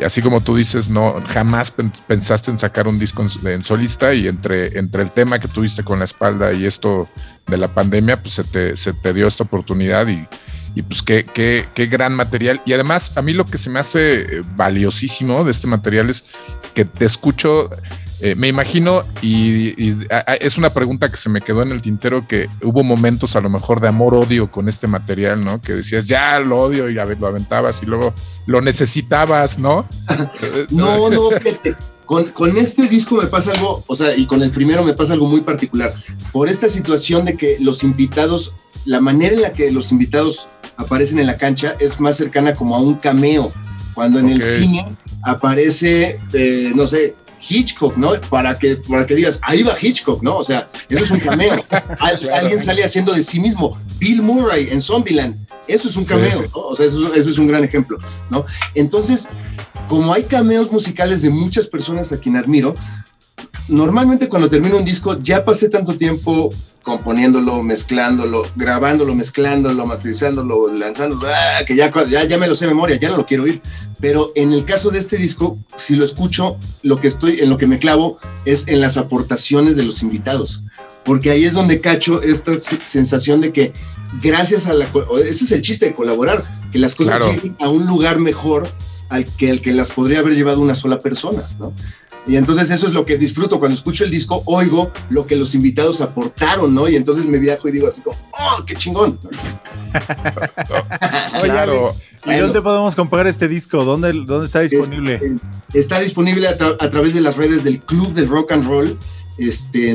[0.00, 1.74] y así como tú dices, no jamás
[2.06, 5.98] pensaste en sacar un disco en, solista y entre, entre el tema que tuviste con
[5.98, 7.06] la espalda y esto
[7.46, 10.26] de la pandemia, pues se te, se te dio esta oportunidad y,
[10.74, 12.62] y pues qué, qué, qué, gran material.
[12.64, 16.24] Y además, a mí lo que se me hace eh, valiosísimo de este material es
[16.72, 17.68] que te escucho,
[18.22, 19.96] eh, me imagino, y,
[20.40, 23.48] es una pregunta que se me quedó en el tintero, que hubo momentos a lo
[23.48, 25.60] mejor de amor-odio con este material, ¿no?
[25.60, 28.12] Que decías, ya lo odio y lo aventabas y luego
[28.46, 29.86] lo necesitabas, ¿no?
[30.70, 31.76] no, no, fíjate.
[32.04, 35.12] Con, con, este disco me pasa algo, o sea, y con el primero me pasa
[35.12, 35.94] algo muy particular.
[36.32, 41.20] Por esta situación de que los invitados, la manera en la que los invitados aparecen
[41.20, 43.52] en la cancha es más cercana como a un cameo,
[43.94, 44.84] cuando en el cine
[45.22, 47.14] aparece, eh, no sé,
[47.48, 48.12] Hitchcock, ¿no?
[48.28, 50.36] Para que, para que digas, ahí va Hitchcock, ¿no?
[50.36, 51.64] O sea, eso es un cameo.
[51.98, 53.78] Alguien sale haciendo de sí mismo.
[53.98, 56.60] Bill Murray en Zombieland, eso es un cameo, ¿no?
[56.60, 57.98] O sea, eso, eso, es un gran ejemplo,
[58.30, 58.44] ¿no?
[58.74, 59.28] Entonces,
[59.88, 62.74] como hay cameos musicales de muchas personas a quien admiro,
[63.68, 66.52] normalmente cuando termino un disco ya pasé tanto tiempo
[66.82, 71.64] componiéndolo, mezclándolo, grabándolo, mezclándolo, masterizándolo, lanzándolo, ¡ah!
[71.66, 73.60] que ya, ya, ya me lo sé de memoria, ya no lo quiero oír.
[74.00, 77.58] Pero en el caso de este disco, si lo escucho, lo que estoy, en lo
[77.58, 80.64] que me clavo es en las aportaciones de los invitados.
[81.04, 83.72] Porque ahí es donde cacho esta sensación de que
[84.22, 84.86] gracias a la...
[85.24, 88.68] Ese es el chiste de colaborar, que las cosas lleguen a un lugar mejor
[89.10, 91.72] al que el que las podría haber llevado una sola persona, ¿no?
[92.26, 95.54] Y entonces eso es lo que disfruto cuando escucho el disco, oigo lo que los
[95.54, 96.88] invitados aportaron, ¿no?
[96.88, 99.18] Y entonces me viajo y digo así como, ¡oh, qué chingón!
[101.42, 101.94] claro.
[102.26, 103.84] ¿Y dónde podemos comprar este disco?
[103.84, 105.14] ¿Dónde, dónde está disponible?
[105.14, 108.98] Este, está disponible a, través de las redes del Club del Rock and Roll.
[109.38, 109.94] Este,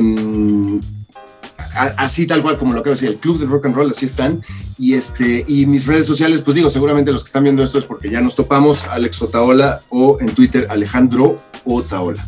[1.76, 4.42] así tal cual como lo que decir, el Club de Rock and Roll, así están.
[4.78, 7.84] Y, este, y mis redes sociales, pues digo, seguramente los que están viendo esto es
[7.84, 12.26] porque ya nos topamos, Alex Otaola o en Twitter Alejandro Otaola.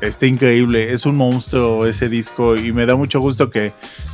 [0.00, 3.72] Está increíble, es un monstruo ese disco y me da mucho gusto que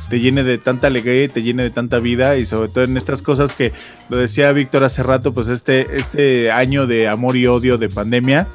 [0.09, 3.21] te llene de tanta alegría te llene de tanta vida y sobre todo en estas
[3.21, 3.71] cosas que
[4.09, 8.47] lo decía Víctor hace rato, pues este, este año de amor y odio de pandemia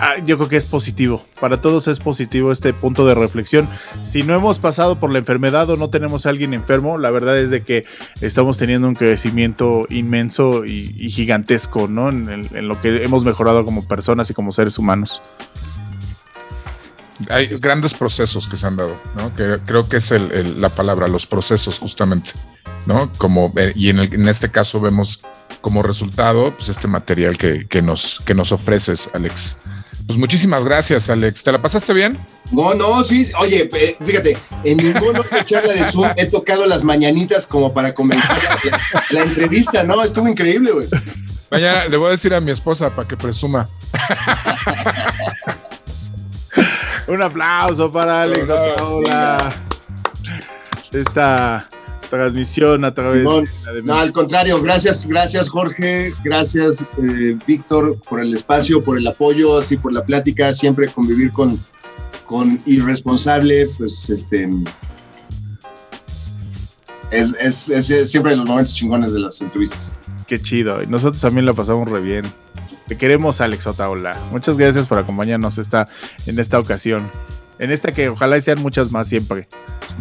[0.00, 1.26] Ah, yo creo que es positivo.
[1.40, 3.68] Para todos es positivo este punto de reflexión.
[4.04, 7.36] Si no hemos pasado por la enfermedad o no tenemos a alguien enfermo, la verdad
[7.36, 7.84] es de que
[8.20, 12.10] estamos teniendo un crecimiento inmenso y, gigantesco, ¿no?
[12.10, 15.20] En, lo que hemos mejorado como personas y como seres humanos.
[17.28, 19.32] Hay grandes procesos que se han dado, ¿no?
[19.34, 22.34] Creo que es la palabra, los procesos justamente,
[22.86, 23.12] ¿no?
[23.18, 25.20] Como, eh, y en, en este caso vemos
[25.60, 29.56] como resultado, pues este material que, nos, que nos ofreces, Alex.
[30.08, 31.44] Pues muchísimas gracias, Alex.
[31.44, 32.18] ¿Te la pasaste bien?
[32.50, 33.30] No, no, sí.
[33.38, 33.68] Oye,
[34.02, 38.38] fíjate, en ninguna charla de Zoom he tocado las mañanitas como para comenzar
[39.10, 40.02] la, entrevista, ¿no?
[40.02, 40.88] Estuvo increíble, güey.
[41.50, 43.68] Mañana le voy a decir a mi esposa para que presuma.
[47.06, 48.48] Un aplauso para Alex.
[48.80, 49.52] Hola.
[50.90, 51.68] Esta
[52.10, 58.20] transmisión a través no, de No, al contrario, gracias, gracias Jorge, gracias eh, Víctor por
[58.20, 61.58] el espacio, por el apoyo, así por la plática, siempre convivir con,
[62.24, 64.48] con irresponsable, pues este
[67.10, 67.34] es,
[67.70, 69.94] es, es, siempre los momentos chingones de las entrevistas.
[70.26, 72.24] Qué chido, y nosotros también la pasamos re bien.
[72.86, 74.18] Te queremos, Alex Otaola.
[74.30, 75.88] Muchas gracias por acompañarnos esta,
[76.26, 77.10] en esta ocasión.
[77.58, 79.48] En esta que ojalá sean muchas más siempre.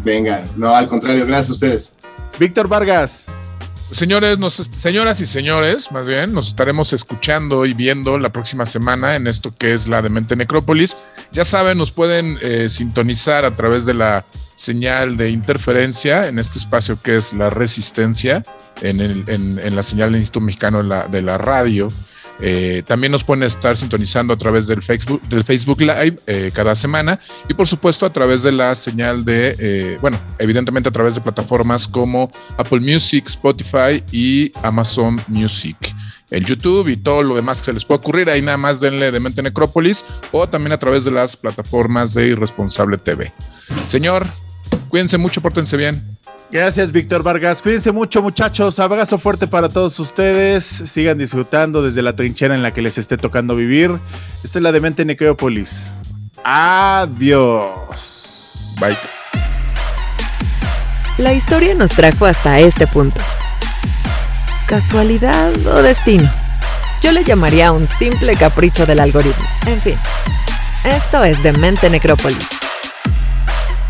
[0.04, 1.94] Venga, no, al contrario, gracias a ustedes.
[2.40, 3.26] Víctor Vargas.
[3.92, 9.16] Señores, nos, señoras y señores, más bien, nos estaremos escuchando y viendo la próxima semana
[9.16, 10.98] en esto que es la Demente Necrópolis.
[11.32, 14.26] Ya saben, nos pueden eh, sintonizar a través de la
[14.56, 18.44] señal de interferencia en este espacio que es la resistencia,
[18.82, 21.88] en, el, en, la señal del Instituto Mexicano de la radio.
[22.40, 26.76] Eh, también nos pueden estar sintonizando a través del Facebook, del Facebook Live eh, cada
[26.76, 27.20] semana
[27.50, 31.22] y por supuesto a través de la señal de, eh, bueno, evidentemente a través de
[31.22, 35.78] plataformas como Apple Music, Spotify y Amazon Music.
[36.30, 39.12] El YouTube y todo lo demás que se les pueda ocurrir, ahí nada más denle
[39.12, 43.32] de Mente Necrópolis o también a través de las plataformas de Irresponsable TV.
[43.86, 44.28] Señor,
[44.90, 46.17] cuídense mucho, pórtense bien.
[46.50, 47.62] Gracias, Víctor Vargas.
[47.62, 48.80] Cuídense mucho, muchachos.
[48.80, 50.64] Abrazo fuerte para todos ustedes.
[50.64, 54.00] Sigan disfrutando desde la trinchera en la que les esté tocando vivir.
[54.44, 55.94] Esta es la demente Necrópolis.
[56.44, 57.76] Adiós.
[58.80, 58.96] Bye.
[61.18, 63.20] La historia nos trajo hasta este punto.
[64.68, 66.30] ¿Casualidad o destino?
[67.02, 69.46] Yo le llamaría un simple capricho del algoritmo.
[69.66, 69.98] En fin,
[70.86, 72.57] esto es Demente Necrópolis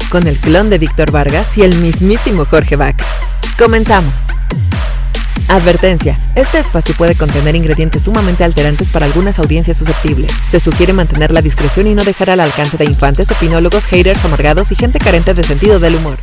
[0.10, 3.06] con el clon de Víctor Vargas y el mismísimo Jorge Vaca.
[3.58, 4.14] Comenzamos.
[5.50, 10.32] Advertencia, este espacio puede contener ingredientes sumamente alterantes para algunas audiencias susceptibles.
[10.50, 14.72] Se sugiere mantener la discreción y no dejar al alcance de infantes, opinólogos, haters, amargados
[14.72, 16.20] y gente carente de sentido del humor.